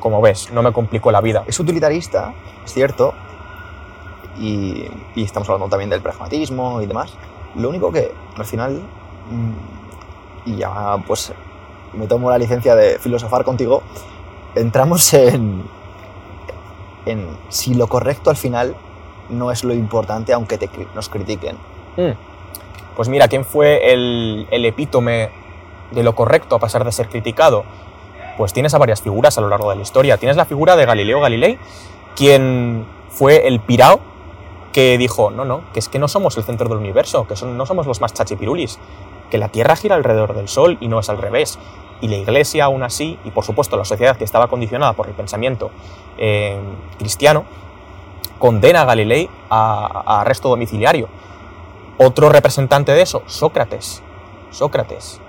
[0.04, 1.44] Como ves, no me complico la vida.
[1.46, 3.14] Es utilitarista, es cierto,
[4.38, 4.86] y,
[5.16, 7.14] estamos hablando también del pragmatismo y demás.
[7.54, 8.82] Lo único que al final,
[9.30, 11.32] mm, y ya pues
[11.94, 13.82] me tomo la licencia de filosofar contigo,
[14.54, 15.64] entramos en,
[17.06, 18.76] en si lo correcto al final
[19.30, 21.56] no es lo importante aunque te, nos critiquen.
[21.96, 22.12] Hmm.
[22.94, 25.30] Pues mira, ¿quién fue el, el, epítome
[25.92, 27.64] de lo correcto a pesar de ser criticado?
[28.36, 30.16] Pues tienes a varias figuras a lo largo de la historia.
[30.16, 31.58] Tienes la figura de Galileo Galilei,
[32.16, 34.00] quien fue el pirao
[34.72, 37.64] que dijo, no, no, que es que no somos el centro del universo, que no
[37.64, 38.80] somos los más chachipirulis,
[39.30, 41.60] que la Tierra gira alrededor del Sol y no es al revés,
[42.00, 45.14] y la Iglesia aún así, y por supuesto la sociedad que estaba condicionada por el
[45.14, 45.70] pensamiento
[46.18, 46.58] eh,
[46.98, 47.44] cristiano,
[48.40, 51.08] condena a Galilei a, arresto domiciliario.
[51.96, 54.02] Otro representante de eso, Sócrates.
[54.50, 55.20] Sócrates.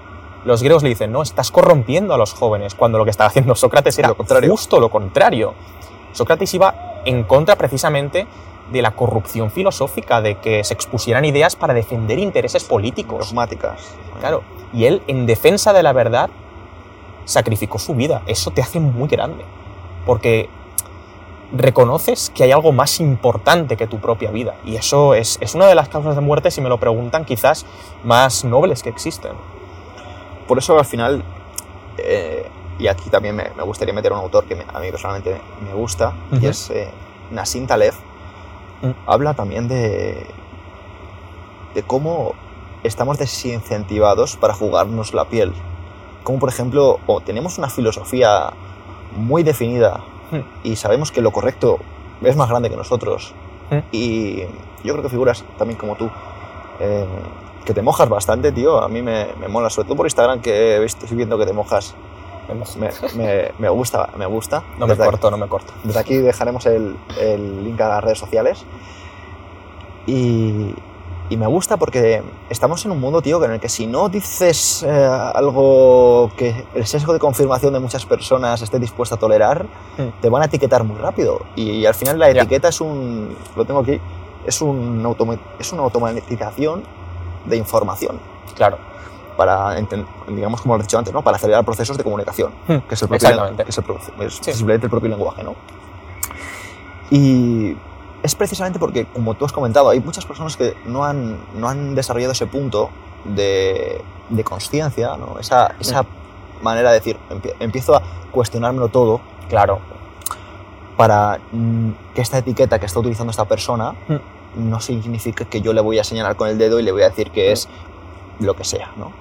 [0.45, 3.55] Los griegos le dicen, no, estás corrompiendo a los jóvenes, cuando lo que estaba haciendo
[3.55, 4.15] Sócrates era
[4.47, 5.53] justo lo contrario.
[6.13, 8.27] Sócrates iba en contra precisamente
[8.71, 13.27] de la corrupción filosófica, de que se expusieran ideas para defender intereses políticos.
[13.27, 13.95] Dogmáticas.
[14.19, 14.43] Claro.
[14.73, 16.29] Y él, en defensa de la verdad,
[17.25, 18.21] sacrificó su vida.
[18.27, 19.43] Eso te hace muy grande.
[20.05, 20.49] Porque
[21.51, 24.55] reconoces que hay algo más importante que tu propia vida.
[24.65, 27.65] Y eso es, una de las causas de muerte, si me lo preguntan, quizás
[28.03, 29.33] más nobles que existen.
[30.47, 31.23] Por eso al final,
[31.97, 36.13] eh, y aquí también me, gustaría meter un autor que a mí personalmente me gusta,
[36.31, 36.89] y es eh,
[37.31, 37.93] Nassim Taleb.
[38.81, 38.91] Mm.
[39.07, 40.25] Habla también de,
[41.73, 42.33] de cómo
[42.83, 45.53] estamos desincentivados para jugarnos la piel
[46.25, 48.51] como por ejemplo, o tenemos una filosofía
[49.15, 50.67] muy definida hmm.
[50.67, 51.79] y sabemos que lo correcto
[52.21, 53.33] es más grande que nosotros.
[53.69, 53.79] Hmm.
[53.91, 54.41] Y
[54.83, 56.09] yo creo que figuras también como tú,
[56.79, 57.05] eh,
[57.65, 61.17] que te mojas bastante, tío, a mí me, mola, sobre todo por Instagram que estoy
[61.17, 61.95] viendo que te mojas.
[63.15, 64.61] Me, me, gusta, me gusta.
[64.77, 65.73] No me corto, no me corto.
[65.83, 68.63] Desde aquí dejaremos el, el link a las redes sociales.
[70.05, 70.75] Y,
[71.27, 74.83] y me gusta porque estamos en un mundo, tío, en el que si no dices
[74.83, 74.89] eh,
[75.33, 79.65] algo que el sesgo de confirmación de muchas personas esté dispuesto a tolerar,
[79.97, 80.21] hmm.
[80.21, 81.41] te van a etiquetar muy rápido.
[81.55, 83.99] Y, al final la etiqueta es un, lo tengo aquí,
[84.45, 85.03] es, un
[85.57, 86.83] es una automatización
[87.45, 88.19] de información.
[88.55, 88.77] Claro.
[89.37, 89.75] Para,
[90.27, 91.21] digamos, como lo he dicho antes, ¿no?
[91.21, 92.77] para acelerar procesos de comunicación, hmm.
[92.87, 95.43] que es el propio, que es el, el propio lenguaje.
[95.43, 95.55] ¿no?
[97.11, 97.75] Y
[98.23, 101.95] es precisamente porque, como tú has comentado, hay muchas personas que no han, no han
[101.95, 102.89] desarrollado ese punto
[103.25, 105.37] de, de conciencia, ¿no?
[105.39, 106.05] esa, esa
[106.61, 107.17] manera de decir,
[107.59, 109.21] empiezo a cuestionármelo todo.
[109.49, 109.79] Claro.
[110.97, 114.15] Para mm, que esta etiqueta que está utilizando esta persona mm.
[114.55, 117.09] No signifique que yo le voy a señalar con el dedo y le voy a
[117.09, 117.67] decir que es
[118.39, 119.11] lo que sea, ¿no?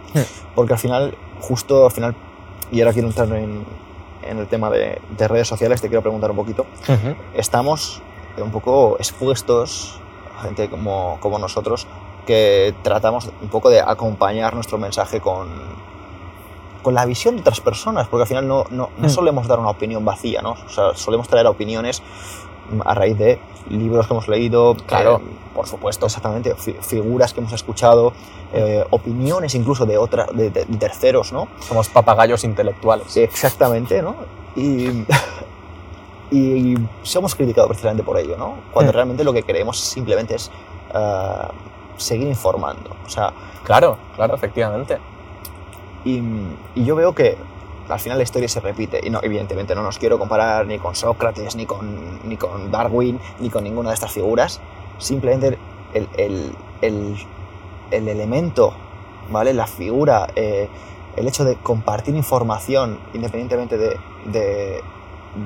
[0.55, 2.15] Porque al final, justo al final,
[2.71, 3.65] y ahora quiero entrar en,
[4.23, 6.67] en el tema de, de, redes sociales, te quiero preguntar un poquito.
[7.35, 8.03] Estamos
[8.39, 10.01] un poco expuestos,
[10.43, 11.87] gente como, como nosotros,
[12.27, 15.49] que tratamos un poco de acompañar nuestro mensaje con,
[16.83, 19.11] con la visión de otras personas, porque al final no, no, no Mm.
[19.11, 20.53] solemos dar una opinión vacía, ¿no?
[20.67, 22.03] O sea, solemos traer opiniones
[22.85, 23.39] a raíz de
[23.69, 25.21] libros que hemos leído, Claro, eh,
[25.55, 26.07] por supuesto.
[26.07, 28.13] exactamente, fi- figuras que hemos escuchado,
[28.53, 31.49] eh, opiniones incluso de, otra, de, de terceros, ¿no?
[31.61, 33.17] Somos papagayos intelectuales.
[33.17, 34.17] Exactamente, ¿no?
[34.57, 35.05] Y,
[36.31, 38.57] y somos criticados precisamente por ello, ¿no?
[38.73, 38.95] Cuando Mm.
[38.95, 40.51] realmente lo que queremos simplemente es
[41.97, 42.91] seguir informando.
[43.07, 43.33] O sea,
[43.65, 44.99] Claro, claro, efectivamente.
[46.05, 46.21] y,
[46.75, 47.37] y yo veo que
[47.89, 49.01] al final la historia se repite.
[49.03, 53.21] Y no, evidentemente no nos quiero comparar ni con Sócrates, ni con, ni con Darwin,
[53.41, 54.61] ni con ninguna de estas figuras.
[54.99, 55.59] Simplemente
[55.93, 57.17] el, el, el,
[57.91, 58.73] el elemento,
[59.31, 59.53] ¿vale?
[59.55, 60.69] La figura, eh,
[61.17, 64.81] el hecho de compartir información independientemente de, de,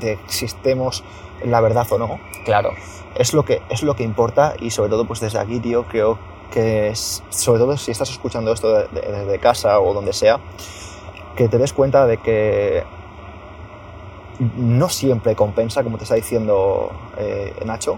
[0.01, 1.05] de si estemos
[1.41, 2.71] en la verdad o no, Claro.
[3.15, 6.19] es lo que, es lo que importa y sobre todo pues desde aquí, tío, creo
[6.51, 10.41] que es- sobre todo si estás escuchando esto de- de- desde casa o donde sea,
[11.39, 12.83] que te des cuenta de que
[14.57, 17.97] no siempre compensa, como te está diciendo eh, Nacho,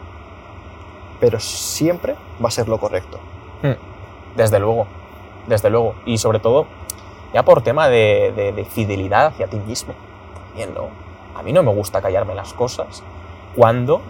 [1.20, 3.18] pero siempre va a ser lo correcto.
[4.36, 4.86] Desde luego,
[5.49, 5.95] desde luego.
[6.05, 6.66] Y sobre todo,
[7.32, 9.95] ya por tema de, de- de fidelidad hacia ti mismo.
[10.74, 10.88] ¿no?
[11.34, 13.03] A mí no me gusta callarme las cosas
[13.57, 14.03] cuando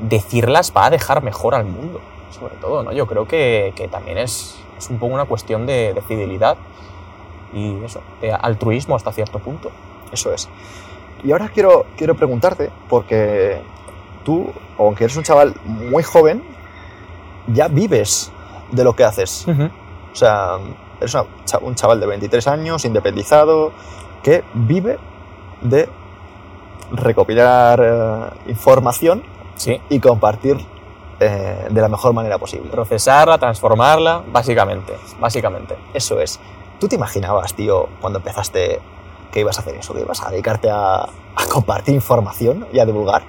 [0.00, 2.00] decirlas va a dejar mejor al mundo.
[2.30, 2.92] Sobre todo, ¿no?
[2.92, 6.58] Yo creo que, también es, un poco una cuestión de fidelidad
[7.54, 9.70] y eso, de altruismo hasta cierto punto.
[10.12, 10.48] Eso es.
[11.22, 13.62] Y ahora quiero, quiero preguntarte, porque
[14.24, 16.42] tú, aunque eres un chaval muy joven,
[17.46, 18.30] ya vives
[18.72, 19.46] de lo que haces.
[19.48, 20.58] O sea,
[21.00, 21.24] eres una
[21.62, 23.72] un chaval de 23 años, independizado,
[24.22, 24.98] que vive
[25.62, 25.88] de
[26.90, 29.22] recopilar eh, información
[29.56, 29.80] Sí.
[29.88, 30.56] y compartir
[31.20, 32.68] eh, de la mejor manera posible.
[32.70, 34.94] Procesarla, transformarla, básicamente.
[35.20, 35.76] Básicamente.
[35.94, 36.40] Eso es.
[36.80, 38.80] ¿Tú te imaginabas, tío, cuando empezaste
[39.32, 39.94] que ibas a hacer eso?
[39.94, 43.22] ¿Que ibas a dedicarte a, a compartir información y a divulgar?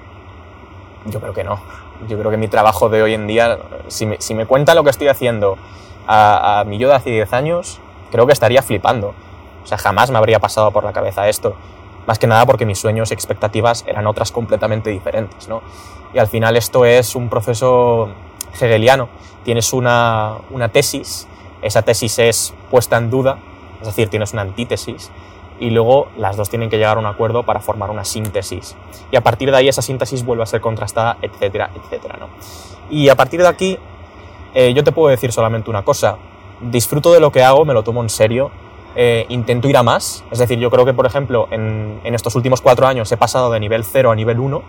[1.06, 1.60] Yo creo que no.
[2.08, 4.84] Yo creo que mi trabajo de hoy en día, si me, si me cuenta lo
[4.84, 5.56] que estoy haciendo
[6.06, 7.80] a, a mi yo de hace 10 años,
[8.10, 9.14] creo que estaría flipando.
[9.64, 11.56] O sea, jamás me habría pasado por la cabeza esto.
[12.06, 15.62] Más que nada porque mis sueños y expectativas eran otras completamente diferentes, ¿no?
[16.14, 18.10] Y al final esto es un proceso
[18.52, 19.08] hegeliano.
[19.44, 21.26] Tienes una, una tesis,
[21.62, 23.38] esa tesis es puesta en duda,
[23.80, 25.10] es decir, tienes una antítesis,
[25.58, 28.76] y luego las dos tienen que llegar a un acuerdo para formar una síntesis.
[29.10, 32.28] Y a partir de ahí esa síntesis vuelve a ser contrastada, etcétera, etcétera, ¿no?
[32.90, 33.78] Y a partir de aquí,
[34.54, 36.18] eh, yo te puedo decir solamente una cosa.
[36.60, 38.50] Disfruto de lo que hago, me lo tomo en serio,
[38.94, 40.24] eh, intento ir a más.
[40.30, 43.50] Es decir, yo creo que, por ejemplo, en, en estos últimos cuatro años he pasado
[43.50, 44.62] de nivel 0 a nivel 1,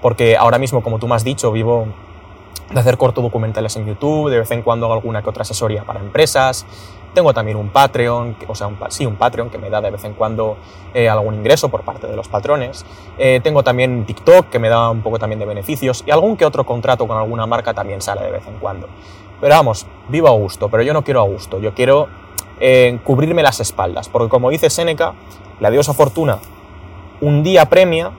[0.00, 1.86] porque ahora mismo, como tú me has dicho, vivo
[2.70, 5.84] de hacer corto documentales en YouTube, de vez en cuando hago alguna que otra asesoría
[5.84, 6.66] para empresas.
[7.14, 10.02] Tengo también un Patreon, o sea, un, sí, un Patreon que me da de vez
[10.04, 10.56] en cuando
[10.94, 12.86] eh, algún ingreso por parte de los patrones.
[13.18, 16.46] Eh, tengo también TikTok que me da un poco también de beneficios y algún que
[16.46, 18.88] otro contrato con alguna marca también sale de vez en cuando.
[19.40, 22.08] Pero vamos, vivo a gusto, pero yo no quiero a gusto, yo quiero
[22.60, 25.12] eh, cubrirme las espaldas, porque como dice Séneca,
[25.60, 26.38] la diosa fortuna
[27.22, 28.10] un día premia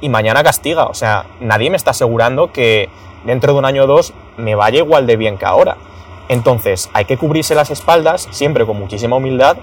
[0.00, 0.86] y mañana castiga.
[0.86, 2.88] O sea, nadie me está asegurando que
[3.26, 5.76] dentro de un año o dos me vaya igual de bien que ahora.
[6.28, 9.58] Entonces, hay que cubrirse las espaldas, siempre con muchísima humildad,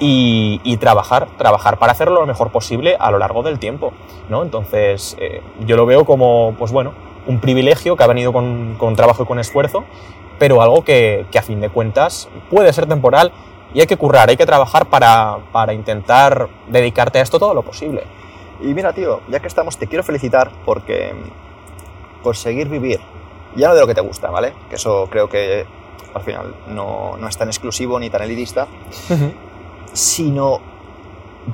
[0.00, 3.92] y, trabajar, trabajar para hacerlo lo mejor posible a lo largo del tiempo.
[4.28, 4.42] ¿no?
[4.42, 6.92] Entonces, eh, yo lo veo como, pues bueno,
[7.26, 9.84] un privilegio que ha venido con, con trabajo y con esfuerzo,
[10.38, 13.32] pero algo que, que a fin de cuentas puede ser temporal
[13.72, 17.62] y hay que currar, hay que trabajar para, para intentar dedicarte a esto todo lo
[17.62, 18.02] posible.
[18.60, 21.12] Y mira, tío, ya que estamos, te quiero felicitar porque
[22.24, 22.98] conseguir vivir,
[23.54, 24.52] ya no de lo que te gusta, ¿vale?
[24.68, 25.64] Que eso creo que
[26.12, 28.66] al final no, no es tan exclusivo ni tan elitista,
[29.92, 30.60] sino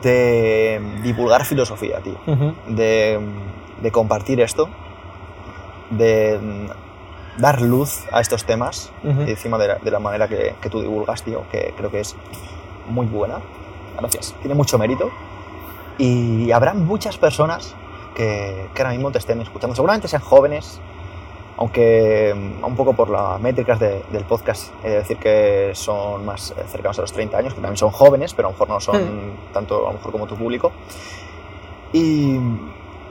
[0.02, 2.16] de divulgar filosofía, tío.
[2.68, 3.20] De,
[3.82, 4.68] de compartir esto,
[5.90, 6.38] de
[7.38, 11.22] dar luz a estos temas, encima de la, de la manera que, que tú divulgas,
[11.22, 12.16] tío, que creo que es
[12.88, 13.40] muy buena.
[13.98, 14.34] Gracias.
[14.40, 15.10] tiene mucho mérito
[15.98, 17.74] y habrá muchas personas
[18.20, 19.74] que, que ahora mismo te estén escuchando.
[19.74, 20.80] Seguramente sean jóvenes,
[21.56, 26.24] aunque mm, un poco por las métricas de- del podcast he de decir que son
[26.26, 28.80] más cercanos a los 30 años, que también son jóvenes, pero a lo mejor no
[28.80, 28.96] son
[29.52, 30.72] tanto a lo mejor como tu público.
[31.92, 32.36] Y,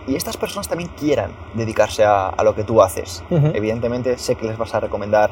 [0.07, 3.24] y estas personas también quieran dedicarse a, a lo que tú haces.
[3.55, 5.30] Evidentemente sé que les vas a recomendar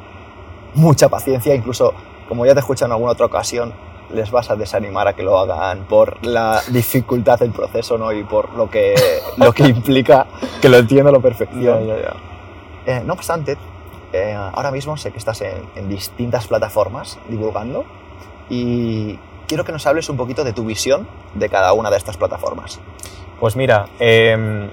[0.76, 1.94] mucha paciencia, incluso
[2.28, 3.74] como ya te he escuchado en alguna otra ocasión,
[4.14, 8.12] les vas a desanimar a que lo hagan por la dificultad del proceso ¿no?
[8.12, 8.96] y por lo que,
[9.38, 10.28] lo que implica,
[10.62, 11.90] que lo entiendo a la perfección.
[12.86, 13.58] Eh, no obstante,
[14.14, 17.84] eh, ahora mismo sé que estás en, en distintas plataformas divulgando
[18.50, 22.18] y quiero que nos hables un poquito de tu visión de cada una de estas
[22.18, 22.80] plataformas.
[23.40, 24.70] Pues mira, eh,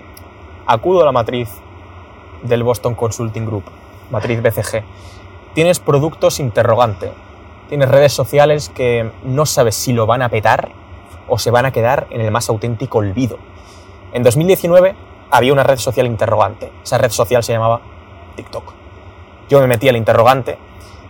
[0.66, 1.49] acudo a la matriz
[2.43, 3.64] del Boston Consulting Group,
[4.11, 4.82] matriz BCG.
[5.55, 7.12] Tienes productos interrogante,
[7.68, 10.70] tienes redes sociales que no sabes si lo van a petar
[11.28, 13.38] o se van a quedar en el más auténtico olvido.
[14.12, 14.94] En 2019
[15.30, 17.80] había una red social interrogante, esa red social se llamaba
[18.36, 18.72] TikTok.
[19.48, 20.58] Yo me metí al interrogante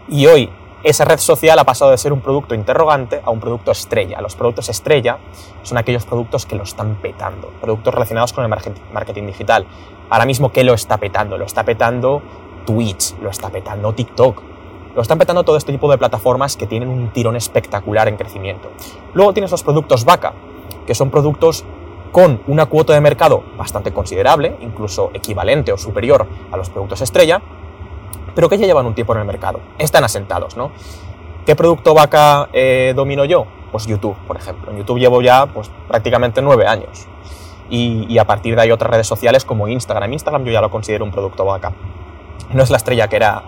[0.09, 0.51] y hoy
[0.83, 4.21] esa red social ha pasado de ser un producto interrogante a un producto estrella.
[4.21, 5.19] Los productos estrella
[5.63, 8.51] son aquellos productos que lo están petando, productos relacionados con el
[8.93, 9.67] marketing digital.
[10.11, 11.39] Ahora mismo, ¿qué lo está petando?
[11.39, 12.23] Lo está petando
[12.67, 14.43] Twitch, lo está petando TikTok,
[14.95, 18.71] lo están petando todo este tipo de plataformas que tienen un tirón espectacular en crecimiento.
[19.13, 20.35] Luego tienes los productos vaca,
[20.87, 21.65] que son productos
[22.13, 27.43] con una cuota de mercado bastante considerable, incluso equivalente o superior a los productos estrella,
[28.35, 29.61] pero que ya llevan un tiempo en el mercado.
[29.79, 30.71] Están asentados, ¿no?
[31.47, 33.47] ¿Qué producto vaca eh, domino yo?
[33.71, 34.71] Pues YouTube, por ejemplo.
[34.71, 37.07] En YouTube llevo ya pues, prácticamente nueve años.
[37.69, 40.13] Y, a partir de ahí otras redes sociales como Instagram.
[40.13, 41.73] Instagram yo ya lo considero un producto vaca.
[42.53, 43.43] No es la estrella que era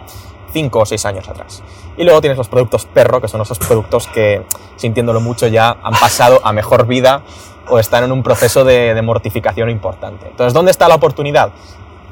[0.57, 1.63] cinco o seis años atrás.
[1.99, 4.43] Y luego tienes los productos perro, que son esos productos que,
[4.77, 7.23] sintiéndolo mucho, ya han pasado a mejor vida
[7.69, 10.29] o están en un proceso de, de mortificación importante.
[10.29, 11.51] Entonces, ¿dónde está la oportunidad?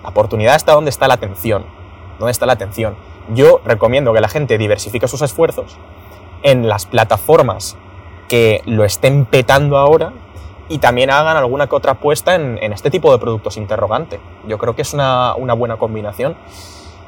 [0.02, 1.64] La oportunidad está donde está la atención
[2.18, 2.94] ¿Dónde está la atención?
[3.34, 5.76] Yo recomiendo que la gente diversifique sus esfuerzos
[6.42, 7.76] en las plataformas
[8.28, 10.12] que lo estén petando ahora
[10.68, 14.20] y también hagan alguna que otra apuesta en, este tipo de productos interrogante.
[14.46, 16.36] Yo creo que es una, buena combinación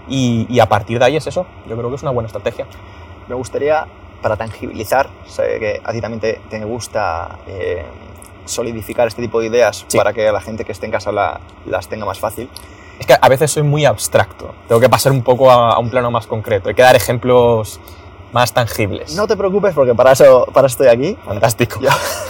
[0.08, 1.46] y, a partir de ahí es eso.
[1.68, 2.66] Yo creo que es una buena estrategia.
[3.28, 3.86] Me gustaría,
[4.22, 7.84] para tangibilizar, sé que a ti también te, gusta eh,
[8.44, 12.06] solidificar este tipo de ideas para que la gente que esté en casa las tenga
[12.06, 12.48] más fácil.
[12.98, 14.54] Es que a veces soy muy abstracto.
[14.68, 16.68] Tengo que pasar un poco a, un plano más concreto.
[16.68, 17.80] Hay que dar ejemplos
[18.32, 19.14] más tangibles.
[19.14, 21.16] No te preocupes porque para eso, para estoy aquí.
[21.24, 21.80] Fantástico.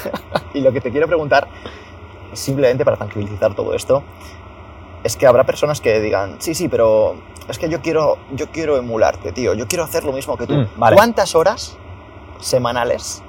[0.55, 1.47] y lo que te quiero preguntar,
[2.33, 4.03] simplemente para tangibilizar todo esto,
[5.05, 7.17] es que habrá personas que digan, sí, sí, pero
[7.49, 9.55] es que yo quiero, yo quiero emularte, tío.
[9.55, 10.55] Yo quiero hacer lo mismo que tú.
[10.55, 11.77] Mm, ¿Cuántas horas
[12.41, 13.23] semanales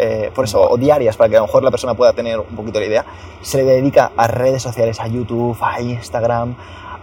[0.00, 2.54] eh, por eso, o diarias, para que a lo mejor la persona pueda tener un
[2.54, 3.04] poquito la idea,
[3.42, 6.54] se le dedica a redes sociales, a YouTube, a Instagram,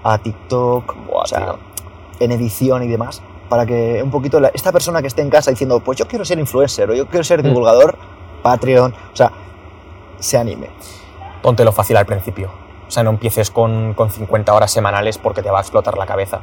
[0.01, 1.55] a TikTok, o sea,
[2.21, 5.81] en edición y demás, para que un poquito esta persona que esté en casa diciendo,
[5.81, 7.47] pues yo quiero ser influencer o yo quiero ser mm.
[7.47, 7.97] divulgador,
[8.41, 9.29] Patreon, o sea,
[10.19, 10.69] se anime.
[11.41, 12.64] Póntelo fácil al principio.
[12.87, 16.05] O sea, no empieces con, con 50 horas semanales porque te va a explotar la
[16.05, 16.41] cabeza.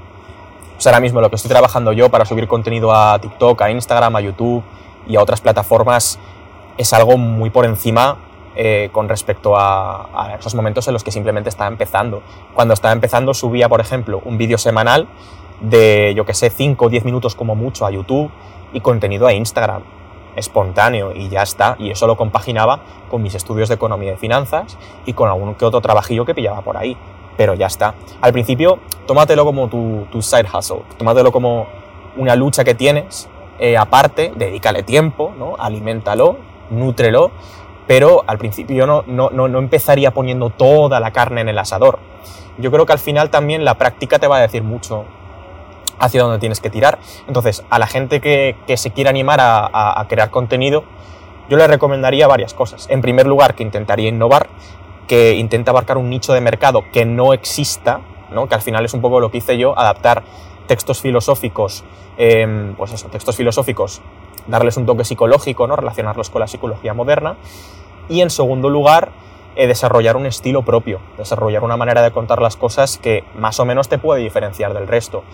[0.76, 3.70] O sea, ahora mismo lo que estoy trabajando yo para subir contenido a TikTok, a
[3.70, 4.64] Instagram, a YouTube
[5.06, 6.18] y a otras plataformas
[6.76, 8.16] es algo muy por encima
[8.54, 12.22] eh, con respecto a, esos momentos en los que simplemente estaba empezando.
[12.54, 15.08] Cuando estaba empezando subía, por ejemplo, un vídeo semanal
[15.60, 18.30] de, yo que sé, 5 o 10 minutos como mucho a YouTube
[18.72, 19.82] y contenido a Instagram,
[20.36, 21.76] espontáneo y ya está.
[21.78, 22.80] Y eso lo compaginaba
[23.10, 26.62] con mis estudios de economía y finanzas y con algún que otro trabajillo que pillaba
[26.62, 26.96] por ahí.
[27.36, 27.94] Pero ya está.
[28.20, 31.66] Al principio, tómatelo como tu, tu side hustle, tómatelo como
[32.16, 33.28] una lucha que tienes
[33.58, 35.54] eh, aparte, dedícale tiempo, ¿no?
[35.56, 36.36] aliméntalo,
[36.70, 37.30] nútrelo,
[37.86, 42.00] pero al principio no, no, no, empezaría poniendo toda la carne en el asador.
[42.58, 45.04] Yo creo que al final también la práctica te va a decir mucho
[45.98, 46.98] hacia dónde tienes que tirar.
[47.26, 50.84] Entonces, a la gente que, se quiera animar a, crear contenido,
[51.48, 52.86] yo le recomendaría varias cosas.
[52.90, 54.48] En primer lugar, que intentaría innovar,
[55.06, 58.48] que intente abarcar un nicho de mercado que no exista, ¿no?
[58.48, 60.22] que al final es un poco lo que hice yo, adaptar
[60.66, 61.84] textos filosóficos,
[62.16, 64.00] em, pues eso, textos filosóficos
[64.46, 65.76] darles un toque psicológico, ¿no?
[65.76, 67.36] relacionarlos con la psicología moderna.
[68.08, 69.10] Y en segundo lugar,
[69.54, 73.66] eh, desarrollar un estilo propio, desarrollar una manera de contar las cosas que más o
[73.66, 75.24] menos te puede diferenciar del resto.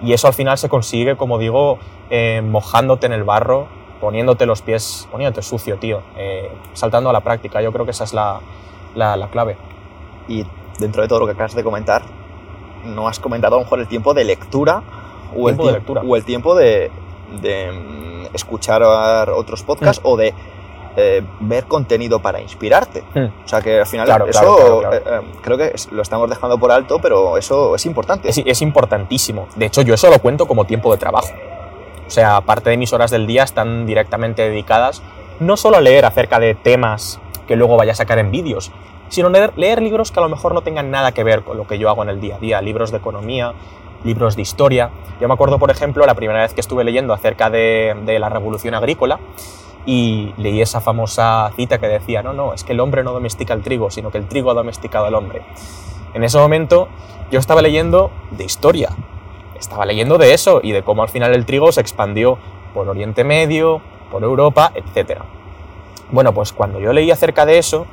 [0.00, 1.78] Y eso al final se consigue, como digo,
[2.10, 3.68] eh, mojándote en el barro,
[4.00, 7.62] poniéndote los pies, poniéndote sucio, tío, eh, saltando a la práctica.
[7.62, 8.40] Yo creo que esa es la,
[8.96, 9.56] la, clave.
[10.26, 10.44] Y
[10.80, 12.02] dentro de todo lo que acabas de comentar,
[12.84, 14.82] no has comentado a lo mejor el tiempo de lectura
[15.36, 16.02] o, el, de lectura.
[16.04, 16.90] o el tiempo de
[18.32, 20.34] escuchar otros podcasts o de
[21.00, 23.04] eh, ver contenido para inspirarte.
[23.14, 23.26] Hmm.
[23.44, 26.98] O sea que al final eso eh, eh, creo que lo estamos dejando por alto,
[27.00, 28.28] pero eso es importante.
[28.28, 29.46] Es, es, importantísimo.
[29.54, 31.28] De hecho, yo eso lo cuento como tiempo de trabajo.
[32.04, 35.02] O sea, parte de mis horas del día están directamente dedicadas
[35.38, 38.72] no solo a leer acerca de temas que luego vaya a sacar en vídeos,
[39.08, 41.66] sino leer, leer libros que a lo mejor no tengan nada que ver con lo
[41.68, 43.54] que yo hago en el día a día, libros de economía,
[44.04, 44.90] libros de historia.
[45.20, 48.74] Yo me acuerdo, por ejemplo, la primera vez que estuve leyendo acerca de, la revolución
[48.74, 49.18] agrícola
[49.86, 53.54] y leí esa famosa cita que decía, no, no, es que el hombre no domestica
[53.54, 55.42] el trigo, sino que el trigo ha domesticado al hombre.
[56.14, 56.88] En ese momento
[57.30, 58.90] yo estaba leyendo de historia,
[59.58, 62.38] estaba leyendo de eso y de cómo al final el trigo se expandió
[62.74, 65.20] por Oriente Medio, por Europa, etc.
[66.10, 67.86] Bueno, pues cuando yo leí acerca de eso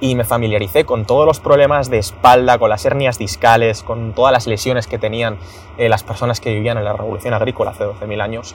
[0.00, 4.32] y me familiaricé con todos los problemas de espalda, con las hernias discales, con todas
[4.32, 5.38] las lesiones que tenían
[5.78, 8.54] eh, las personas que vivían en la revolución agrícola hace 12.000 años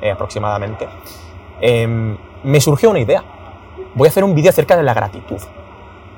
[0.00, 0.88] eh, aproximadamente,
[1.60, 3.22] em, me surgió una idea.
[3.94, 5.40] Voy a hacer un vídeo acerca de la gratitud,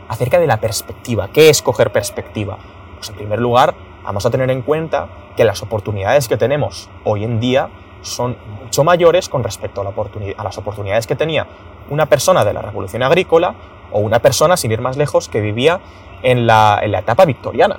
[0.08, 1.28] acerca de la perspectiva.
[1.32, 2.58] ¿Qué es coger perspectiva?
[2.96, 3.74] Pues en primer lugar,
[4.04, 7.68] vamos a tener en cuenta que las oportunidades que tenemos hoy en día
[8.02, 11.46] son mucho mayores con respecto a, a las oportunidades que tenía
[11.90, 13.54] una persona de la revolución agrícola
[13.92, 15.80] o una persona, sin ir más lejos, que vivía
[16.22, 17.78] en la, etapa victoriana,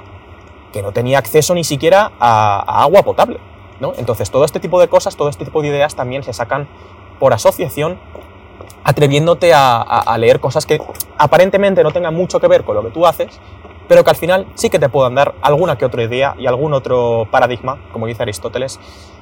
[0.73, 3.39] que no tenía acceso ni siquiera a, agua potable.
[3.79, 3.93] ¿no?
[3.97, 6.67] Entonces, todo este tipo de cosas, todo este tipo de ideas también se sacan
[7.19, 7.99] por asociación,
[8.83, 10.81] atreviéndote a, leer cosas que
[11.17, 13.39] aparentemente no tengan mucho que ver con lo que tú haces,
[13.87, 16.73] pero que al final sí que te puedan dar alguna que otra idea y algún
[16.73, 18.79] otro paradigma, como dice Aristóteles,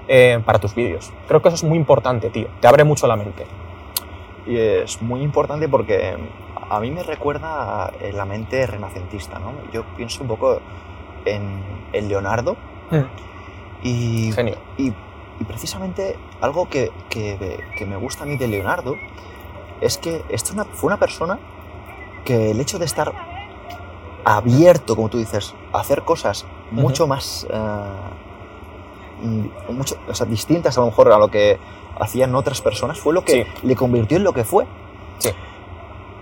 [0.07, 1.11] eh, para tus vídeos.
[1.27, 2.47] Creo que eso es muy importante, tío.
[2.61, 3.45] Te abre mucho la mente.
[4.45, 6.15] Y es muy importante porque
[6.69, 9.53] a mí me recuerda la mente renacentista, ¿no?
[9.73, 10.61] Yo pienso un poco
[11.25, 12.55] en, Leonardo
[12.91, 12.97] mm.
[13.83, 14.55] y, Genio.
[14.77, 14.93] Y,
[15.45, 16.91] precisamente algo que,
[17.88, 18.95] me gusta a mí de Leonardo
[19.81, 21.39] es que esto fue una persona
[22.25, 23.13] que el hecho de estar
[24.25, 27.59] abierto, como tú dices, a hacer cosas mucho más eh,
[29.69, 31.57] mucho, distintas a lo mejor a lo que
[31.99, 34.65] hacían otras personas, fue lo que le convirtió en lo que fue.
[35.19, 35.29] Sí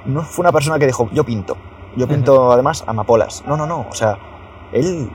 [0.05, 1.57] no fue una persona que dijo, yo pinto.
[1.95, 3.43] Yo pinto además amapolas.
[3.47, 3.87] No, no, no.
[3.89, 4.17] O sea,
[4.71, 5.09] él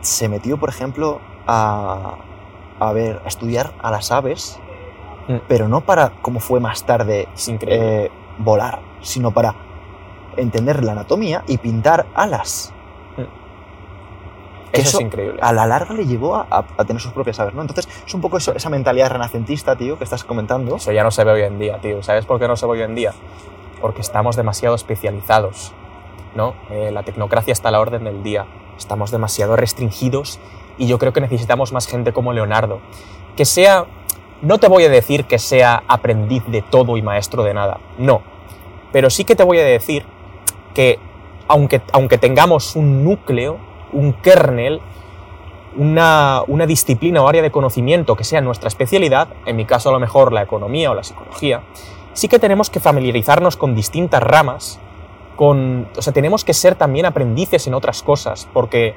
[0.00, 2.16] se metió, por ejemplo, a,
[2.78, 4.58] a ver, a estudiar a las aves,
[5.28, 5.36] mm.
[5.48, 9.54] pero no para, como fue más tarde, eh, volar, sino para
[10.36, 12.72] entender la anatomía y pintar alas.
[13.16, 13.22] Mm.
[14.72, 15.38] Eso, es increíble.
[15.40, 17.60] A la larga le llevó a, tener sus propias aves, ¿no?
[17.60, 20.76] Entonces, es un poco esa mentalidad renacentista, tío, que estás comentando.
[20.76, 22.02] Eso ya no se ve hoy en día, tío.
[22.02, 23.12] ¿Sabes por qué no se ve hoy en día?
[23.84, 25.72] porque estamos demasiado especializados.
[26.34, 26.54] ¿no?
[26.70, 28.46] Eh, la tecnocracia está a la orden del día,
[28.78, 30.40] estamos demasiado restringidos
[30.78, 32.80] y yo creo que necesitamos más gente como Leonardo.
[33.36, 33.86] Que sea,
[34.42, 38.22] no te voy a decir que sea aprendiz de todo y maestro de nada, no,
[38.92, 40.04] pero sí que te voy a decir
[40.74, 40.98] que
[41.48, 43.58] aunque, aunque tengamos un núcleo,
[43.92, 44.80] un kernel,
[45.76, 49.92] una, una, disciplina o área de conocimiento que sea nuestra especialidad, en mi caso a
[49.92, 51.62] lo mejor la economía o la psicología,
[52.12, 54.78] sí que tenemos que familiarizarnos con distintas ramas,
[55.36, 58.94] con, o sea, tenemos que ser también aprendices en otras cosas, porque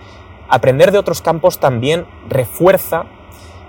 [0.49, 3.05] aprender de otros campos también refuerza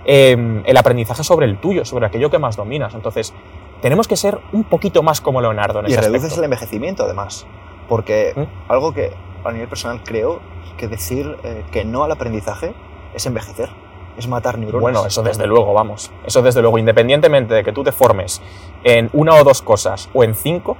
[0.04, 2.94] em, el aprendizaje sobre el tuyo, sobre aquello que más dominas.
[2.94, 3.34] Entonces,
[3.82, 7.46] tenemos que ser un poquito más como Leonardo en y ese reduces el envejecimiento, además,
[7.88, 8.72] porque ¿Mm?
[8.72, 9.12] algo que
[9.44, 10.40] a nivel personal creo
[10.76, 12.74] que decir eh, que no al aprendizaje
[13.14, 13.70] es envejecer
[14.18, 14.82] es matar neuronas.
[14.82, 16.10] Bueno, eso desde luego, vamos.
[16.26, 18.42] Eso desde luego, independientemente de que tú te formes
[18.84, 20.76] en una o dos cosas o en cinco,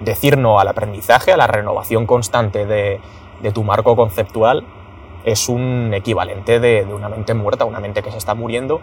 [0.00, 3.00] decir no al aprendizaje, a la renovación constante de,
[3.54, 4.64] tu marco conceptual,
[5.24, 8.80] es un equivalente de, una mente muerta, una mente que se está muriendo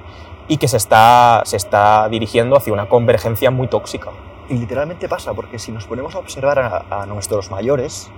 [0.48, 4.12] y que se está, se está dirigiendo hacia una convergencia muy tóxica.
[4.50, 8.10] Y literalmente pasa, porque si nos ponemos a observar a nuestros mayores,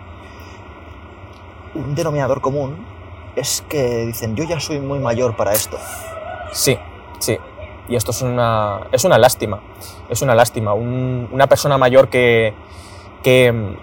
[1.73, 2.85] un denominador común
[3.35, 5.77] es que dicen, yo ya soy muy mayor para esto.
[6.51, 6.77] Sí,
[7.19, 7.37] sí.
[7.87, 9.59] Y esto es una, es una lástima.
[10.09, 10.73] Es una lástima.
[10.73, 12.53] una persona mayor que,
[13.23, 13.75] que,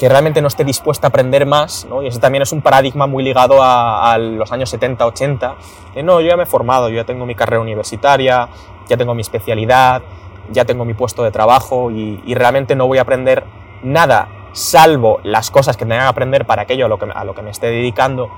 [0.00, 2.02] realmente no esté dispuesta a aprender más, ¿no?
[2.02, 5.56] y ese también es un paradigma muy ligado a, los años 70, 80,
[5.94, 8.48] de no, yo ya me he formado, yo ya tengo mi carrera universitaria,
[8.88, 10.02] ya tengo mi especialidad,
[10.50, 13.44] ya tengo mi puesto de trabajo y, y realmente no voy a aprender
[13.82, 17.34] nada salvo las cosas que tenga que aprender para aquello a lo que, a lo
[17.34, 18.30] que me esté dedicando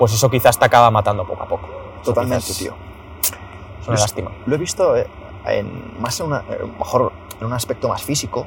[0.00, 1.68] pues eso quizás te acaba matando poco a poco.
[2.02, 2.72] Totalmente, tío.
[3.82, 4.30] Es una lástima.
[4.46, 5.06] Lo he visto eh,
[5.44, 6.42] en, más en una,
[6.78, 8.46] mejor en un aspecto más físico.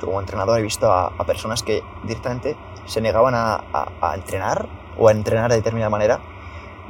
[0.00, 4.68] Como entrenador he visto a, personas que directamente se negaban a, entrenar
[4.98, 6.20] o a entrenar de determinada manera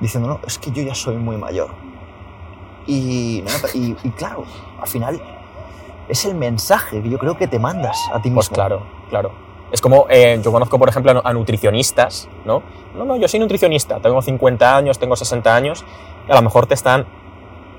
[0.01, 1.71] diciendo, no, es que yo ya soy muy mayor.
[2.87, 3.45] Y,
[3.75, 4.45] y, claro,
[4.81, 5.23] al final
[6.09, 8.35] es el mensaje que yo creo que te mandas a ti pues mismo.
[8.35, 9.33] Pues claro, claro.
[9.71, 12.63] Es como, eh, yo conozco, por ejemplo, a nutricionistas, ¿no?
[12.95, 15.85] No, no, yo soy nutricionista, tengo 50 años, tengo 60 años,
[16.29, 17.07] y a lo mejor te están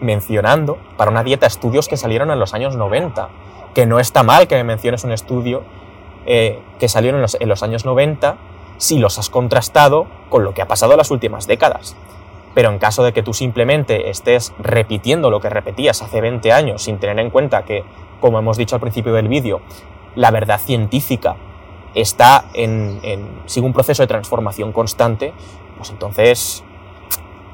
[0.02, 3.30] mencionando para una dieta estudios que salieron en los años 90,
[3.74, 5.64] que no está mal que me menciones un estudio
[6.26, 8.38] eh, que salieron en los, en años 90
[8.78, 11.96] si los has contrastado con lo que ha pasado en las últimas décadas.
[12.54, 16.84] Pero en caso de que tú simplemente estés repitiendo lo que repetías hace 20 años
[16.84, 17.84] sin tener en cuenta que,
[18.22, 19.62] como hemos dicho al principio del vídeo,
[20.16, 21.36] la verdad científica
[21.96, 23.00] está en,
[23.46, 25.34] sigue un proceso de transformación constante,
[25.78, 26.64] pues entonces,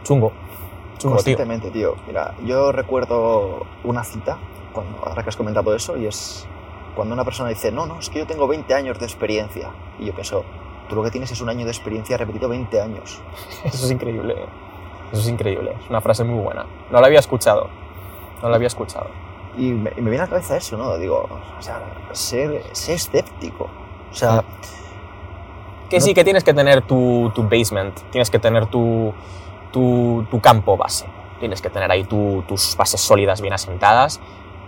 [0.03, 0.31] chungo.
[0.97, 1.95] Chungo, Constantemente, tío.
[2.07, 4.37] Mira, yo recuerdo una cita
[4.73, 6.47] cuando, ahora que has comentado eso, y es
[6.95, 9.69] cuando una persona dice, no, no, es que yo tengo 20 años de experiencia.
[9.99, 10.43] Y yo pienso,
[10.89, 13.21] tú lo que tienes es un año de experiencia repetido 20 años.
[13.63, 14.35] Eso es increíble.
[15.11, 15.75] Eso es increíble.
[15.83, 16.65] Es una frase muy buena.
[16.91, 17.69] No la había escuchado.
[18.41, 19.07] No la había escuchado.
[19.57, 20.95] Y me, y me viene a la cabeza eso, ¿no?
[20.97, 23.69] Digo, o sea, ser, ser escéptico.
[24.11, 24.43] O sea,
[25.89, 29.11] Que No- sí, que tienes que tener tu, tu basement, tienes que tener tu,
[29.71, 31.07] tu, tu campo base,
[31.39, 34.19] tienes que tener ahí tu- tus bases sólidas bien asentadas,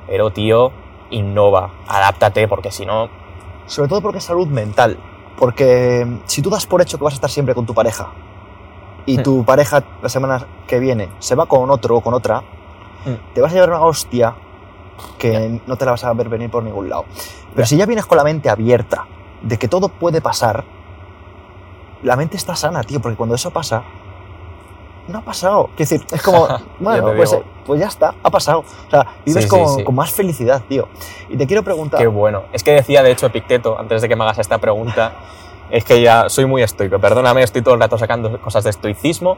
[0.07, 0.71] pero tío,
[1.09, 3.09] innova, adáptate, porque si no,
[3.65, 4.97] sobre todo porque es salud mental.
[5.37, 8.07] Porque mm, si tú das por hecho que vas a estar siempre con tu pareja
[9.05, 9.23] y Hmm.
[9.23, 12.43] tu pareja la semana que viene se va con otro o con otra,
[13.05, 13.15] Hmm.
[13.33, 14.35] te vas a llevar una hostia
[15.17, 17.05] que no te la vas a ver venir por ningún lado.
[17.55, 17.65] Pero Ya.
[17.65, 19.07] si ya vienes con la mente abierta
[19.41, 20.63] de que todo puede pasar,
[22.03, 23.83] la mente está sana, tío, porque cuando eso pasa,
[25.07, 25.69] no ha pasado.
[25.75, 26.47] Quiero decir, es como,
[26.79, 28.59] bueno, pues, eh, pues ya está, ha pasado.
[28.87, 29.83] O sea, vives Sí, con, sí.
[29.83, 30.87] con más felicidad, tío.
[31.29, 32.43] Y te quiero preguntar, qué bueno.
[32.53, 35.13] Es que decía, de hecho, Epicteto, antes de que me hagas esta pregunta,
[35.71, 39.37] es que ya soy muy estoico, perdóname, estoy todo el rato sacando cosas de estoicismo,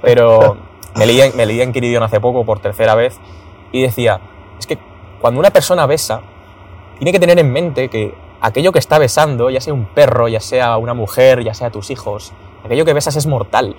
[0.00, 0.56] pero
[0.96, 3.18] me leí, me leí en Quiridión hace poco por tercera vez
[3.72, 4.20] y decía,
[4.58, 4.78] es que
[5.20, 6.20] cuando una persona besa,
[6.98, 10.40] tiene que tener en mente que aquello que está besando, ya sea un perro, ya
[10.40, 12.32] sea una mujer, ya sea tus hijos,
[12.64, 13.74] aquello que besas es mortal.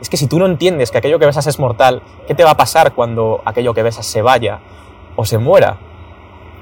[0.00, 2.50] Es que si tú no entiendes que aquello que besas es mortal, ¿qué te va
[2.52, 4.60] a pasar cuando aquello que besas se vaya
[5.16, 5.76] o se muera?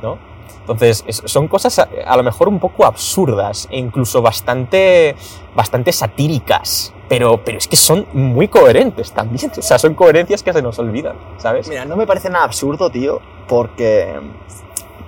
[0.03, 0.18] ¿No?
[0.61, 5.14] Entonces, es- son cosas a, a lo mejor un poco absurdas e incluso bastante,
[5.55, 9.51] bastante satíricas, pero, pero es que son muy coherentes también.
[9.59, 11.68] O sea, son coherencias que se nos olvidan, ¿sabes?
[11.68, 14.14] Mira, no me parece nada absurdo, tío, porque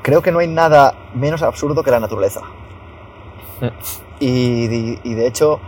[0.03, 2.41] creo que no hay nada menos absurdo que la naturaleza.
[3.61, 3.67] Mm.
[4.21, 4.29] Y,
[4.65, 5.61] y- y de hecho,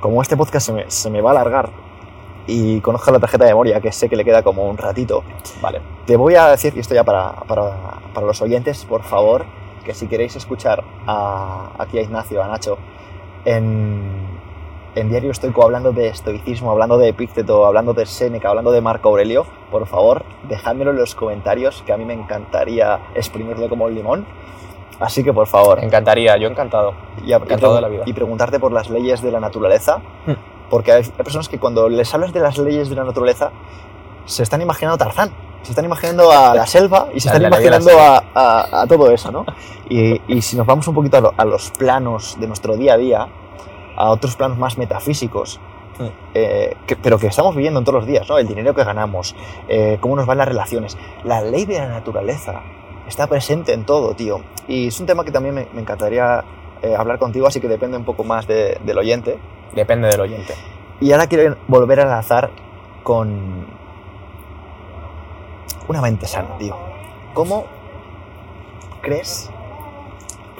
[0.00, 1.70] como este podcast se me, se me va a alargar
[2.46, 5.22] y conozco la tarjeta de memoria, que sé que le queda como un ratito,
[5.60, 5.80] Vale.
[6.06, 9.44] te voy a decir, y esto ya para, para- para los oyentes, por favor,
[9.84, 12.78] que si queréis escuchar a, aquí a Ignacio, a Nacho,
[13.44, 14.02] en,
[14.94, 19.08] en Diario Estoico hablando de estoicismo, hablando de Epícteto, hablando de Séneca, hablando de Marco
[19.08, 23.94] Aurelio, por favor, dejádmelo en los comentarios, que a mí me encantaría exprimirlo como un
[23.94, 24.26] limón.
[25.00, 26.94] Así que, por favor, encantaría, yo encantado.
[27.24, 28.02] y, y Encantado pregun- de la vida.
[28.06, 30.32] y preguntarte por las leyes de la naturaleza, Hmm.
[30.72, 33.50] Porque hay, personas que cuando les hablas de las leyes de la naturaleza
[34.24, 35.30] se están imaginando Tarzán,
[35.62, 39.30] se están imaginando a la selva y se están imaginando a, a- a todo eso,
[39.30, 39.44] ¿no?
[39.90, 42.94] Y, y si nos vamos un poquito a, lo- a los planos de nuestro día
[42.94, 43.28] a día,
[43.96, 45.60] a otros planos más metafísicos,
[46.32, 48.38] eh, que- pero que estamos viviendo en todos los días, ¿no?
[48.38, 49.36] El dinero que ganamos,
[49.68, 52.62] eh, cómo nos van las relaciones, la ley de la naturaleza
[53.06, 54.40] está presente en todo, tío.
[54.66, 56.42] Y es un tema que también me, me encantaría
[56.82, 59.38] eh, hablar contigo, así que depende un poco más de- del oyente.
[59.74, 60.54] Depende del oyente.
[61.00, 62.50] Y ahora quiero volver a enlazar
[63.02, 63.66] con
[65.88, 66.76] una mente sana, tío.
[67.34, 67.64] ¿Cómo
[69.00, 69.50] crees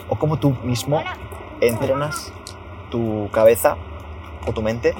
[0.09, 1.03] o cómo tú mismo
[1.61, 2.33] entrenas
[2.91, 3.77] tu cabeza
[4.47, 4.95] o tu mente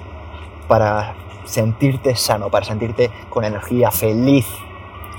[0.69, 1.15] para
[1.45, 4.47] sentirte sano, para sentirte con energía, feliz?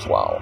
[0.07, 0.37] Wow.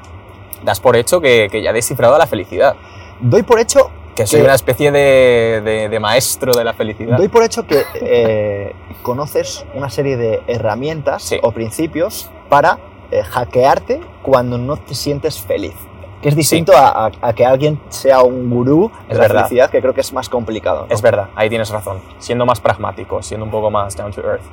[0.64, 2.76] Das por hecho que, que ya he descifrado la felicidad.
[3.20, 7.18] Doy por hecho Que soy Que- una especie de, de- de maestro de la felicidad.
[7.18, 11.40] Doy por hecho que eh, conoces una serie de herramientas Sí.
[11.42, 12.78] o principios para
[13.12, 15.74] eh, hackearte cuando no te sientes feliz.
[16.22, 19.36] Que es distinto a, a- a que alguien sea un gurú de Es la verdad.
[19.44, 20.86] felicidad, que creo que es más complicado.
[20.88, 20.94] ¿no?
[20.94, 22.00] Es verdad, ahí tienes razón.
[22.20, 24.44] Siendo más pragmático, siendo un poco más down to earth.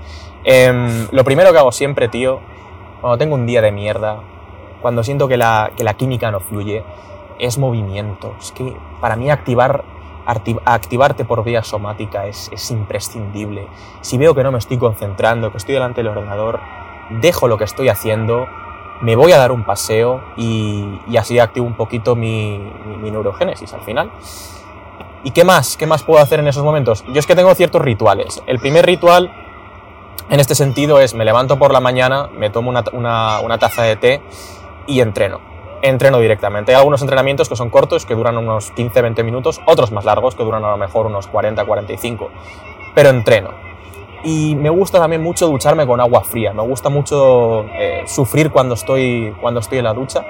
[0.45, 2.41] Em, lo primero que hago siempre, tío,
[3.01, 4.21] cuando tengo un día de mierda,
[4.81, 6.83] cuando siento que la, que la química no fluye,
[7.39, 8.35] es movimiento.
[8.41, 9.85] Es que para mí activar,
[10.65, 13.67] activarte por vía somática es, es imprescindible.
[14.01, 16.61] Si veo que no me estoy concentrando, que estoy delante del ordenador,
[17.11, 18.47] dejo lo que estoy haciendo,
[19.01, 23.11] me voy a dar un paseo y, y así activo un poquito mi, mi- mi
[23.11, 24.11] neurogénesis al final.
[25.25, 25.77] ¿Y qué más?
[25.77, 27.05] ¿Qué más puedo hacer en esos momentos?
[27.09, 28.43] Yo es que tengo ciertos rituales.
[28.47, 29.33] El primer ritual
[30.31, 33.83] en este sentido es me levanto por la mañana, me tomo una, una- una taza
[33.83, 34.21] de té
[34.87, 35.41] y entreno.
[35.83, 36.73] Entreno directamente.
[36.73, 40.43] Hay algunos entrenamientos que son cortos, que duran unos 15-20 minutos, otros más largos, que
[40.43, 42.29] duran a lo mejor unos 40-45.
[42.95, 43.51] Pero entreno.
[44.25, 46.53] Y me gusta también mucho ducharme con agua fría.
[46.53, 50.25] Me gusta mucho eh, sufrir cuando estoy, cuando estoy en la ducha,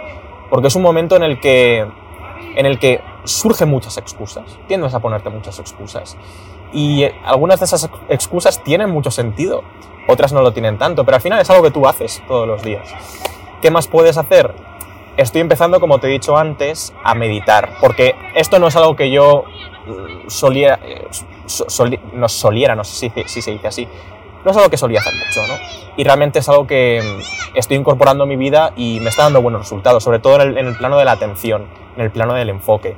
[0.50, 1.86] porque es un momento en el que,
[2.54, 4.58] en el que surgen muchas excusas.
[4.66, 6.18] Tiendes a ponerte muchas excusas.
[6.74, 9.62] Y eh, algunas de esas ex- excusas tienen mucho sentido,
[10.06, 12.62] otras no lo tienen tanto, pero al final es algo que tú haces todos los
[12.62, 12.86] días.
[13.62, 14.54] ¿Qué más puedes hacer?
[15.18, 19.10] Estoy empezando, como te he dicho antes, a meditar, porque esto no es algo que
[19.10, 19.44] yo
[19.86, 21.06] mm, solía, eh,
[21.46, 23.88] so- soli- no soliera, no sé si, si se dice así,
[24.44, 25.54] no es algo que solía hacer mucho, ¿no?
[25.96, 29.42] Y realmente es algo que mm, estoy incorporando a mi vida y me está dando
[29.42, 31.66] buenos resultados, sobre todo en el, en el plano de la atención,
[31.96, 32.96] en el plano del enfoque.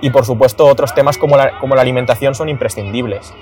[0.00, 3.32] Y por supuesto otros temas como la, como la alimentación son imprescindibles.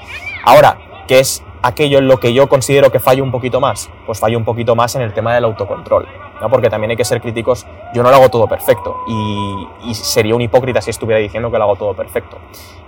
[0.45, 0.77] Ahora,
[1.09, 3.89] ¿qué es aquello en lo que yo considero que fallo un poquito más?
[4.05, 6.07] Pues fallo un poquito más en el tema del autocontrol,
[6.43, 6.51] ¿no?
[6.51, 10.43] porque también hay que ser críticos, yo no lo hago todo perfecto y, sería un
[10.43, 12.39] hipócrita si estuviera diciendo que lo hago todo perfecto.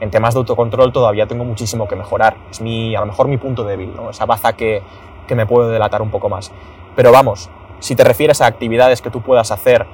[0.00, 3.36] En temas de autocontrol todavía tengo muchísimo que mejorar, es mi, a lo mejor mi
[3.36, 4.10] punto débil, ¿no?
[4.10, 4.82] esa baza que,
[5.28, 6.50] que me puede delatar un poco más.
[6.96, 9.86] Pero vamos, si te refieres a actividades que tú puedas hacer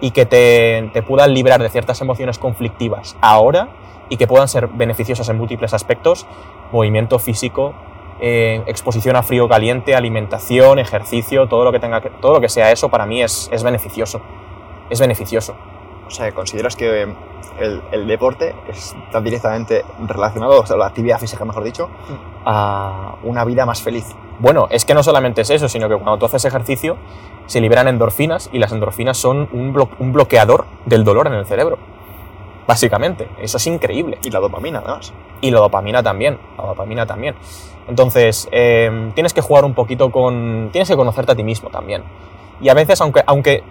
[0.00, 3.68] y que te, te puedan librar de ciertas emociones conflictivas ahora
[4.08, 6.26] y que puedan ser beneficiosas en múltiples aspectos,
[6.72, 7.74] movimiento físico,
[8.20, 12.48] eh, exposición a frío caliente, alimentación, ejercicio, todo lo que tenga que, todo lo que
[12.48, 14.20] sea eso para mí es, es beneficioso.
[14.90, 15.54] Es beneficioso.
[16.06, 17.02] O sea, ¿consideras que
[17.60, 21.88] el, el, deporte está directamente relacionado, o sea, la actividad física, mejor dicho,
[22.44, 24.06] a una vida más feliz?
[24.40, 26.96] Bueno, es que no solamente es eso, sino que cuando tú haces ejercicio
[27.46, 31.46] se liberan endorfinas y las endorfinas son un, blo un bloqueador del dolor en el
[31.46, 31.78] cerebro.
[32.70, 34.18] Básicamente, eso es increíble.
[34.22, 35.12] Y la dopamina, además.
[35.40, 37.34] Y la dopamina también, la dopamina también.
[37.88, 40.68] Entonces, eh, tienes que jugar un poquito con...
[40.70, 42.04] Tienes que conocerte a ti mismo también.
[42.60, 43.64] Y a veces, aunque, aunque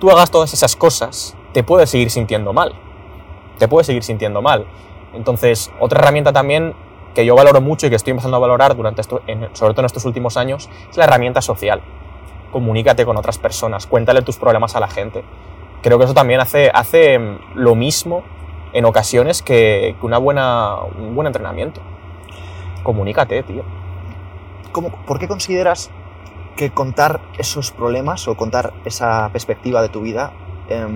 [0.00, 2.74] tú hagas todas esas cosas, te puedes seguir sintiendo mal.
[3.56, 4.66] Te puedes seguir sintiendo mal.
[5.14, 6.74] Entonces, otra herramienta también
[7.14, 9.82] que yo valoro mucho y que estoy empezando a valorar durante esto, en, sobre todo
[9.82, 11.82] en estos últimos años, es la herramienta social.
[12.50, 15.22] Comunícate con otras personas, cuéntale tus problemas a la gente.
[15.82, 17.20] Creo que eso también hace, hace
[17.54, 18.24] lo mismo
[18.72, 21.80] en ocasiones que, que una buena, un buen entrenamiento.
[22.82, 23.62] Comunícate, tío.
[24.72, 25.90] ¿Cómo, ¿Por qué consideras
[26.56, 30.32] que contar esos problemas o contar esa perspectiva de tu vida,
[30.68, 30.86] eh,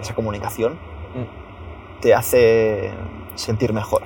[0.00, 2.00] esa comunicación, mm.
[2.00, 2.92] te hace
[3.34, 4.02] sentir mejor?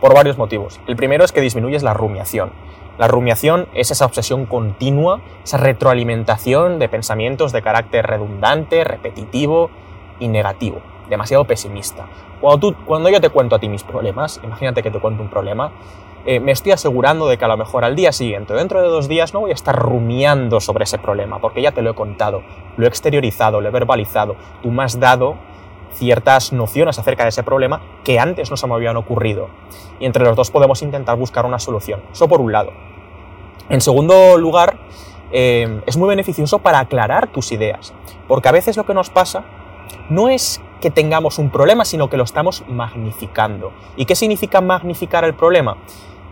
[0.00, 0.80] Por varios motivos.
[0.86, 2.52] El primero es que disminuyes la rumiación.
[2.98, 9.70] La rumiación es esa obsesión continua, esa retroalimentación de pensamientos de carácter redundante, repetitivo
[10.18, 12.06] y negativo, demasiado pesimista.
[12.40, 15.28] Cuando, tú, cuando yo te cuento a ti mis problemas, imagínate que te cuento un
[15.28, 15.72] problema,
[16.24, 19.08] eh, me estoy asegurando de que a lo mejor al día siguiente dentro de dos
[19.08, 22.42] días no voy a estar rumiando sobre ese problema, porque ya te lo he contado,
[22.76, 25.36] lo he exteriorizado, lo he verbalizado, tú me has dado
[25.92, 29.48] ciertas nociones acerca de ese problema que antes no se me habían ocurrido.
[30.00, 32.02] Y entre los dos podemos intentar buscar una solución.
[32.12, 32.72] Eso por un lado.
[33.68, 34.78] En segundo lugar,
[35.32, 37.92] eh, es muy beneficioso para aclarar tus ideas,
[38.26, 39.44] porque a veces lo que nos pasa
[40.08, 43.72] no es que tengamos un problema, sino que lo estamos magnificando.
[43.96, 45.76] ¿Y qué significa magnificar el problema?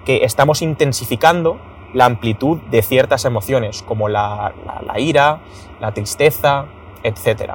[0.04, 1.58] Que estamos intensificando
[1.92, 4.52] la amplitud de ciertas emociones, como la,
[4.98, 5.40] ira,
[5.80, 6.66] la tristeza,
[7.02, 7.54] etc.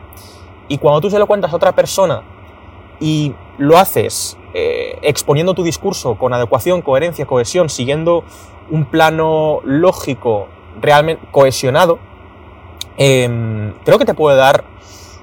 [0.67, 2.23] Y cuando tú se lo cuentas a otra persona
[2.99, 8.23] y lo haces eh, exponiendo tu discurso con adecuación, coherencia, cohesión, siguiendo
[8.69, 10.47] un plano lógico
[10.81, 11.99] realmente cohesionado,
[12.97, 14.63] eh, creo que te puede dar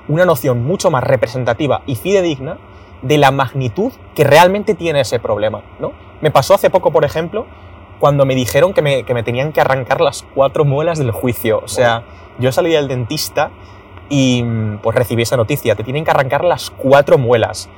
[0.09, 2.59] una noción mucho más representativa y fidedigna
[3.03, 5.63] de la magnitud que realmente tiene ese problema.
[5.79, 5.93] ¿no?
[6.21, 7.47] Me pasó hace poco, por ejemplo,
[8.01, 11.61] cuando me dijeron que me, que me tenían que arrancar las cuatro muelas del juicio.
[11.63, 12.03] O sea,
[12.39, 13.51] yo salí del dentista
[14.09, 14.43] y
[14.83, 17.69] pues recibí esa noticia, te tienen que arrancar las cuatro muelas.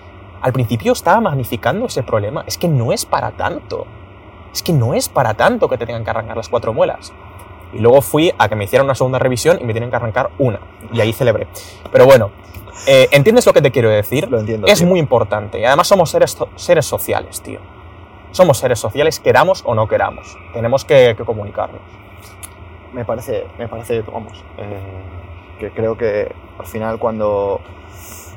[0.40, 3.86] Al principio estaba magnificando ese problema, es que no es para tanto.
[4.52, 7.12] Es que no es para tanto que te tengan que arrancar las cuatro muelas.
[7.72, 10.30] Y luego fui a que me hicieran una segunda revisión y me tienen que arrancar
[10.38, 10.60] una.
[10.92, 11.46] Y ahí celebré.
[11.92, 12.30] Pero bueno,
[12.86, 14.28] eh, ¿entiendes lo que te quiero decir?
[14.30, 14.66] Lo entiendo.
[14.66, 14.88] Es tío.
[14.88, 15.60] muy importante.
[15.60, 17.60] Y además somos seres, seres sociales, tío.
[18.32, 20.36] Somos seres sociales, queramos o no queramos.
[20.52, 21.80] Tenemos que, que comunicarnos.
[22.92, 24.78] Me parece, me parece, vamos, eh,
[25.58, 27.60] que creo que al final cuando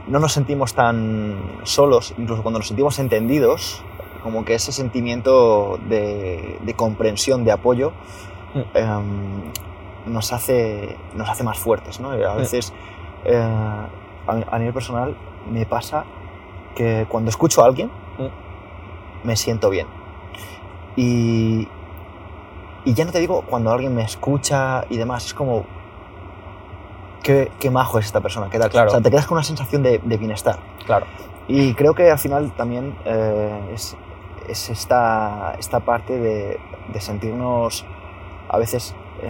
[0.07, 3.83] no nos sentimos tan solos, incluso cuando nos sentimos entendidos,
[4.21, 7.93] como que ese sentimiento de, de comprensión, de apoyo.
[8.55, 8.87] Eh,
[10.05, 11.99] nos, hace, nos hace más fuertes.
[11.99, 12.11] ¿no?
[12.11, 12.73] A veces,
[13.25, 13.35] eh,
[14.27, 15.15] a, nivel personal,
[15.49, 16.05] me pasa
[16.75, 17.91] que cuando escucho a alguien,
[19.23, 19.87] me siento bien.
[20.95, 21.67] Y,
[22.85, 25.65] y ya no te digo cuando alguien me escucha y demás, es como,
[27.23, 28.69] qué, qué majo es esta persona, qué tal.
[28.69, 28.89] Claro.
[28.89, 30.59] O sea, te quedas con una sensación de, de bienestar.
[30.85, 31.07] Claro.
[31.47, 33.97] Y creo que al final también eh, es,
[34.47, 36.59] es, esta, esta parte de,
[36.91, 37.85] de sentirnos
[38.53, 39.29] a veces eh,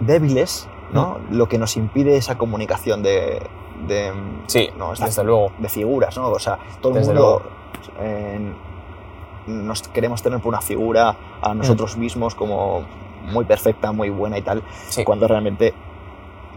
[0.00, 1.18] débiles, ¿no?
[1.30, 1.34] Mm.
[1.36, 3.42] Lo que nos impide esa comunicación de...
[3.86, 4.12] de
[4.46, 5.52] Sí, no, desde luego.
[5.58, 6.28] de figuras, ¿no?
[6.28, 7.42] O sea, todo el mundo
[8.00, 8.52] eh,
[9.46, 12.82] nos queremos tener por una figura a nosotros mismos como
[13.32, 15.04] muy perfecta, muy buena y tal, Sí.
[15.04, 15.72] cuando realmente,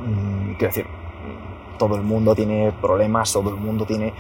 [0.01, 4.13] mm, quiero decir, mm, todo el mundo tiene problemas, todo el mundo tiene...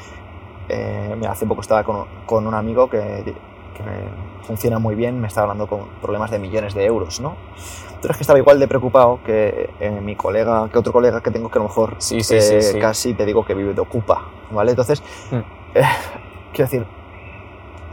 [0.69, 2.97] eh, mira, hace poco estaba con, con un amigo que,
[3.75, 3.83] que
[4.43, 7.35] funciona muy bien, me está hablando con problemas de millones de euros, ¿no?
[8.01, 11.29] Pero es que estaba igual de preocupado que eh, mi colega, que otro colega que
[11.31, 13.81] tengo que a lo mejor Sí, sí, eh, sí, casi te digo que vive de
[13.81, 14.71] ocupa, ¿vale?
[14.71, 15.35] Entonces, Mm.
[15.75, 15.83] eh,
[16.53, 16.85] quiero decir,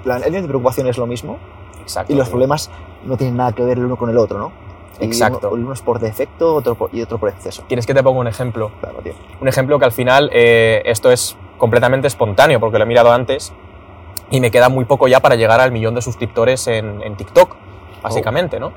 [0.04, 1.38] la, el nivel de preocupación es lo mismo
[1.82, 2.12] Exacto.
[2.12, 2.70] y los problemas
[3.04, 4.52] no tienen nada que ver el uno con el otro, ¿no?
[5.00, 5.50] Y Exacto.
[5.52, 7.62] Uno, uno es por defecto otro por- y otro por exceso.
[7.68, 8.72] ¿Quieres que te ponga un ejemplo?
[8.80, 9.12] Claro, tío.
[9.40, 13.52] Un ejemplo que al final eh, esto es completamente espontáneo, porque lo he mirado antes
[14.30, 17.56] y me queda muy poco ya para llegar al millón de suscriptores en, en TikTok,
[18.02, 18.72] básicamente, ¿no?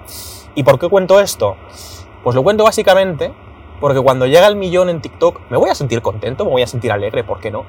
[0.56, 1.58] ¿Y por qué cuento esto?
[2.24, 3.32] Pues lo cuento básicamente
[3.80, 6.68] porque cuando llega el millón en TikTok me voy a sentir contento, me voy a
[6.68, 7.66] sentir alegre, ¿por qué no?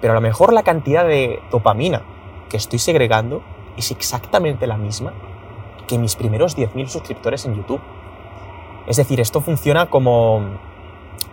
[0.00, 2.02] Pero a lo mejor la cantidad de dopamina
[2.48, 3.42] que estoy segregando
[3.76, 5.12] es exactamente la misma
[5.86, 7.80] que mis primeros 10.000 suscriptores en YouTube.
[8.86, 10.40] Es decir, esto funciona como...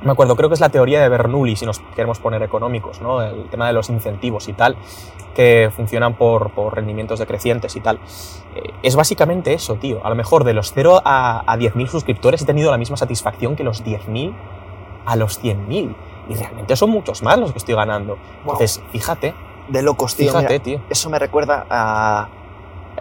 [0.01, 3.21] Me acuerdo, creo que es la teoría de Bernoulli, si nos queremos poner económicos, ¿no?
[3.21, 4.77] El tema de los incentivos y tal,
[5.35, 7.99] que funcionan por, por rendimientos decrecientes y tal.
[8.55, 9.99] Eh, es básicamente eso, tío.
[10.05, 13.57] A lo mejor de los 0 a, a 10.000 suscriptores he tenido la misma satisfacción
[13.57, 14.33] que los 10.000
[15.05, 15.95] a los 100.000.
[16.29, 18.17] Y realmente son muchos más los que estoy ganando.
[18.41, 19.33] Entonces, fíjate,
[19.67, 20.27] De locos, tío.
[20.27, 20.81] fíjate, mira, tío.
[20.89, 22.29] eso me recuerda a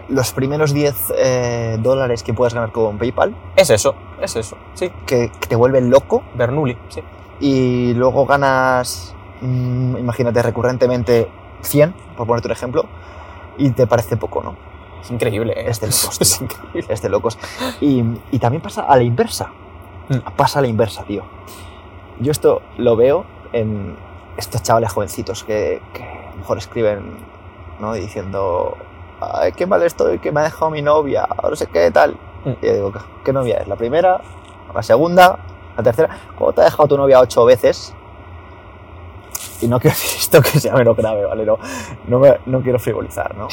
[0.07, 4.57] los primeros 10 eh, dólares que puedes ganar con PayPal, Es eso, es eso.
[4.73, 7.01] Sí, que, que te vuelven loco Bernoulli, sí.
[7.39, 11.29] y luego ganas, mm, imagínate, recurrentemente
[11.61, 12.85] 100, por ponerte un ejemplo,
[13.57, 14.55] y te parece poco, ¿no?
[15.01, 15.69] Es increíble, ¿eh?
[15.69, 16.85] Es de locos, Es increíble.
[16.89, 17.37] Es de locos.
[17.79, 19.51] Y, y también pasa a la inversa.
[20.09, 20.17] Mm.
[20.35, 21.23] Pasa a la inversa, tío.
[22.19, 23.95] Yo esto lo veo en
[24.37, 27.17] estos chavales jovencitos que, que a lo mejor escriben,
[27.79, 27.93] ¿no?
[27.93, 28.77] Diciendo,
[29.21, 32.15] ay, qué mal estoy, que me ha dejado mi novia, no sé qué, tal.
[32.45, 32.49] Mm.
[32.61, 32.93] Y yo digo,
[33.23, 33.67] ¿qué, novia es?
[33.67, 34.19] ¿La primera?
[34.73, 35.37] ¿La segunda?
[35.77, 36.09] ¿La tercera?
[36.37, 37.93] ¿Cómo te ha dejado tu novia ocho veces?
[39.61, 41.45] Y no quiero decir esto que sea menos grave, ¿vale?
[41.45, 41.57] No,
[42.07, 43.47] no, me- no quiero frivolizar, ¿no?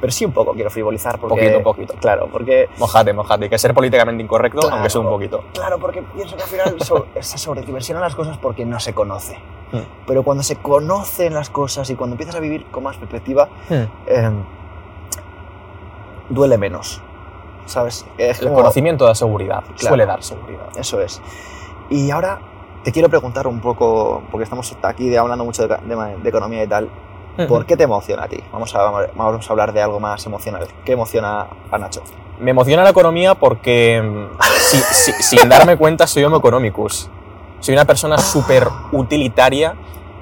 [0.00, 1.34] Pero sí un poco quiero frivolizar porque...
[1.34, 1.94] Poquito, poquito.
[2.00, 3.44] Claro, porque Mojate, mojate.
[3.46, 4.76] Hay que ser políticamente incorrecto, Claro.
[4.76, 5.42] aunque sea un poquito.
[5.54, 9.36] Claro, porque pienso que al final so- se sobredimensionan las cosas porque no se conoce.
[9.72, 9.78] Mm.
[10.06, 14.30] Pero cuando se conocen las cosas y cuando empiezas a vivir con más perspectiva, eh,
[16.28, 17.00] duele menos.
[17.66, 18.06] ¿Sabes?
[18.16, 19.78] Es El como- conocimiento da seguridad, Claro.
[19.78, 20.68] suele dar seguridad.
[20.76, 21.20] Eso es.
[21.90, 22.38] Y ahora
[22.82, 26.62] te quiero preguntar un poco, porque estamos aquí de- hablando mucho de, de- de economía
[26.64, 26.88] y tal,
[27.46, 28.42] ¿por qué te emociona a ti?
[28.52, 28.82] Vamos a,
[29.14, 30.66] vamos a hablar de algo más emocional.
[30.84, 32.02] ¿Qué emociona a Nacho?
[32.40, 34.80] Me emociona la economía porque, mm, si-
[35.12, 37.10] si- sin darme cuenta, soy homo economicus.
[37.60, 39.74] Soy una persona súper utilitaria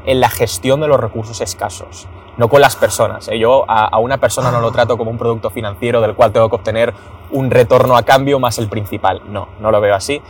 [0.04, 2.08] en la gestión de los recursos escasos.
[2.36, 3.28] No con las personas.
[3.28, 3.38] ¿eh?
[3.38, 6.48] Yo a, a una persona no lo trato como un producto financiero del cual tengo
[6.50, 6.92] que obtener
[7.30, 9.22] un retorno a cambio más el principal.
[9.28, 10.20] No, no lo veo así.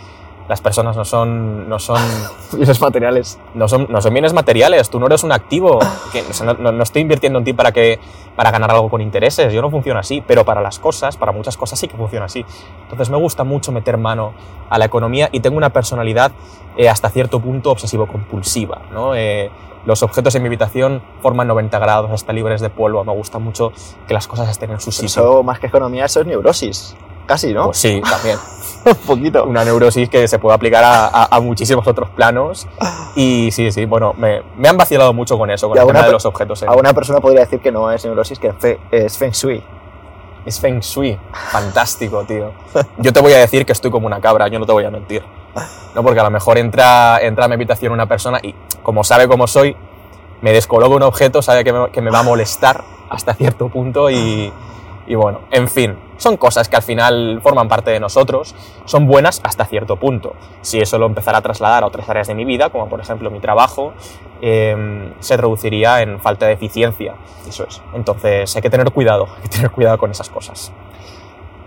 [0.49, 2.01] Las personas no son, no son
[2.53, 3.41] Bienes materiales.
[3.55, 5.81] no son, no son bienes materiales, tú no eres un activo,
[6.13, 7.99] que, o sea, no, no- estoy invirtiendo en ti para, que,
[8.37, 11.57] para ganar algo con intereses, yo no funciono así, pero para las cosas, para muchas
[11.57, 12.45] cosas sí que funciona así.
[12.85, 14.35] Entonces me gusta mucho meter mano
[14.71, 16.31] a la economía y tengo una personalidad
[16.77, 18.83] eh, hasta cierto punto obsesivo-compulsiva.
[18.93, 19.17] ¿no?
[19.17, 19.51] Eh,
[19.87, 23.73] los objetos en mi habitación forman 90 grados, están libres de polvo, me gusta mucho
[24.07, 25.07] que las cosas estén en su sitio.
[25.07, 26.95] Eso, más que economía, eso es neurosis.
[27.27, 27.65] Casi, ¿no?
[27.67, 28.39] Pues sí, también.
[28.85, 29.45] un poquito.
[29.45, 32.69] una neurosis que se puede aplicar a, a- a muchísimos otros planos.
[33.17, 36.03] Y sí, sí, bueno, me, me han vacilado mucho con eso, con Y el tema
[36.05, 36.63] de los objetos.
[36.63, 39.63] en- A una persona podría decir que no es neurosis, que fe- es feng shui.
[40.45, 41.19] Es Feng Shui.
[41.51, 42.53] Fantástico, tío.
[42.99, 44.91] Yo te voy a decir que estoy como una cabra, yo no te voy a
[44.93, 45.25] mentir.
[45.95, 49.27] No, porque a lo mejor entra, entra a mi habitación una persona y, como sabe
[49.29, 49.77] cómo soy,
[50.43, 54.53] me descoloca un objeto, sabe que me, me va a molestar hasta cierto punto y,
[55.09, 58.55] bueno, en fin, son cosas que al final forman parte de nosotros,
[58.85, 60.35] son buenas hasta cierto punto.
[60.61, 63.31] Si eso lo empezara a trasladar a otras áreas de mi vida, como por ejemplo
[63.31, 63.95] mi trabajo,
[64.43, 67.15] eh, se traduciría en falta de eficiencia.
[67.49, 67.81] Eso es.
[67.95, 70.73] Entonces hay que tener cuidado, hay que tener cuidado con esas cosas.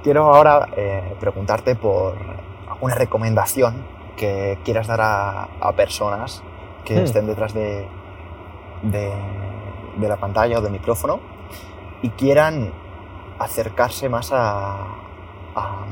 [0.04, 2.16] Quiero ahora eh, preguntarte por
[2.82, 3.84] una recomendación
[4.16, 6.44] que quieras dar a, a personas
[6.86, 7.04] que Hmm.
[7.04, 7.88] estén detrás de,
[8.84, 9.12] de,
[9.98, 11.20] de la pantalla o del micrófono
[12.02, 12.72] y quieran
[13.38, 14.78] acercarse más a,
[15.56, 15.86] a,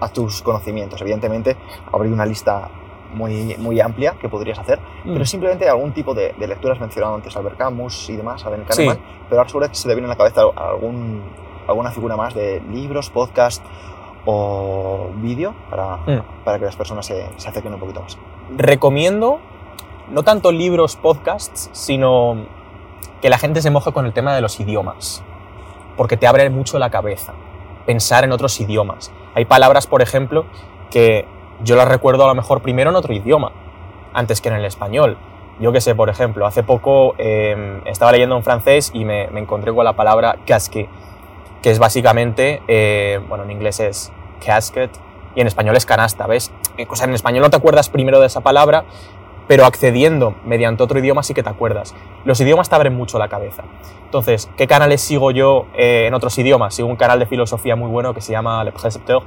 [0.00, 1.00] a tus conocimientos.
[1.00, 1.56] Evidentemente,
[1.92, 2.68] abrir una lista
[3.14, 5.12] muy, muy amplia que podrías hacer, Mm.
[5.12, 8.84] pero simplemente algún tipo de, de lecturas mencionado antes, Albert Camus y demás, Albert Sí.
[8.86, 11.22] Kahneman, pero ahora seguro que se te viene a la cabeza algún,
[11.68, 13.64] alguna figura más de libros, podcast
[14.26, 16.22] o vídeo para, Mm.
[16.44, 18.18] para que las personas se, se acerquen un poquito más.
[18.56, 19.38] recomiendo
[20.10, 22.44] no tanto libros, podcasts, sino
[23.22, 25.24] que la gente se moje con el tema de los idiomas,
[25.96, 27.32] porque te abre mucho la cabeza
[27.86, 29.12] pensar en otros idiomas.
[29.34, 30.44] Hay palabras, por ejemplo,
[30.90, 31.24] que
[31.62, 33.52] yo las recuerdo a lo mejor primero en otro idioma,
[34.12, 35.16] antes que en el español.
[35.60, 39.40] Yo que sé, por ejemplo, hace poco eh, estaba leyendo en francés y me, me
[39.40, 40.88] encontré con la palabra casque.
[41.62, 44.12] Que es básicamente, eh, bueno, en inglés es
[44.44, 44.90] casket
[45.34, 46.52] y en español es canasta, ¿ves?
[46.88, 48.84] O sea, en español no te acuerdas primero de esa palabra,
[49.48, 51.94] pero accediendo mediante otro idioma sí que te acuerdas.
[52.24, 53.64] Los idiomas te abren mucho la cabeza.
[54.04, 56.74] Entonces, ¿qué canales sigo yo eh, en otros idiomas?
[56.74, 59.22] Sigo un canal de filosofía muy bueno que se llama Le Précepteur.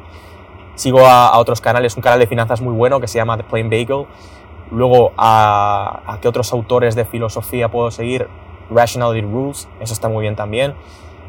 [0.75, 3.69] Sigo a, otros canales, un canal de finanzas muy bueno que se llama The Plain
[3.69, 4.05] Bagel.
[4.71, 8.27] Luego, ¿a, a qué otros autores de filosofía puedo seguir?
[8.69, 10.75] Rationality Rules, eso está muy bien también.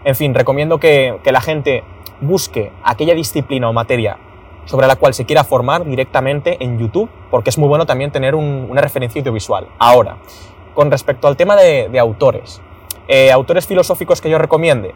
[0.05, 1.85] En fin, recomiendo que, que la gente
[2.21, 4.19] busque aquella disciplina o materia
[4.65, 8.35] sobre la cual se quiera formar directamente en YouTube, porque es muy bueno también tener
[8.35, 9.67] una referencia audiovisual.
[9.79, 10.19] Ahora,
[10.75, 12.61] con respecto al tema de, autores,
[13.09, 14.95] eh, autores filosóficos que yo recomiende,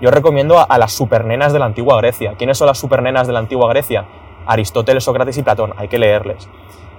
[0.00, 2.34] yo recomiendo a, las supernenas de la antigua Grecia.
[2.36, 4.04] ¿Quiénes son las supernenas de la antigua Grecia?
[4.46, 6.48] Aristóteles, Sócrates y Platón, hay que leerles.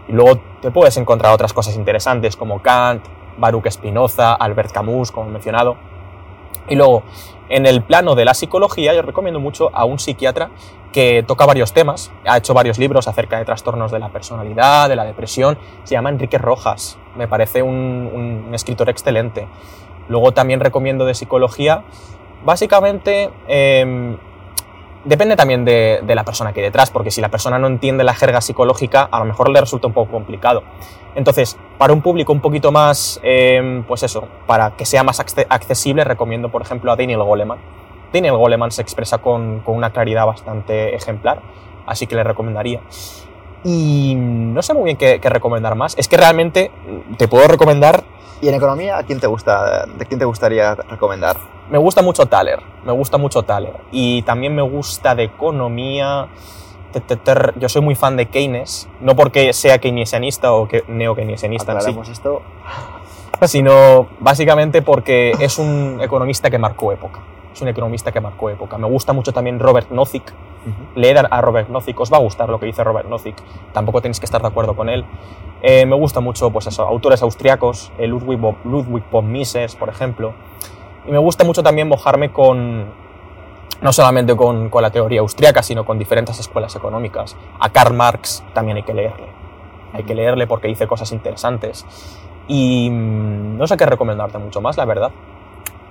[0.08, 3.04] Y luego te puedes encontrar otras cosas interesantes como Kant,
[3.38, 5.76] Baruch Spinoza, Albert Camus, como he mencionado.
[6.70, 7.04] Y luego,
[7.50, 10.50] en el plano de la psicología, yo recomiendo mucho a un psiquiatra
[10.92, 14.96] que toca varios temas, ha hecho varios libros acerca de trastornos de la personalidad, de
[14.96, 19.48] la depresión, se llama Enrique Rojas, me parece un, escritor excelente.
[20.08, 21.84] Luego también recomiendo de psicología,
[22.46, 24.18] básicamente em,
[25.06, 28.14] depende también de, la persona que hay detrás, porque si la persona no entiende la
[28.14, 30.64] jerga psicológica, a lo mejor le resulta un poco complicado.
[31.16, 36.04] Entonces, para un público un poquito más, em, pues eso, para que sea más accesible,
[36.04, 37.60] recomiendo, por ejemplo, a Daniel Goleman.
[38.12, 41.42] Daniel Goleman se expresa con, una claridad bastante ejemplar,
[41.86, 42.82] así que le recomendaría.
[43.64, 45.96] Y no sé muy bien qué, qué, recomendar más.
[45.98, 46.72] Es que realmente
[47.18, 48.04] te puedo recomendar.
[48.42, 51.38] ¿Y en economía, ¿a quién te gusta, de quién te gustaría recomendar?
[51.70, 53.76] Me gusta mucho Thaler, me gusta mucho Thaler.
[53.92, 56.28] Y también me gusta de economía.
[57.56, 61.82] Yo soy muy fan de Keynes, no porque sea keynesianista o que neo-keynesianista.
[61.82, 61.96] Sí.
[62.12, 62.42] esto.
[63.42, 67.22] Sino básicamente porque es un economista que marcó época.
[67.54, 68.78] Es un economista que marcó época.
[68.78, 70.34] Me gusta mucho también Robert Nozick.
[70.96, 73.36] Leer a Robert Nozick, os va a gustar lo que dice Robert Nozick.
[73.74, 75.04] Tampoco tenéis que estar de acuerdo con él.
[75.62, 80.34] Eh, me gusta mucho, pues eso, autores austriacos, eh, Ludwig, Ludwig von Mises, por ejemplo.
[81.06, 82.86] Y me gusta mucho también mojarme con,
[83.82, 87.36] no solamente con, con, la teoría austriaca, sino con diferentes escuelas económicas.
[87.60, 89.28] A Karl Marx también hay que leerle.
[89.94, 91.86] Hay que leerle porque dice cosas interesantes.
[92.48, 95.12] Y mm, no sé qué recomendarte mucho más, la verdad.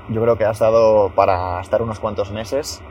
[0.09, 2.83] Yo creo que has dado para estar unos cuantos meses.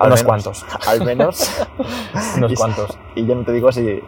[0.00, 0.64] unos cuantos.
[0.86, 1.66] Al menos.
[2.36, 2.98] unos cuantos.
[3.14, 4.02] Y yo no te digo si,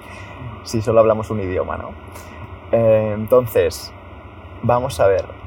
[0.65, 1.91] si solo hablamos un idioma, ¿no?
[2.73, 3.93] Eh, entonces,
[4.63, 5.46] vamos a ver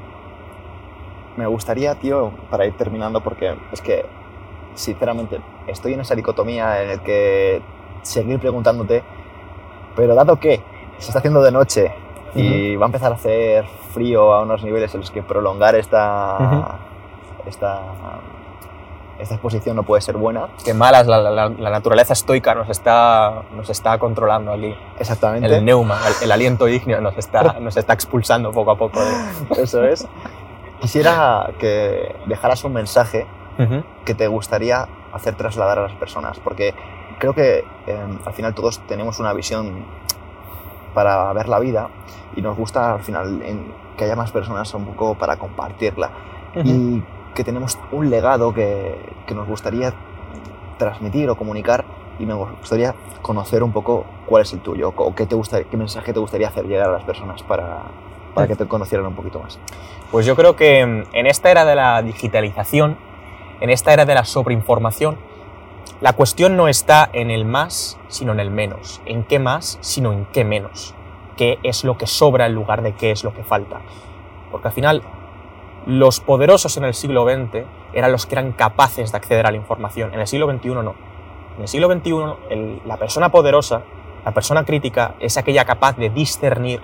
[1.40, 4.04] me gustaría, tío, para ir terminando, porque es que,
[4.74, 7.62] sinceramente, estoy en esa dicotomía en el que
[8.02, 9.02] seguir preguntándote,
[9.96, 10.62] pero dado que
[10.98, 11.92] se está haciendo de noche
[12.34, 13.64] y va a empezar a hacer
[13.94, 16.78] frío a unos niveles en los que prolongar esta,
[17.46, 17.80] esta,
[19.18, 20.48] esta exposición no puede ser buena.
[20.64, 24.74] Qué malas, la, la, naturaleza estoica nos está, nos está controlando aquí.
[24.98, 25.54] Exactamente.
[25.54, 29.00] El neuma, el, aliento ígneo nos está, nos está expulsando poco a poco.
[29.56, 30.06] Eso es.
[30.80, 33.26] Quisiera que dejaras un mensaje
[34.06, 36.74] que te gustaría hacer trasladar a las personas, porque
[37.18, 39.84] creo que em, al final todos tenemos una visión
[40.94, 41.88] para ver la vida
[42.34, 43.42] y nos gusta al final
[43.96, 46.10] que haya más personas un poco para compartirla.
[46.64, 47.02] Y
[47.34, 49.92] que tenemos un legado que, que, nos gustaría
[50.78, 51.84] transmitir o comunicar
[52.18, 55.76] y me gustaría conocer un poco cuál es el tuyo o qué, te gusta, qué
[55.76, 57.84] mensaje te gustaría hacer llegar a las personas para,
[58.34, 59.58] para que te conocieran un poquito más?
[60.10, 62.98] Pues yo creo que mm, en esta era de la digitalización,
[63.60, 65.18] en esta era de la sobreinformación,
[66.00, 69.00] la cuestión no está en el más, sino en el menos.
[69.06, 70.94] En qué más, sino en qué menos.
[71.36, 73.82] ¿Qué es lo que sobra en lugar de qué es lo que falta?
[74.50, 75.02] Porque al final,
[75.86, 79.58] los poderosos en el siglo XX eran los que eran capaces de acceder a la
[79.58, 80.12] información.
[80.12, 80.94] En el siglo XXI no.
[81.56, 83.82] En el siglo XXI, la persona poderosa,
[84.24, 86.80] la persona crítica, es aquella capaz de discernir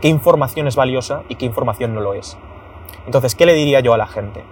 [0.00, 2.38] qué información es valiosa y qué información no lo es.
[3.06, 4.44] Entonces, ¿qué le diría yo a la gente?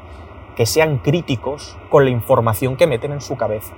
[0.57, 3.75] Que sean críticos con la información que meten en su cabeza.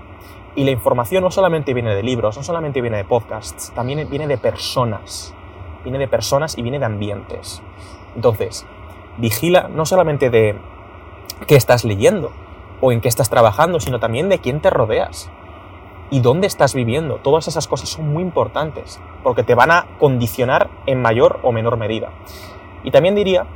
[0.55, 4.27] Y la información no solamente viene de libros, no solamente viene de podcasts, también viene
[4.27, 5.35] de personas.
[5.85, 7.63] Viene de personas y viene de ambientes.
[8.17, 8.67] Entonces,
[9.17, 10.57] vigila no solamente de
[11.47, 12.33] qué estás leyendo
[12.81, 15.31] o en qué estás trabajando, sino también de quién te rodeas
[16.11, 17.17] y dónde estás viviendo.
[17.17, 21.77] Todas esas cosas son muy importantes porque te van a condicionar en mayor o menor
[21.77, 22.11] medida.
[22.85, 23.47] Y también diría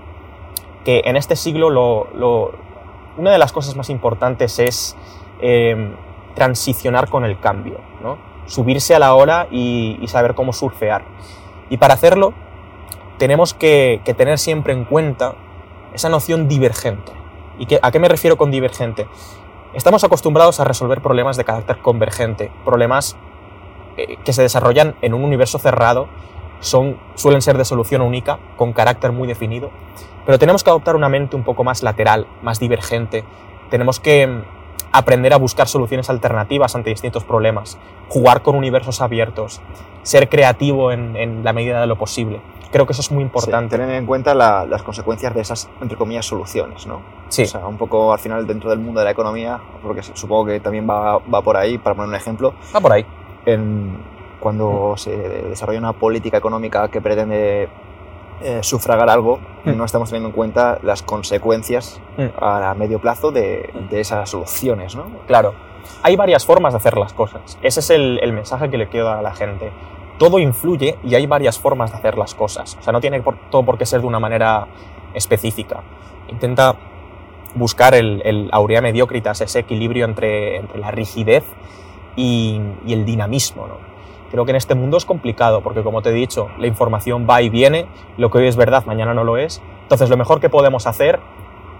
[0.84, 1.68] que en este siglo
[3.16, 4.96] una de las cosas más importantes es
[5.40, 5.94] em,
[6.34, 7.80] transicionar con el cambio,
[8.46, 11.02] subirse a la hora y, saber cómo surfear.
[11.70, 12.32] Y para hacerlo
[13.18, 15.34] tenemos que, tener siempre en cuenta
[15.94, 17.12] esa noción divergente.
[17.58, 19.06] ¿Y a qué me refiero con divergente?
[19.74, 23.16] Estamos acostumbrados a resolver problemas de carácter convergente, problemas
[23.96, 26.08] eh, que se desarrollan en un universo cerrado,
[26.62, 29.70] son, suelen ser de solución única, con carácter muy definido,
[30.24, 33.24] pero tenemos que adoptar una mente un poco más lateral, más divergente.
[33.70, 34.42] Tenemos que mm,
[34.92, 37.78] aprender a buscar soluciones alternativas ante distintos problemas,
[38.08, 39.60] jugar con universos abiertos,
[40.02, 42.40] ser creativo en, en la medida de lo posible.
[42.70, 43.76] Creo que eso es muy importante.
[43.76, 47.00] Sí, tener en cuenta la, las consecuencias de esas, entre comillas, soluciones, ¿no?
[47.28, 47.42] Sí.
[47.42, 50.60] O sea, un poco al final dentro del mundo de la economía, porque supongo que
[50.60, 53.04] también va, va por ahí, para poner un ejemplo, Va por ahí.
[53.44, 53.98] en,
[54.42, 57.68] cuando se desarrolla una política económica que pretende
[58.42, 59.76] eh, sufragar algo, Mm.
[59.76, 62.22] no estamos teniendo en cuenta las consecuencias Mm.
[62.40, 65.04] a medio plazo de, de esas soluciones, ¿no?
[65.28, 65.54] Claro,
[66.02, 67.56] hay varias formas de hacer las cosas.
[67.62, 69.70] Ese es el, el mensaje que le quiero dar a la gente.
[70.18, 72.76] Todo influye y hay varias formas de hacer las cosas.
[72.80, 74.66] O sea, no tiene por, todo por qué ser de una manera
[75.14, 75.80] específica.
[76.28, 76.74] Intenta
[77.54, 81.44] buscar el, el aurea mediocritas, ese equilibrio entre, entre la rigidez
[82.16, 83.66] y, y el dinamismo.
[83.68, 83.91] ¿no?
[84.32, 87.40] Creo que en este mundo es complicado porque, como te he dicho, la información va
[87.42, 87.86] y viene,
[88.16, 89.62] lo que hoy es verdad, mañana no lo es.
[89.82, 91.20] Entonces, lo mejor que podemos hacer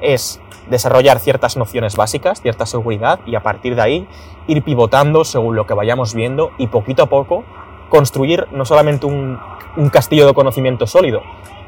[0.01, 4.09] es desarrollar ciertas nociones básicas, cierta seguridad y a partir de ahí
[4.47, 7.43] ir pivotando según lo que vayamos viendo y poquito a poco
[7.89, 9.39] construir no solamente un,
[9.77, 11.23] un castillo de conocimiento sólido,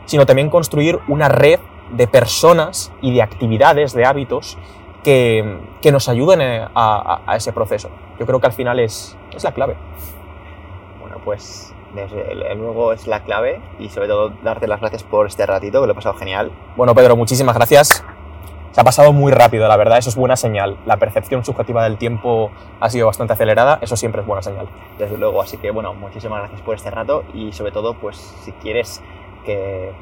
[0.05, 4.59] sino también construir una red de personas y de actividades, de hábitos
[5.03, 7.89] que, que nos ayuden a, a- a ese proceso.
[8.19, 9.77] Yo creo que al final es, es la clave.
[11.25, 15.81] Pues desde luego es la clave y sobre todo darte las gracias por este ratito,
[15.81, 16.51] que lo he pasado genial.
[16.77, 18.05] Bueno, Pedro, muchísimas gracias.
[18.73, 20.77] Se ha pasado muy rápido, la verdad, eso es buena señal.
[20.85, 24.67] La percepción subjetiva del tiempo ha sido bastante acelerada, eso siempre es buena señal.
[24.99, 28.51] Desde luego, así que bueno, muchísimas gracias por este rato y sobre todo, pues si
[28.51, 29.01] quieres
[29.45, 29.93] que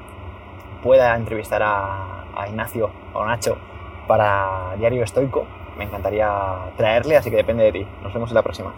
[0.82, 3.58] pueda entrevistar a, a Ignacio o Nacho
[4.06, 5.44] para Diario Estoico,
[5.76, 6.30] me encantaría
[6.78, 7.86] traerle, así que depende de ti.
[8.02, 8.72] Nos vemos en la próxima.